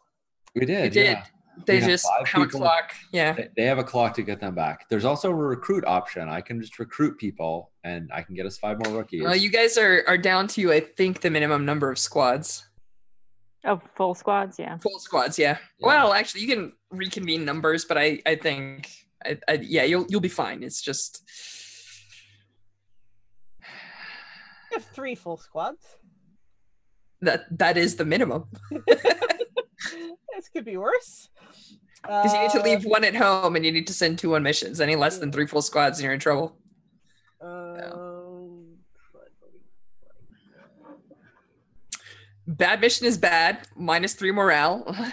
We 0.54 0.66
did. 0.66 0.92
did. 0.92 1.06
Yeah. 1.06 1.24
They 1.66 1.80
We 1.80 1.86
just 1.86 2.04
five 2.06 2.28
have 2.28 2.42
a 2.42 2.46
clock. 2.48 2.92
Yeah. 3.12 3.32
They- 3.32 3.48
They 3.56 3.64
have 3.64 3.78
a 3.78 3.84
clock 3.84 4.12
to 4.14 4.22
get 4.22 4.40
them 4.40 4.54
back. 4.54 4.88
There's 4.90 5.06
also 5.06 5.30
a 5.30 5.34
recruit 5.34 5.84
option. 5.86 6.28
I 6.28 6.42
can 6.42 6.60
just 6.60 6.78
recruit 6.78 7.16
people, 7.16 7.70
and 7.84 8.10
I 8.12 8.22
can 8.22 8.34
get 8.34 8.44
us 8.44 8.58
five 8.58 8.78
more 8.84 8.94
rookies. 8.94 9.22
Well, 9.22 9.36
you 9.36 9.48
guys 9.48 9.78
are 9.78 10.04
are 10.06 10.18
down 10.18 10.48
to 10.48 10.72
I 10.72 10.80
think 10.80 11.20
the 11.22 11.30
minimum 11.30 11.64
number 11.64 11.90
of 11.90 11.98
squads. 11.98 12.66
Oh, 13.66 13.80
full 13.96 14.14
squads, 14.14 14.58
yeah. 14.58 14.78
Full 14.78 14.98
squads, 15.00 15.38
yeah. 15.38 15.58
Yeah. 15.80 15.86
Well, 15.86 16.12
actually, 16.12 16.42
you 16.42 16.48
can 16.54 16.72
reconvene 16.90 17.44
numbers, 17.44 17.84
but 17.84 17.98
I 17.98 18.20
I 18.24 18.36
think 18.36 18.88
I, 19.24 19.38
I 19.48 19.54
yeah 19.62 19.82
you'll 19.82 20.06
you'll 20.08 20.20
be 20.20 20.28
fine. 20.28 20.62
It's 20.62 20.80
just 20.80 21.22
We 24.70 24.74
have 24.74 24.84
three 24.84 25.14
full 25.14 25.36
squads. 25.36 25.84
that 27.22 27.46
that 27.58 27.76
is 27.76 27.96
the 27.96 28.04
minimum 28.04 28.44
this 28.86 30.48
could 30.52 30.64
be 30.64 30.76
worse. 30.76 31.28
because 32.02 32.32
you 32.34 32.40
need 32.40 32.50
to 32.50 32.60
Uh, 32.60 32.64
leave 32.64 32.84
one 32.84 33.04
at 33.04 33.16
home 33.16 33.56
and 33.56 33.64
you 33.64 33.72
need 33.72 33.86
to 33.86 33.94
send 33.94 34.18
two 34.18 34.34
on 34.36 34.42
missions. 34.42 34.80
Any 34.80 34.96
less 34.96 35.18
than 35.18 35.32
three 35.32 35.46
full 35.46 35.62
squads 35.62 35.98
and 35.98 36.04
you're 36.04 36.12
in 36.14 36.20
trouble. 36.20 36.58
Um, 37.40 38.05
Bad 42.46 42.80
mission 42.80 43.06
is 43.06 43.18
bad. 43.18 43.66
Minus 43.76 44.14
three 44.14 44.32
morale. 44.32 44.84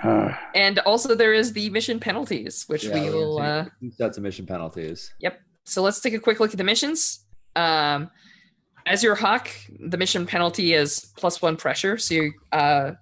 Uh, 0.00 0.32
and 0.54 0.78
also 0.80 1.14
there 1.16 1.32
is 1.34 1.52
the 1.52 1.68
mission 1.70 1.98
penalties, 1.98 2.64
which 2.68 2.84
Yeah, 2.84 2.94
we 2.94 3.00
we're 3.02 3.12
will. 3.16 3.36
gonna 3.38 3.48
Uh, 3.48 3.64
take 3.64 3.72
two 3.80 3.90
sets 3.90 4.16
of 4.16 4.22
mission 4.22 4.46
penalties. 4.46 5.12
Yep. 5.18 5.40
So 5.64 5.82
let's 5.82 6.00
take 6.00 6.14
a 6.14 6.20
quick 6.20 6.38
look 6.38 6.52
at 6.52 6.56
the 6.56 6.62
missions. 6.64 7.24
Um, 7.56 8.08
as 8.86 9.02
your 9.02 9.16
hawk, 9.16 9.48
the 9.88 9.96
mission 9.96 10.24
penalty 10.24 10.72
is 10.74 11.12
plus 11.16 11.42
one 11.42 11.56
pressure. 11.56 11.98
So, 11.98 12.14
you, 12.14 12.32
uh, 12.52 12.92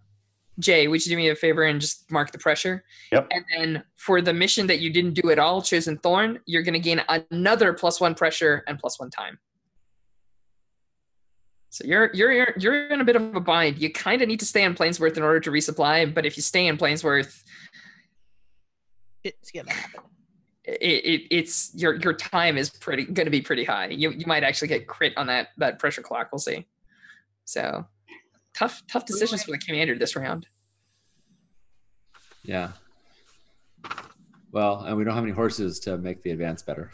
Jay, 0.59 0.89
would 0.89 1.05
you 1.05 1.11
do 1.11 1.17
me 1.19 1.29
a 1.29 1.35
favor 1.37 1.65
and 1.65 1.79
just 1.83 2.11
mark 2.11 2.33
the 2.33 2.39
pressure? 2.39 2.83
Yep. 3.13 3.29
And 3.31 3.45
then 3.55 3.85
for 3.97 4.23
the 4.23 4.33
mission 4.33 4.67
that 4.69 4.79
you 4.81 4.91
didn't 4.91 5.13
do 5.15 5.31
at 5.31 5.39
all, 5.39 5.61
chosen 5.61 5.99
thorn, 5.99 6.39
you're 6.47 6.63
going 6.63 6.73
to 6.73 6.81
gain 6.81 7.03
another 7.31 7.75
plus 7.75 8.01
one 8.01 8.15
pressure 8.15 8.65
and 8.67 8.79
plus 8.79 8.99
one 8.99 9.11
time. 9.11 9.39
So 11.77 11.85
you're 11.87 12.11
you're 12.15 12.33
you're 12.33 12.55
you're 12.57 12.89
in 12.89 13.03
a 13.03 13.05
bit 13.05 13.17
of 13.17 13.37
a 13.37 13.41
bind. 13.41 13.77
You 13.77 13.93
kind 13.93 14.23
of 14.23 14.29
need 14.29 14.41
to 14.41 14.47
stay 14.47 14.65
in 14.65 14.75
Plainsworth 14.75 15.19
in 15.19 15.23
order 15.23 15.41
to 15.41 15.51
resupply, 15.51 16.13
but 16.13 16.25
if 16.25 16.39
you 16.39 16.43
stay 16.43 16.69
in 16.69 16.79
Plainsworth, 16.79 17.45
It's 19.23 19.51
gonna 19.51 19.71
happen. 19.71 20.01
it, 20.65 20.81
it 20.81 21.27
it's 21.31 21.73
your 21.75 21.97
your 21.97 22.15
time 22.15 22.57
is 22.57 22.71
pretty 22.71 23.05
going 23.05 23.27
to 23.27 23.31
be 23.31 23.43
pretty 23.43 23.65
high. 23.65 23.89
You 23.89 24.11
you 24.11 24.25
might 24.27 24.43
actually 24.43 24.69
get 24.69 24.87
crit 24.87 25.13
on 25.19 25.27
that 25.27 25.49
that 25.59 25.79
pressure 25.79 26.01
clock. 26.01 26.31
We'll 26.33 26.39
see. 26.39 26.67
So 27.45 27.87
tough 28.55 28.83
tough 28.91 29.05
decisions 29.05 29.43
for 29.43 29.51
the 29.51 29.59
commander 29.59 29.99
this 29.99 30.17
round. 30.17 30.47
Yeah. 32.43 32.71
Well, 34.51 34.81
and 34.81 34.97
we 34.97 35.05
don't 35.05 35.15
have 35.15 35.25
any 35.25 35.35
horses 35.35 35.79
to 35.81 35.99
make 35.99 36.23
the 36.23 36.31
advance 36.31 36.63
better. 36.63 36.91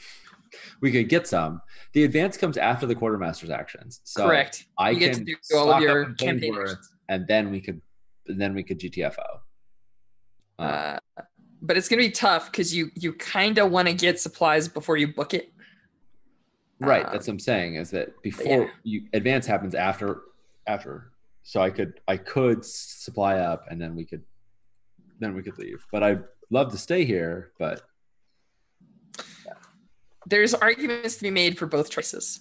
We 0.80 0.90
could 0.90 1.09
get 1.09 1.26
some. 1.26 1.61
The 1.92 2.05
advance 2.05 2.36
comes 2.36 2.57
after 2.57 2.86
the 2.86 2.94
quartermaster's 2.94 3.50
actions. 3.50 4.00
So 4.05 4.26
Correct. 4.26 4.66
I 4.78 4.90
you 4.90 5.00
get 5.00 5.14
to 5.14 5.24
do 5.24 5.36
all 5.55 5.72
of 5.72 5.82
your 5.82 6.03
up 6.03 6.09
in 6.09 6.14
campaign 6.14 6.55
Plainsworth, 6.55 6.72
actions. 6.72 6.90
and 7.09 7.26
then 7.26 7.50
we 7.50 7.61
could 7.61 7.80
then 8.26 8.55
we 8.55 8.62
could 8.62 8.78
GTFO. 8.78 9.40
Uh, 10.59 10.62
Uh, 10.62 10.98
but 11.61 11.76
it's 11.76 11.88
gonna 11.88 12.03
be 12.03 12.11
tough 12.11 12.50
because 12.50 12.74
you 12.74 12.90
you 12.94 13.12
kind 13.12 13.59
of 13.59 13.70
want 13.70 13.88
to 13.88 13.94
get 13.94 14.20
supplies 14.20 14.68
before 14.68 14.96
you 14.96 15.12
book 15.12 15.34
it. 15.34 15.53
right, 16.80 17.05
um, 17.05 17.12
that's 17.12 17.26
what 17.26 17.34
I'm 17.34 17.38
saying. 17.38 17.76
Is 17.76 17.90
that 17.90 18.20
before 18.22 18.64
yeah. 18.64 18.70
you 18.82 19.03
advance 19.12 19.46
happens 19.46 19.74
after 19.74 20.22
after. 20.66 21.12
So 21.44 21.61
I 21.61 21.70
could 21.70 22.00
I 22.07 22.16
could 22.16 22.64
supply 22.64 23.38
up 23.38 23.66
and 23.70 23.80
then 23.80 23.96
we 23.96 24.05
could 24.05 24.22
then 25.18 25.34
we 25.34 25.42
could 25.42 25.59
leave. 25.59 25.84
But 25.90 26.03
I'd 26.03 26.24
love 26.50 26.70
to 26.72 26.78
stay 26.78 27.05
here, 27.05 27.53
but 27.59 27.82
There's 30.27 30.55
arguments 30.55 31.16
to 31.16 31.23
be 31.23 31.31
made 31.31 31.59
for 31.59 31.66
both 31.66 31.91
choices. 31.91 32.41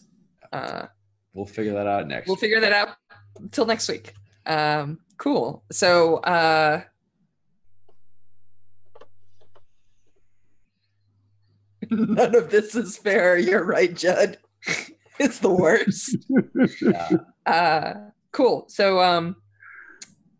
Uh, 0.54 0.88
we'll 1.34 1.46
figure 1.46 1.74
that 1.74 1.88
out 1.88 2.08
next. 2.08 2.28
we'll 2.28 2.36
figure 2.38 2.60
that 2.60 2.72
out 2.74 2.90
till 3.52 3.66
next 3.66 3.88
week. 3.90 4.14
Um, 4.46 5.00
cool. 5.18 5.64
So 5.72 6.18
uh, 6.18 6.82
none 11.90 12.36
of 12.36 12.50
this 12.52 12.76
is 12.76 12.98
fair. 12.98 13.38
You're 13.38 13.64
right, 13.66 13.94
Judd. 13.96 14.38
it's 15.20 15.40
the 15.40 15.50
worst. 15.52 16.18
Yeah. 16.82 17.10
uh 17.46 17.94
cool 18.32 18.66
so 18.68 19.02
um 19.02 19.36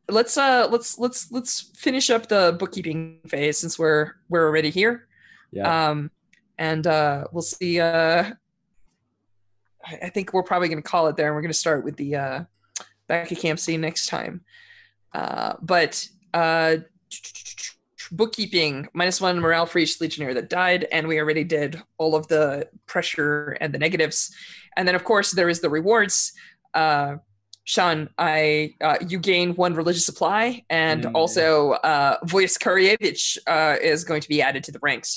let's 0.08 0.38
uh 0.38 0.68
let's 0.70 0.98
let's 1.00 1.32
let's 1.32 1.62
finish 1.76 2.10
up 2.12 2.28
the 2.28 2.56
bookkeeping 2.60 3.20
phase 3.28 3.58
since 3.58 3.78
we're 3.80 4.14
we're 4.30 4.46
already 4.48 4.70
here 4.70 5.08
Yeah. 5.52 5.90
um 5.90 6.12
and 6.62 6.86
uh 6.86 7.26
we'll 7.32 7.42
see 7.42 7.80
uh 7.80 8.24
i 10.06 10.10
think 10.10 10.32
we're 10.32 10.44
probably 10.44 10.70
going 10.70 10.82
to 10.82 10.90
call 10.94 11.08
it 11.08 11.16
there 11.18 11.28
and 11.28 11.36
we're 11.36 11.42
going 11.42 11.58
to 11.58 11.66
start 11.66 11.84
with 11.84 11.98
the 11.98 12.16
uh 12.16 12.44
back 13.08 13.32
at 13.32 13.38
camp 13.40 13.60
scene 13.60 13.82
next 13.82 14.06
time. 14.06 14.42
Uh 15.14 15.54
but 15.62 16.08
uh 16.34 16.78
bookkeeping 18.12 18.88
minus 18.94 19.20
one 19.22 19.40
morale 19.40 19.66
for 19.66 19.80
each 19.80 20.00
legionnaire 20.00 20.34
that 20.36 20.50
died 20.50 20.88
and 20.92 21.08
we 21.08 21.20
already 21.20 21.44
did 21.44 21.82
all 21.98 22.14
of 22.16 22.28
the 22.28 22.68
pressure 22.86 23.58
and 23.62 23.74
the 23.74 23.80
negatives. 23.80 24.34
And 24.78 24.88
then 24.88 24.96
of 24.96 25.04
course 25.04 25.32
there 25.32 25.50
is 25.50 25.60
the 25.62 25.70
rewards. 25.70 26.32
Uh 26.74 27.16
sean 27.64 28.10
i 28.18 28.74
uh, 28.82 28.98
you 29.08 29.20
gain 29.20 29.54
one 29.56 29.74
religious 29.76 30.06
supply 30.06 30.64
and 30.70 31.04
Mm. 31.04 31.12
also 31.16 31.72
uh 31.72 32.18
voice 32.26 32.58
Karyevich, 32.58 33.38
uh 33.48 33.76
is 33.82 34.04
going 34.04 34.22
to 34.22 34.30
be 34.30 34.42
added 34.42 34.64
to 34.66 34.72
the 34.72 34.80
ranks 34.82 35.12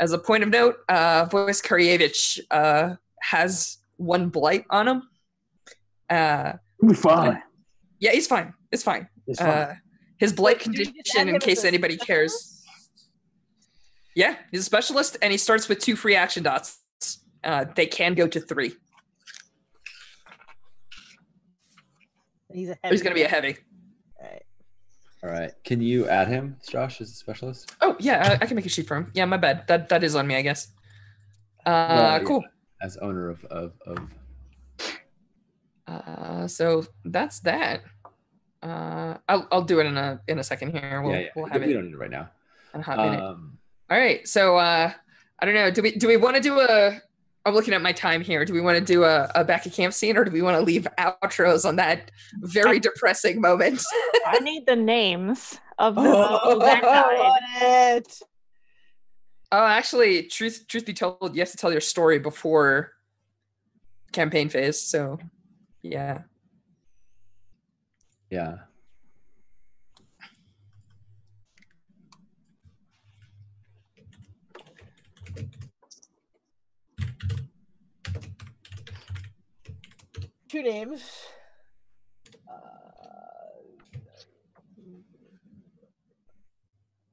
as 0.00 0.12
a 0.12 0.18
point 0.18 0.42
of 0.42 0.48
note, 0.50 0.76
uh, 0.88 1.26
Voice 1.30 1.60
Karyevich 1.60 2.40
uh, 2.50 2.96
has 3.20 3.78
one 3.96 4.28
blight 4.28 4.64
on 4.70 4.88
him. 4.88 5.02
Uh, 6.08 6.52
We'll 6.80 6.92
be 6.92 6.96
fine. 6.96 7.42
yeah, 7.98 8.12
he's 8.12 8.26
fine. 8.26 8.52
It's 8.70 8.82
fine. 8.82 9.08
It's 9.26 9.40
fine. 9.40 9.48
Uh, 9.48 9.74
his 10.18 10.32
blight 10.32 10.58
Wait, 10.66 10.72
do 10.74 10.78
you 10.78 10.84
just 10.84 10.90
add 11.16 11.20
condition, 11.20 11.28
in 11.28 11.40
case 11.40 11.64
anybody 11.64 11.96
cares. 11.96 12.62
Yeah, 14.14 14.36
he's 14.50 14.60
a 14.60 14.64
specialist, 14.64 15.16
and 15.22 15.32
he 15.32 15.38
starts 15.38 15.68
with 15.68 15.78
two 15.80 15.96
free 15.96 16.14
action 16.14 16.42
dots. 16.42 16.78
Uh, 17.42 17.64
they 17.74 17.86
can 17.86 18.14
go 18.14 18.26
to 18.26 18.40
three. 18.40 18.74
He's 22.52 22.70
a 22.70 22.78
He's 22.88 23.02
going 23.02 23.12
to 23.12 23.14
be 23.14 23.22
a 23.22 23.28
heavy. 23.28 23.56
Alright. 25.26 25.52
Can 25.64 25.80
you 25.80 26.06
add 26.08 26.28
him, 26.28 26.56
Josh, 26.68 27.00
as 27.00 27.10
a 27.10 27.14
specialist? 27.14 27.74
Oh 27.80 27.96
yeah, 27.98 28.38
I, 28.38 28.44
I 28.44 28.46
can 28.46 28.54
make 28.54 28.66
a 28.66 28.68
sheet 28.68 28.86
for 28.86 28.96
him. 28.96 29.10
Yeah, 29.12 29.24
my 29.24 29.36
bad. 29.36 29.66
That 29.66 29.88
that 29.88 30.04
is 30.04 30.14
on 30.14 30.26
me, 30.26 30.36
I 30.36 30.42
guess. 30.42 30.68
Uh, 31.66 31.70
Well, 31.90 31.98
yeah. 31.98 32.18
cool. 32.24 32.44
As 32.80 32.96
owner 32.98 33.28
of 33.30 33.44
of, 33.46 33.72
of 33.86 33.98
Uh, 35.86 36.46
so 36.46 36.84
that's 37.04 37.40
that. 37.40 37.82
Uh, 38.62 39.16
I'll 39.28 39.46
I'll 39.52 39.62
do 39.62 39.80
it 39.80 39.86
in 39.86 39.96
a 39.96 40.20
in 40.28 40.38
a 40.38 40.44
second 40.44 40.72
here. 40.72 41.02
We'll 41.02 41.12
yeah, 41.12 41.20
yeah. 41.20 41.28
we'll 41.36 41.46
have 41.46 41.62
we 41.62 41.70
it 41.70 41.74
don't 41.74 41.86
need 41.86 41.94
it 41.94 41.98
right 41.98 42.10
now. 42.10 42.30
in 42.74 42.80
a 42.80 42.82
hot 42.82 42.96
minute. 42.98 43.20
Um, 43.22 43.58
All 43.90 43.98
right. 43.98 44.26
So 44.26 44.56
uh 44.56 44.92
I 45.38 45.44
don't 45.46 45.54
know. 45.54 45.70
Do 45.70 45.82
we 45.82 45.92
do 45.96 46.08
we 46.08 46.16
want 46.16 46.36
to 46.36 46.42
do 46.42 46.58
a 46.60 47.00
I'm 47.46 47.54
looking 47.54 47.74
at 47.74 47.80
my 47.80 47.92
time 47.92 48.22
here. 48.22 48.44
Do 48.44 48.52
we 48.52 48.60
want 48.60 48.76
to 48.76 48.84
do 48.84 49.04
a, 49.04 49.30
a 49.36 49.44
back 49.44 49.66
at 49.66 49.72
camp 49.72 49.94
scene 49.94 50.16
or 50.16 50.24
do 50.24 50.32
we 50.32 50.42
want 50.42 50.56
to 50.58 50.62
leave 50.62 50.86
outros 50.98 51.64
on 51.64 51.76
that 51.76 52.10
very 52.40 52.80
depressing 52.80 53.40
moment? 53.40 53.80
I 54.26 54.40
need 54.40 54.66
the 54.66 54.74
names 54.74 55.58
of 55.78 55.94
the 55.94 56.00
Oh. 56.00 56.40
people 56.42 56.58
that 56.60 56.82
died. 56.82 57.98
It. 57.98 58.18
oh, 59.52 59.64
actually, 59.64 60.24
truth 60.24 60.66
truth 60.66 60.84
be 60.84 60.92
told, 60.92 61.34
you 61.34 61.40
have 61.40 61.52
to 61.52 61.56
tell 61.56 61.70
your 61.70 61.80
story 61.80 62.18
before 62.18 62.90
campaign 64.10 64.48
phase. 64.48 64.80
So 64.80 65.18
yeah. 65.82 66.22
yeah. 68.28 68.56
Two 80.48 80.62
names. 80.62 81.02
Uh, 82.48 82.56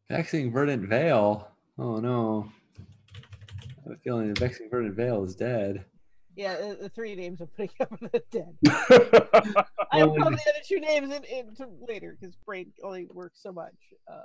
Vexing 0.09 0.51
Verdant 0.51 0.87
Veil. 0.87 1.47
Oh 1.77 1.97
no. 1.97 2.51
I 2.77 3.89
have 3.89 3.93
a 3.93 3.97
feeling 4.03 4.33
the 4.33 4.39
Vexing 4.39 4.69
Verdant 4.69 4.95
Veil 4.95 5.23
is 5.23 5.35
dead. 5.35 5.85
yeah, 6.35 6.55
the, 6.57 6.77
the 6.83 6.89
three 6.89 7.15
names 7.15 7.41
I'm 7.41 7.47
putting 7.47 7.69
up 7.79 7.91
are 7.91 8.09
the 8.09 8.23
dead. 8.31 8.55
I 9.91 9.99
have 9.99 10.13
probably 10.13 10.35
the 10.35 10.49
other 10.49 10.63
two 10.67 10.79
names 10.79 11.11
in, 11.13 11.23
in 11.23 11.55
to 11.55 11.67
later 11.87 12.15
because 12.19 12.35
brain 12.45 12.71
only 12.83 13.07
works 13.13 13.41
so 13.41 13.51
much. 13.51 13.73
Uh, 14.11 14.21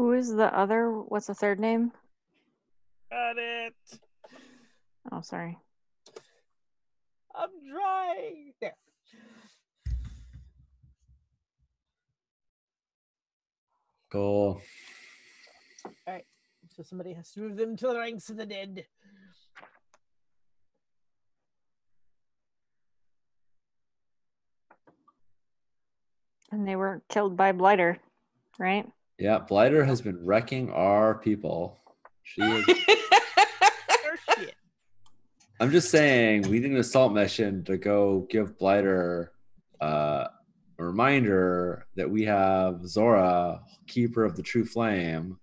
Who 0.00 0.12
is 0.12 0.32
the 0.32 0.46
other? 0.58 0.90
What's 0.90 1.26
the 1.26 1.34
third 1.34 1.60
name? 1.60 1.92
got 3.10 3.36
it. 3.36 3.74
Oh, 5.12 5.20
sorry. 5.20 5.58
I'm 7.34 7.50
drying. 7.70 8.54
There. 8.62 8.72
Cool. 14.10 14.62
All 15.84 15.92
right. 16.08 16.24
So 16.74 16.82
somebody 16.82 17.12
has 17.12 17.30
to 17.32 17.40
move 17.40 17.58
them 17.58 17.76
to 17.76 17.88
the 17.88 17.98
ranks 17.98 18.30
of 18.30 18.38
the 18.38 18.46
dead. 18.46 18.86
And 26.50 26.66
they 26.66 26.76
were 26.76 27.02
killed 27.10 27.36
by 27.36 27.52
Blighter, 27.52 27.98
right? 28.58 28.86
Yeah, 29.20 29.38
Blighter 29.38 29.84
has 29.84 30.00
been 30.00 30.24
wrecking 30.24 30.70
our 30.70 31.16
people. 31.16 31.78
She 32.22 32.40
is. 32.40 32.64
I'm 35.60 35.70
just 35.70 35.90
saying, 35.90 36.48
we 36.48 36.58
did 36.58 36.70
an 36.70 36.78
assault 36.78 37.12
mission 37.12 37.62
to 37.64 37.76
go 37.76 38.26
give 38.30 38.56
Blighter 38.56 39.32
uh, 39.78 40.28
a 40.78 40.84
reminder 40.84 41.86
that 41.96 42.10
we 42.10 42.24
have 42.24 42.80
Zora, 42.86 43.60
keeper 43.86 44.24
of 44.24 44.36
the 44.36 44.42
true 44.42 44.64
flame, 44.64 45.38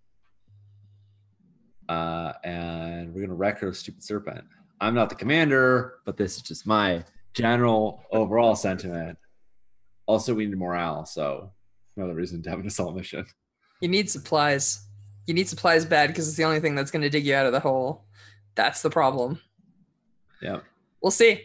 uh, 1.88 2.34
and 2.43 3.13
we're 3.13 3.21
gonna 3.21 3.36
wreck 3.36 3.59
her 3.59 3.71
stupid 3.73 4.03
serpent. 4.03 4.43
I'm 4.82 4.95
not 4.95 5.09
the 5.09 5.15
commander, 5.15 5.99
but 6.03 6.17
this 6.17 6.38
is 6.38 6.41
just 6.41 6.65
my 6.65 7.03
general 7.36 8.01
overall 8.11 8.55
sentiment. 8.55 9.19
Also, 10.07 10.34
we 10.34 10.47
need 10.47 10.57
morale, 10.57 11.05
so 11.05 11.51
another 11.95 12.15
reason 12.15 12.41
to 12.41 12.49
have 12.49 12.59
an 12.59 12.65
assault 12.65 12.95
mission. 12.95 13.23
You 13.82 13.88
need 13.88 14.09
supplies. 14.09 14.86
You 15.25 15.34
need 15.34 15.49
supplies 15.49 15.86
bad 15.86 16.07
because 16.07 16.28
it's 16.28 16.38
the 16.38 16.45
only 16.45 16.59
thing 16.59 16.75
that's 16.75 16.91
going 16.91 17.01
to 17.01 17.09
dig 17.09 17.25
you 17.25 17.36
out 17.36 17.45
of 17.45 17.51
the 17.51 17.59
hole. 17.59 18.05
That's 18.55 18.82
the 18.82 18.89
problem. 18.89 19.39
Yeah. 20.41 20.59
We'll 21.01 21.11
see. 21.11 21.43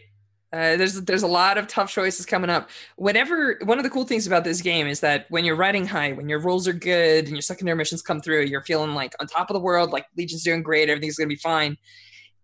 Uh, 0.53 0.77
there's 0.77 1.01
there's 1.01 1.23
a 1.23 1.27
lot 1.27 1.57
of 1.57 1.67
tough 1.67 1.91
choices 1.91 2.27
coming 2.27 2.49
up. 2.49 2.69
Whenever 2.95 3.59
one 3.63 3.79
of 3.79 3.83
the 3.83 3.89
cool 3.89 4.05
things 4.05 4.27
about 4.27 4.43
this 4.43 4.61
game 4.61 4.85
is 4.85 4.99
that 4.99 5.25
when 5.29 5.45
you're 5.45 5.55
riding 5.55 5.87
high, 5.87 6.11
when 6.11 6.29
your 6.29 6.37
rolls 6.37 6.67
are 6.67 6.73
good 6.73 7.25
and 7.25 7.33
your 7.33 7.41
secondary 7.41 7.75
missions 7.75 8.03
come 8.03 8.21
through, 8.21 8.43
you're 8.43 8.61
feeling 8.61 8.93
like 8.93 9.15
on 9.19 9.25
top 9.25 9.49
of 9.49 9.55
the 9.55 9.59
world, 9.59 9.89
like 9.89 10.05
Legion's 10.15 10.43
doing 10.43 10.61
great, 10.61 10.89
everything's 10.89 11.17
gonna 11.17 11.27
be 11.27 11.35
fine. 11.35 11.75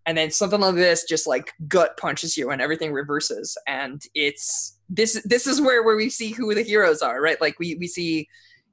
And 0.06 0.18
then 0.18 0.32
something 0.32 0.60
like 0.60 0.74
this 0.74 1.04
just 1.04 1.28
like 1.28 1.52
gut 1.68 1.96
punches 1.98 2.36
you 2.36 2.50
and 2.50 2.60
everything 2.60 2.92
reverses. 2.92 3.56
And 3.68 4.02
it's 4.12 4.76
this 4.88 5.22
this 5.24 5.46
is 5.46 5.60
where 5.60 5.84
where 5.84 5.96
we 5.96 6.10
see 6.10 6.32
who 6.32 6.52
the 6.52 6.62
heroes 6.62 7.02
are, 7.02 7.22
right? 7.22 7.40
Like 7.40 7.60
we 7.60 7.76
we 7.76 7.86
see 7.86 8.28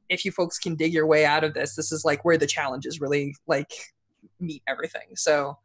if 0.10 0.26
you 0.26 0.32
folks 0.32 0.58
can 0.58 0.76
dig 0.76 0.94
your 0.94 1.06
way 1.06 1.26
out 1.26 1.44
of 1.44 1.54
this, 1.54 1.76
this 1.76 1.92
is 1.92 2.06
like 2.06 2.26
where 2.26 2.38
the 2.38 2.48
challenges 2.48 3.02
really 3.02 3.36
like 3.48 3.72
meet 4.40 4.64
everything. 4.68 5.16
So 5.16 5.58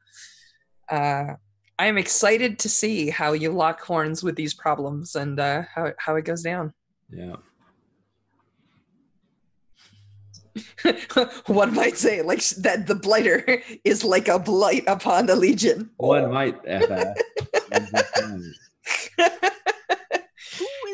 uh 0.90 1.34
I 1.78 1.86
am 1.86 1.96
excited 1.98 2.58
to 2.60 2.68
see 2.68 3.10
how 3.10 3.32
you 3.32 3.50
lock 3.50 3.80
horns 3.80 4.22
with 4.22 4.36
these 4.36 4.54
problems 4.54 5.16
and 5.16 5.40
uh, 5.40 5.62
how 5.74 5.92
how 5.98 6.14
it 6.14 6.24
goes 6.24 6.42
down. 6.42 6.72
Yeah. 7.10 7.34
One 11.46 11.74
might 11.74 11.96
say 11.96 12.22
like 12.22 12.44
that 12.58 12.86
the 12.86 12.94
blighter 12.94 13.62
is 13.84 14.04
like 14.04 14.28
a 14.28 14.38
blight 14.38 14.84
upon 14.86 15.26
the 15.26 15.34
legion. 15.34 15.90
One 15.96 16.30
might. 16.30 16.56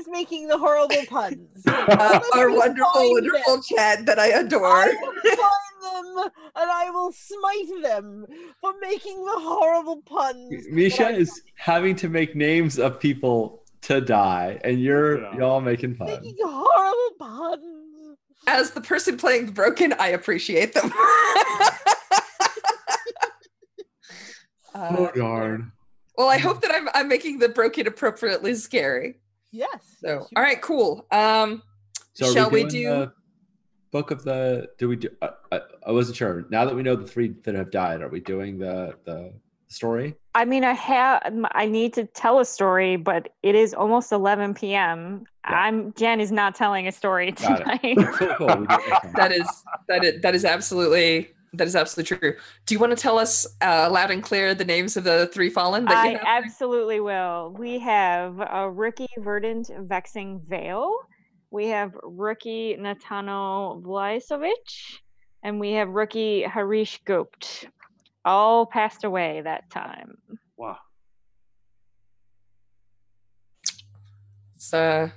FF. 0.09 0.15
Who 0.15 0.15
is 0.15 0.21
making 0.21 0.49
the 0.49 0.59
horrible 0.59 1.05
puns? 1.09 1.63
Uh, 1.67 2.21
our 2.35 2.51
wonderful, 2.51 2.93
find 2.95 3.13
wonderful 3.13 3.55
them. 3.55 3.63
chat 3.63 4.07
that 4.07 4.19
I 4.19 4.29
adore. 4.29 4.67
I 4.67 4.95
will 5.01 5.13
find 5.23 5.37
them 5.83 6.33
and 6.57 6.71
I 6.71 6.91
will 6.91 7.13
smite 7.13 7.83
them 7.83 8.27
for 8.61 8.73
making 8.81 9.25
the 9.25 9.33
horrible 9.39 10.03
puns. 10.03 10.67
Misha 10.71 10.99
that 11.05 11.15
I- 11.15 11.17
is 11.19 11.43
having 11.57 11.97
to 11.97 12.09
make 12.09 12.35
names 12.37 12.79
of 12.79 13.01
people 13.01 13.65
to 13.83 14.01
die, 14.01 14.61
and 14.65 14.81
you're 14.81 15.21
Yeah. 15.21 15.37
y'all 15.37 15.61
making 15.61 15.95
fun. 15.97 16.09
making 16.09 16.37
horrible 16.43 17.17
puns. 17.19 18.19
As 18.47 18.71
the 18.73 18.81
person 18.81 19.17
playing 19.17 19.47
the 19.47 19.53
broken, 19.53 19.93
I 19.99 20.09
appreciate 20.09 20.73
them. 20.75 20.93
Uh, 24.75 24.95
Oh 24.99 25.11
darn! 25.15 25.73
well, 26.17 26.29
I 26.29 26.39
hope 26.39 26.61
that 26.61 26.71
I'm 26.73 26.89
I'm 26.95 27.09
making 27.09 27.39
the 27.39 27.49
broken 27.49 27.87
appropriately 27.87 28.55
scary. 28.55 29.17
Yes. 29.51 29.97
So, 30.01 30.27
all 30.37 30.43
right, 30.43 30.61
cool. 30.61 31.07
Um, 31.11 31.63
So 32.15 32.33
Shall 32.33 32.51
we 32.51 32.61
doing 32.65 32.69
do- 32.71 32.89
the 32.91 33.13
book 33.93 34.11
of 34.11 34.25
the? 34.25 34.69
Do 34.79 34.89
we 34.89 34.97
do? 34.97 35.09
I, 35.23 35.31
I, 35.53 35.61
I 35.87 35.93
wasn't 35.93 36.17
sure. 36.17 36.45
Now 36.51 36.65
that 36.65 36.75
we 36.75 36.83
know 36.83 36.97
the 36.97 37.07
three 37.07 37.35
that 37.45 37.55
have 37.55 37.71
died, 37.71 38.03
are 38.03 38.09
we 38.09 38.21
doing 38.21 38.59
the 38.59 38.95
the 39.05 39.33
story? 39.69 40.17
I 40.35 40.45
mean, 40.45 40.65
I 40.65 40.73
have. 40.73 41.23
I 41.53 41.67
need 41.67 41.93
to 41.95 42.05
tell 42.05 42.41
a 42.41 42.45
story, 42.45 42.97
but 42.97 43.31
it 43.43 43.55
is 43.55 43.73
almost 43.75 44.13
11 44.13 44.55
p.m. 44.55 45.25
Yeah. 45.49 45.57
I'm 45.57 45.93
Jen 45.95 46.21
is 46.21 46.31
not 46.33 46.55
telling 46.55 46.87
a 46.89 46.93
story 46.93 47.33
tonight. 47.33 47.97
Cool, 48.13 48.35
cool. 48.37 48.47
We 48.59 48.67
got 48.67 48.83
this 48.85 49.03
one. 49.03 49.13
that 49.17 49.33
is 49.33 49.49
that 49.89 50.05
is 50.05 50.21
that 50.23 50.35
is 50.35 50.45
absolutely 50.45 51.31
that 51.55 51.67
is 51.67 51.77
absolutely 51.77 52.17
true. 52.17 52.35
Do 52.67 52.75
you 52.75 52.79
want 52.79 52.97
to 52.97 53.03
tell 53.03 53.19
us 53.19 53.47
uh, 53.61 53.89
loud 53.91 54.11
and 54.11 54.23
clear 54.23 54.55
the 54.55 54.65
names 54.65 54.97
of 54.97 55.05
the 55.05 55.29
three 55.33 55.51
fallen 55.51 55.85
that 55.87 56.05
you 56.05 56.11
I 56.11 56.13
have? 56.13 56.45
absolutely 56.45 57.01
will. 57.01 57.55
We 57.59 57.79
have 57.79 58.41
a 58.41 58.71
rookie 58.71 59.09
Verdant 59.19 59.71
Vexing 59.81 60.43
Veil. 60.49 60.95
We 61.51 61.69
have 61.69 61.93
rookie 62.03 62.77
Natano 62.79 63.83
Vlaisovic. 63.83 64.51
And 65.43 65.61
we 65.61 65.73
have 65.73 65.89
rookie 65.89 66.43
Harish 66.43 67.01
Gupt. 67.07 67.67
All 68.25 68.67
passed 68.67 69.05
away 69.05 69.41
that 69.43 69.71
time. 69.71 70.19
Wow. 70.57 70.79
So 74.57 74.79
uh, 74.79 75.09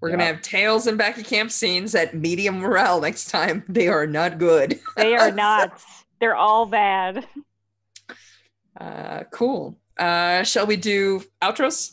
we're 0.00 0.10
gonna 0.10 0.24
have 0.24 0.42
tails 0.42 0.86
and 0.86 0.98
back 0.98 1.18
of 1.18 1.24
camp 1.24 1.50
scenes 1.50 1.94
at 1.94 2.14
medium 2.14 2.58
morale 2.58 3.00
next 3.00 3.30
time. 3.30 3.64
They 3.68 3.88
are 3.88 4.06
not 4.06 4.38
good. 4.38 4.80
They 4.96 5.14
are 5.14 5.30
not. 5.30 5.80
They're 6.20 6.36
all 6.36 6.66
bad. 6.66 7.26
Uh, 8.78 9.24
cool. 9.30 9.78
Uh, 9.98 10.42
shall 10.42 10.66
we 10.66 10.76
do 10.76 11.22
outros? 11.42 11.92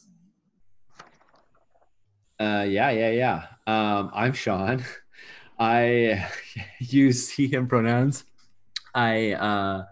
Uh, 2.39 2.65
yeah, 2.67 2.89
yeah, 2.89 3.09
yeah. 3.09 3.45
Um, 3.67 4.11
I'm 4.13 4.33
Sean. 4.33 4.83
I 5.59 6.27
use 6.79 7.29
he 7.29 7.47
him 7.47 7.67
pronouns. 7.67 8.25
I 8.93 9.33
uh, 9.33 9.85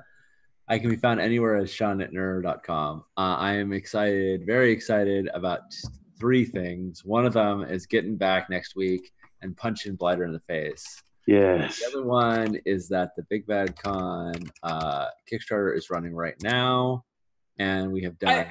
I 0.67 0.79
can 0.79 0.89
be 0.89 0.95
found 0.95 1.19
anywhere 1.19 1.55
as 1.57 1.71
Sean 1.71 2.01
at 2.01 2.11
nerd.com. 2.11 3.03
Uh, 3.17 3.21
I 3.21 3.53
am 3.53 3.73
excited, 3.73 4.45
very 4.45 4.71
excited 4.71 5.29
about 5.33 5.61
three 6.21 6.45
things. 6.45 7.03
One 7.03 7.25
of 7.25 7.33
them 7.33 7.63
is 7.63 7.87
getting 7.87 8.15
back 8.15 8.47
next 8.47 8.75
week 8.75 9.11
and 9.41 9.57
punching 9.57 9.95
Blighter 9.95 10.23
in 10.23 10.31
the 10.31 10.39
face. 10.41 11.01
Yes. 11.25 11.79
The 11.79 11.87
other 11.87 12.05
one 12.05 12.59
is 12.63 12.87
that 12.89 13.15
the 13.15 13.23
Big 13.27 13.47
Bad 13.47 13.75
Con 13.75 14.33
uh, 14.61 15.07
Kickstarter 15.29 15.75
is 15.75 15.89
running 15.89 16.13
right 16.13 16.35
now, 16.43 17.05
and 17.57 17.91
we 17.91 18.03
have 18.03 18.19
done. 18.19 18.45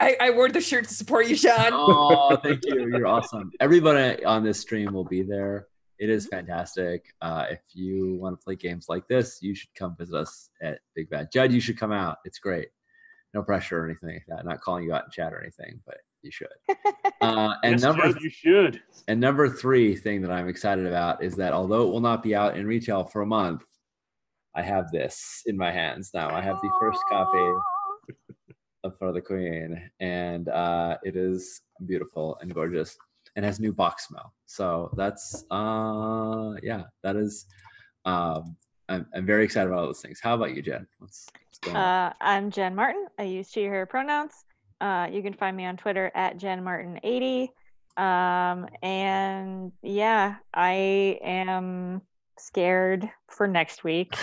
I, 0.00 0.16
I 0.20 0.30
wore 0.30 0.48
the 0.48 0.60
shirt 0.60 0.88
to 0.88 0.94
support 0.94 1.28
you, 1.28 1.36
Sean. 1.36 1.70
oh, 1.70 2.36
thank 2.42 2.64
you. 2.64 2.88
You're 2.88 3.06
awesome. 3.06 3.52
Everybody 3.60 4.24
on 4.24 4.42
this 4.42 4.58
stream 4.58 4.92
will 4.92 5.04
be 5.04 5.22
there. 5.22 5.68
It 6.00 6.10
is 6.10 6.26
fantastic. 6.26 7.04
Uh, 7.20 7.46
if 7.50 7.60
you 7.72 8.16
want 8.20 8.40
to 8.40 8.44
play 8.44 8.56
games 8.56 8.86
like 8.88 9.06
this, 9.06 9.38
you 9.40 9.54
should 9.54 9.72
come 9.76 9.94
visit 9.96 10.16
us 10.16 10.50
at 10.60 10.80
Big 10.96 11.08
Bad. 11.08 11.30
Judd, 11.32 11.52
you 11.52 11.60
should 11.60 11.78
come 11.78 11.92
out. 11.92 12.18
It's 12.24 12.40
great. 12.40 12.70
No 13.32 13.42
pressure 13.44 13.78
or 13.78 13.84
anything 13.84 14.08
like 14.14 14.24
that. 14.26 14.44
Not 14.44 14.60
calling 14.60 14.82
you 14.82 14.92
out 14.92 15.04
in 15.04 15.10
chat 15.12 15.32
or 15.32 15.40
anything, 15.40 15.80
but 15.86 15.98
you 16.22 16.30
should. 16.30 16.48
Uh, 17.20 17.54
and 17.62 17.74
Yes, 17.74 17.82
number 17.82 18.02
Judd, 18.08 18.20
you 18.20 18.30
should. 18.30 18.82
and 19.06 19.20
number 19.20 19.48
three 19.48 19.94
thing 19.94 20.22
that 20.22 20.32
I'm 20.32 20.48
excited 20.48 20.86
about 20.86 21.22
is 21.22 21.36
that 21.36 21.52
although 21.52 21.86
it 21.86 21.92
will 21.92 22.00
not 22.00 22.20
be 22.20 22.34
out 22.34 22.56
in 22.56 22.66
retail 22.66 23.04
for 23.04 23.22
a 23.22 23.26
month, 23.26 23.64
I 24.56 24.62
have 24.62 24.90
this 24.90 25.42
in 25.46 25.56
my 25.56 25.70
hands 25.70 26.10
now. 26.12 26.34
I 26.34 26.40
have 26.40 26.56
the 26.60 26.70
first 26.80 26.98
copy 27.08 27.52
of 28.82 28.98
For 28.98 29.12
the 29.12 29.20
Queen, 29.20 29.88
and 30.00 30.48
uh, 30.48 30.96
it 31.04 31.14
is 31.14 31.60
beautiful 31.86 32.36
and 32.40 32.52
gorgeous 32.52 32.96
and 33.36 33.44
has 33.44 33.60
new 33.60 33.72
box 33.72 34.08
smell. 34.08 34.34
So 34.46 34.92
that's 34.96 35.44
uh 35.50 36.54
yeah, 36.62 36.82
that 37.04 37.14
is 37.14 37.46
um 38.04 38.56
I'm, 38.88 39.06
I'm 39.14 39.24
very 39.24 39.44
excited 39.44 39.68
about 39.68 39.78
all 39.78 39.86
those 39.86 40.00
things. 40.00 40.18
How 40.20 40.34
about 40.34 40.54
you, 40.54 40.60
Jen? 40.60 40.86
What's, 40.98 41.26
what's 41.46 41.58
going 41.60 41.76
on? 41.76 41.82
Uh, 41.82 42.12
I'm 42.20 42.50
Jen 42.50 42.74
Martin. 42.74 43.06
I 43.18 43.22
use 43.22 43.48
she, 43.50 43.64
her 43.64 43.86
pronouns. 43.86 44.32
Uh, 44.82 45.06
you 45.12 45.22
can 45.22 45.32
find 45.32 45.56
me 45.56 45.64
on 45.64 45.76
Twitter 45.76 46.10
at 46.12 46.38
Jen 46.38 46.64
Martin80. 46.64 47.50
Um, 47.96 48.66
and 48.82 49.70
yeah, 49.80 50.36
I 50.52 51.20
am 51.22 52.02
scared 52.36 53.08
for 53.28 53.46
next 53.46 53.84
week. 53.84 54.16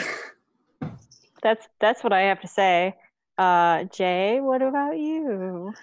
That's 1.42 1.66
that's 1.80 2.04
what 2.04 2.12
I 2.12 2.24
have 2.24 2.42
to 2.42 2.50
say. 2.50 2.94
Uh, 3.38 3.86
Jay, 3.86 4.42
what 4.42 4.62
about 4.62 4.98
you? 4.98 5.74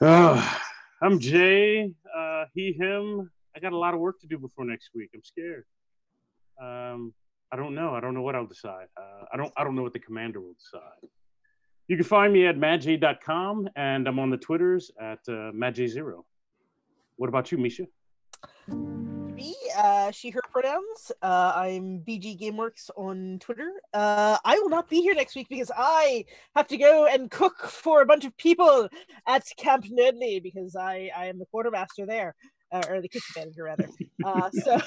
Oh, 0.00 0.58
I'm 1.02 1.18
Jay. 1.18 1.92
Uh, 2.16 2.44
he, 2.54 2.72
him. 2.72 3.30
I 3.54 3.60
got 3.60 3.74
a 3.74 3.76
lot 3.76 3.92
of 3.92 4.00
work 4.00 4.18
to 4.22 4.26
do 4.26 4.38
before 4.38 4.64
next 4.64 4.88
week. 4.94 5.10
I'm 5.14 5.22
scared. 5.22 5.66
Um, 6.58 7.12
I 7.52 7.56
don't 7.56 7.74
know. 7.74 7.94
I 7.94 8.00
don't 8.00 8.14
know 8.14 8.22
what 8.22 8.34
I'll 8.34 8.46
decide. 8.46 8.86
Uh, 8.96 9.26
I 9.30 9.36
don't. 9.36 9.52
I 9.58 9.64
don't 9.64 9.74
know 9.74 9.82
what 9.82 9.92
the 9.92 9.98
commander 9.98 10.40
will 10.40 10.54
decide. 10.54 11.10
You 11.86 11.96
can 11.96 12.06
find 12.06 12.32
me 12.32 12.46
at 12.46 12.56
madj.com, 12.56 13.68
and 13.76 14.08
I'm 14.08 14.18
on 14.18 14.30
the 14.30 14.38
Twitters 14.38 14.90
at 14.98 15.18
uh, 15.28 15.52
madj0. 15.52 16.22
What 17.16 17.28
about 17.28 17.52
you, 17.52 17.58
Misha? 17.58 17.86
Me, 18.68 19.54
uh, 19.76 20.10
she, 20.10 20.30
her 20.30 20.40
pronouns. 20.50 21.12
Uh, 21.20 21.52
I'm 21.54 22.00
BG 22.00 22.40
Gameworks 22.40 22.88
on 22.96 23.38
Twitter. 23.38 23.70
Uh, 23.92 24.38
I 24.44 24.58
will 24.60 24.70
not 24.70 24.88
be 24.88 25.02
here 25.02 25.14
next 25.14 25.36
week 25.36 25.48
because 25.50 25.70
I 25.76 26.24
have 26.56 26.68
to 26.68 26.78
go 26.78 27.06
and 27.06 27.30
cook 27.30 27.66
for 27.66 28.00
a 28.00 28.06
bunch 28.06 28.24
of 28.24 28.34
people 28.38 28.88
at 29.26 29.44
Camp 29.58 29.84
Nerdly 29.84 30.42
because 30.42 30.76
I, 30.76 31.10
I 31.14 31.26
am 31.26 31.38
the 31.38 31.46
quartermaster 31.46 32.06
there, 32.06 32.34
uh, 32.72 32.82
or 32.88 33.02
the 33.02 33.08
kitchen 33.08 33.32
manager 33.36 33.64
rather. 33.64 33.88
Uh, 34.24 34.48
so, 34.50 34.80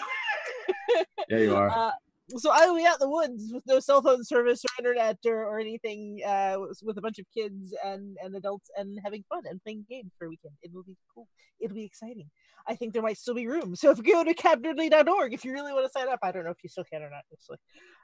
There 1.29 1.43
you 1.43 1.55
are. 1.55 1.93
so 2.35 2.51
I 2.51 2.65
be 2.75 2.85
out 2.85 2.95
in 3.01 3.07
the 3.07 3.09
woods 3.09 3.51
with 3.53 3.63
no 3.65 3.79
cell 3.79 4.01
phone 4.01 4.23
service 4.23 4.63
or 4.65 4.69
internet 4.83 5.17
or, 5.25 5.45
or 5.45 5.59
anything, 5.59 6.19
uh, 6.25 6.57
with- 6.81 6.97
a 6.97 7.01
bunch 7.01 7.19
of 7.19 7.25
kids 7.33 7.73
and, 7.85 8.17
and 8.23 8.35
adults 8.35 8.69
and 8.75 8.99
having 9.03 9.23
fun 9.29 9.43
and 9.49 9.61
playing 9.63 9.85
games 9.89 10.11
for 10.17 10.25
a 10.25 10.29
weekend. 10.29 10.53
It 10.61 10.71
will 10.73 10.83
be 10.83 10.97
cool. 11.13 11.27
It'll 11.59 11.75
be 11.75 11.85
exciting. 11.85 12.29
I 12.67 12.75
think 12.75 12.93
there 12.93 13.01
might 13.01 13.17
still 13.17 13.35
be 13.35 13.47
room. 13.47 13.75
So 13.75 13.91
if 13.91 13.97
you 13.97 14.03
go 14.03 14.23
to 14.23 14.33
campnerdly.org, 14.33 15.33
if 15.33 15.45
you 15.45 15.53
really 15.53 15.71
want 15.73 15.85
to 15.85 15.91
sign 15.91 16.09
up, 16.09 16.19
I 16.21 16.31
don't 16.31 16.43
know 16.43 16.51
if 16.51 16.57
you 16.63 16.69
still 16.69 16.83
can 16.83 17.01
or 17.01 17.09
not, 17.09 17.23
actually. 17.31 17.57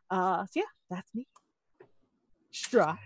Uh, 0.09 0.45
so 0.45 0.51
yeah, 0.55 0.63
that's 0.89 1.13
me. 1.13 1.27
Stras. 2.53 2.97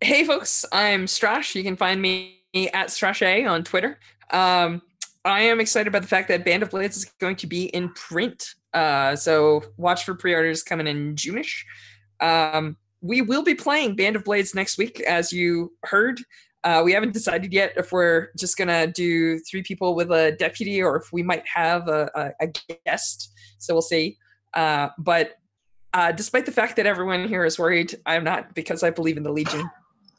Hey, 0.00 0.24
folks, 0.24 0.64
I'm 0.72 1.04
Stras. 1.06 1.54
You 1.54 1.62
can 1.62 1.76
find 1.76 2.00
me 2.00 2.38
at 2.54 2.88
Stras 2.88 3.20
A 3.20 3.44
on 3.44 3.64
Twitter. 3.64 3.98
Um, 4.30 4.80
I 5.24 5.42
am 5.42 5.60
excited 5.60 5.88
about 5.88 6.02
the 6.02 6.08
fact 6.08 6.28
that 6.28 6.44
Band 6.44 6.62
of 6.62 6.70
Blades 6.70 6.96
is 6.96 7.04
going 7.20 7.36
to 7.36 7.46
be 7.46 7.64
in 7.66 7.90
print. 7.90 8.54
Uh, 8.72 9.16
so 9.16 9.62
watch 9.76 10.04
for 10.04 10.14
pre-orders 10.14 10.62
coming 10.62 10.86
in 10.86 11.16
June-ish. 11.16 11.66
Um, 12.20 12.76
we 13.00 13.22
will 13.22 13.42
be 13.42 13.54
playing 13.54 13.96
Band 13.96 14.16
of 14.16 14.24
Blades 14.24 14.54
next 14.54 14.78
week, 14.78 15.00
as 15.00 15.32
you 15.32 15.72
heard. 15.84 16.20
Uh, 16.62 16.82
we 16.84 16.92
haven't 16.92 17.14
decided 17.14 17.52
yet 17.52 17.72
if 17.76 17.90
we're 17.90 18.28
just 18.38 18.58
gonna 18.58 18.86
do 18.86 19.38
three 19.40 19.62
people 19.62 19.94
with 19.94 20.10
a 20.10 20.32
deputy 20.32 20.82
or 20.82 20.96
if 20.96 21.12
we 21.12 21.22
might 21.22 21.44
have 21.46 21.88
a, 21.88 22.10
a, 22.14 22.46
a 22.46 22.76
guest. 22.84 23.32
So 23.58 23.74
we'll 23.74 23.82
see. 23.82 24.18
Uh, 24.52 24.90
but 24.98 25.36
uh, 25.94 26.12
despite 26.12 26.46
the 26.46 26.52
fact 26.52 26.76
that 26.76 26.86
everyone 26.86 27.26
here 27.26 27.44
is 27.44 27.58
worried, 27.58 27.94
I'm 28.06 28.24
not 28.24 28.54
because 28.54 28.82
I 28.82 28.90
believe 28.90 29.16
in 29.16 29.22
the 29.22 29.32
Legion. 29.32 29.68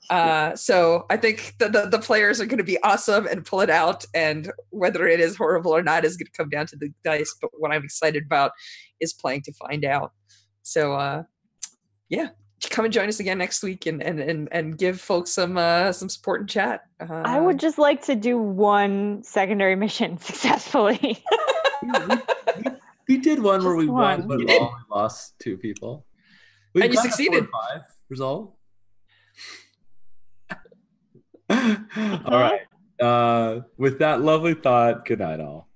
Uh, 0.10 0.56
so 0.56 1.06
I 1.10 1.18
think 1.18 1.54
the, 1.60 1.70
the, 1.70 1.86
the 1.86 2.00
players 2.00 2.42
are 2.42 2.46
going 2.46 2.58
to 2.58 2.64
be 2.64 2.82
awesome 2.84 3.28
and 3.28 3.46
pull 3.46 3.62
it 3.62 3.70
out. 3.70 4.04
And 4.14 4.52
whether 4.70 5.08
it 5.08 5.20
is 5.20 5.38
horrible 5.38 5.72
or 5.72 5.84
not 5.84 6.04
is 6.06 6.18
going 6.18 6.26
to 6.26 6.32
come 6.32 6.50
down 6.50 6.66
to 6.68 6.76
the 6.76 6.90
dice. 7.04 7.34
But 7.42 7.52
what 7.54 7.72
I'm 7.72 7.84
excited 7.84 8.24
about 8.26 8.52
is 9.00 9.14
playing 9.14 9.44
to 9.44 9.54
find 9.54 9.86
out. 9.86 10.12
So 10.64 10.94
uh, 10.94 11.24
yeah, 12.10 12.30
come 12.70 12.86
and 12.86 12.94
join 12.94 13.08
us 13.10 13.20
again 13.20 13.38
next 13.38 13.64
week 13.64 13.86
and 13.86 14.02
and 14.04 14.20
and, 14.20 14.48
and 14.52 14.78
give 14.78 15.00
folks 15.02 15.32
some 15.32 15.58
uh, 15.58 15.92
some 15.92 16.10
support 16.10 16.42
and 16.42 16.50
chat. 16.50 16.82
Uh, 17.00 17.22
I 17.26 17.40
would 17.40 17.60
just 17.60 17.78
like 17.78 18.04
to 18.06 18.16
do 18.16 18.38
one 18.38 19.24
secondary 19.24 19.76
mission 19.76 20.18
successfully. 20.20 21.24
We 23.08 23.18
did 23.18 23.42
one 23.42 23.64
where 23.64 23.76
Just 23.76 23.88
we 23.88 23.88
won, 23.88 24.20
one. 24.20 24.28
but 24.28 24.38
we 24.38 24.46
did. 24.46 24.62
only 24.62 24.74
lost 24.90 25.34
two 25.40 25.58
people. 25.58 26.06
We've 26.74 26.86
And 26.86 26.94
you 26.94 26.98
got 26.98 27.06
a 27.06 27.10
four 27.10 27.18
succeeded. 27.18 27.48
Five 27.52 27.82
result. 28.10 28.56
all 32.26 32.40
right. 32.40 32.62
Uh, 33.00 33.62
with 33.78 34.00
that 34.00 34.22
lovely 34.22 34.54
thought, 34.54 35.06
good 35.06 35.20
night, 35.20 35.40
all. 35.40 35.68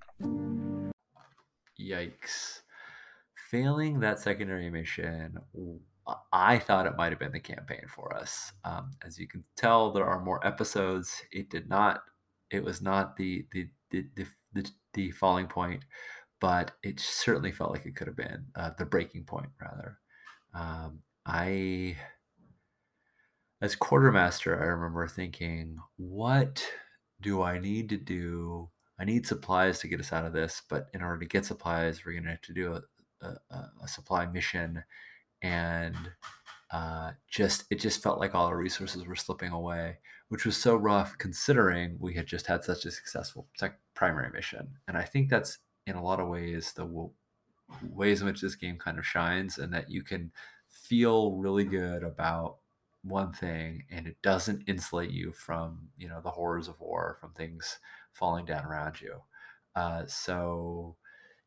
Yikes. 1.80 2.62
Failing 3.50 4.00
that 4.00 4.20
secondary 4.20 4.70
mission, 4.70 5.38
I 6.32 6.60
thought 6.60 6.86
it 6.86 6.98
might 6.98 7.12
have 7.12 7.20
been 7.20 7.32
the 7.32 7.40
campaign 7.40 7.86
for 7.94 8.16
us. 8.16 8.52
Um, 8.64 8.92
as 9.06 9.20
you 9.20 9.28
can 9.28 9.44
tell, 9.58 9.92
there 9.92 10.06
are 10.06 10.24
more 10.24 10.46
episodes. 10.46 11.22
It 11.32 11.50
did 11.50 11.68
not. 11.68 12.02
It 12.52 12.64
was 12.64 12.82
not 12.82 13.18
the 13.18 13.46
the 13.52 13.68
the 13.92 14.06
the, 14.16 14.28
the, 14.54 14.70
the 14.94 15.12
falling 15.12 15.48
point, 15.48 15.84
but 16.40 16.72
it 16.84 17.00
certainly 17.00 17.52
felt 17.52 17.72
like 17.72 17.86
it 17.86 17.96
could 17.96 18.08
have 18.08 18.16
been 18.16 18.46
uh, 18.56 18.72
the 18.78 18.86
breaking 18.86 19.24
point, 19.24 19.50
rather. 19.62 19.98
Um, 20.54 21.00
I, 21.26 21.98
as 23.62 23.76
quartermaster, 23.76 24.62
I 24.62 24.66
remember 24.66 25.08
thinking, 25.08 25.78
what 25.98 26.66
do 27.22 27.42
I 27.42 27.60
need 27.60 27.90
to 27.90 27.98
do? 27.98 28.70
I 29.00 29.06
need 29.06 29.26
supplies 29.26 29.80
to 29.80 29.88
get 29.88 30.00
us 30.00 30.14
out 30.14 30.26
of 30.26 30.34
this, 30.34 30.62
but 30.70 30.88
in 30.94 31.02
order 31.02 31.20
to 31.20 31.26
get 31.26 31.46
supplies, 31.46 32.06
we're 32.06 32.14
going 32.14 32.26
to 32.26 32.32
have 32.32 32.42
to 32.42 32.54
do 32.54 32.74
a, 32.74 33.26
a, 33.26 33.56
a- 33.84 33.88
supply 33.88 34.26
mission. 34.26 34.84
And 35.42 35.96
uh, 36.72 37.12
just 37.30 37.66
it 37.70 37.80
just 37.80 38.02
felt 38.02 38.20
like 38.20 38.34
all 38.36 38.48
our 38.48 38.58
resources 38.58 39.06
were 39.06 39.16
slipping 39.16 39.52
away, 39.52 39.98
which 40.30 40.46
was 40.46 40.58
so 40.58 40.76
rough 40.76 41.18
considering 41.18 41.98
we 42.00 42.14
had 42.14 42.26
just 42.26 42.48
had 42.48 42.64
such 42.64 42.86
a 42.86 42.92
successful 42.92 43.48
primary 43.94 44.32
mission. 44.32 44.68
And 44.88 44.98
I 44.98 45.04
think 45.04 45.30
that's 45.30 45.60
in 45.88 45.96
a 45.96 46.04
lot 46.04 46.20
of 46.20 46.28
ways 46.28 46.74
the 46.74 46.84
w- 46.84 47.12
ways 47.82 48.22
in 48.22 48.28
which 48.28 48.42
this 48.42 48.56
game 48.56 48.78
kind 48.78 48.98
of 48.98 49.06
shines, 49.06 49.58
and 49.58 49.74
that 49.74 49.90
you 49.90 50.04
can 50.04 50.32
feel 50.70 51.34
really 51.34 51.64
good 51.64 52.04
about 52.04 52.58
one 53.06 53.32
thing 53.32 53.84
and 53.92 54.08
it 54.08 54.18
doesn't 54.24 54.64
insulate 54.68 55.12
you 55.12 55.32
from 55.32 55.90
you 55.98 56.10
know 56.10 56.22
the 56.22 56.32
horrors 56.32 56.68
of 56.68 56.80
war 56.80 57.18
from 57.22 57.32
things 57.34 57.80
falling 58.14 58.46
down 58.46 58.66
around 58.66 59.02
you. 59.02 59.22
Uh, 59.76 60.04
so 60.08 60.96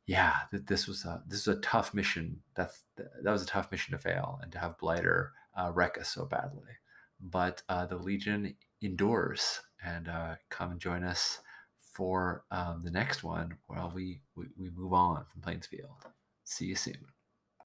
yeah 0.07 0.35
th- 0.51 0.65
this 0.67 0.87
was 0.87 1.05
a 1.05 1.23
this 1.27 1.47
was 1.47 1.57
a 1.57 1.61
tough 1.61 1.95
mission. 1.95 2.41
That's 2.55 2.85
that 2.97 3.31
was 3.33 3.43
a 3.43 3.47
tough 3.47 3.71
mission 3.73 3.93
to 3.93 3.99
fail 3.99 4.39
and 4.43 4.53
to 4.53 4.59
have 4.59 4.79
blighter 4.79 5.33
uh, 5.57 5.71
wreck 5.75 5.99
us 5.99 6.11
so 6.11 6.25
badly. 6.25 6.63
But 7.21 7.63
uh, 7.69 7.87
the 7.87 7.97
legion 7.97 8.55
endures 8.81 9.61
and 9.85 10.09
uh, 10.09 10.37
come 10.51 10.73
and 10.73 10.81
join 10.81 11.03
us 11.05 11.41
for 11.93 12.45
um, 12.53 12.81
the 12.85 12.91
next 12.93 13.25
one 13.25 13.57
while 13.67 13.91
we, 13.95 14.21
we 14.37 14.47
we 14.57 14.71
move 14.71 14.93
on 14.93 15.25
from 15.25 15.43
plainsfield 15.43 15.91
see 16.45 16.67
you 16.67 16.77
soon 16.77 17.05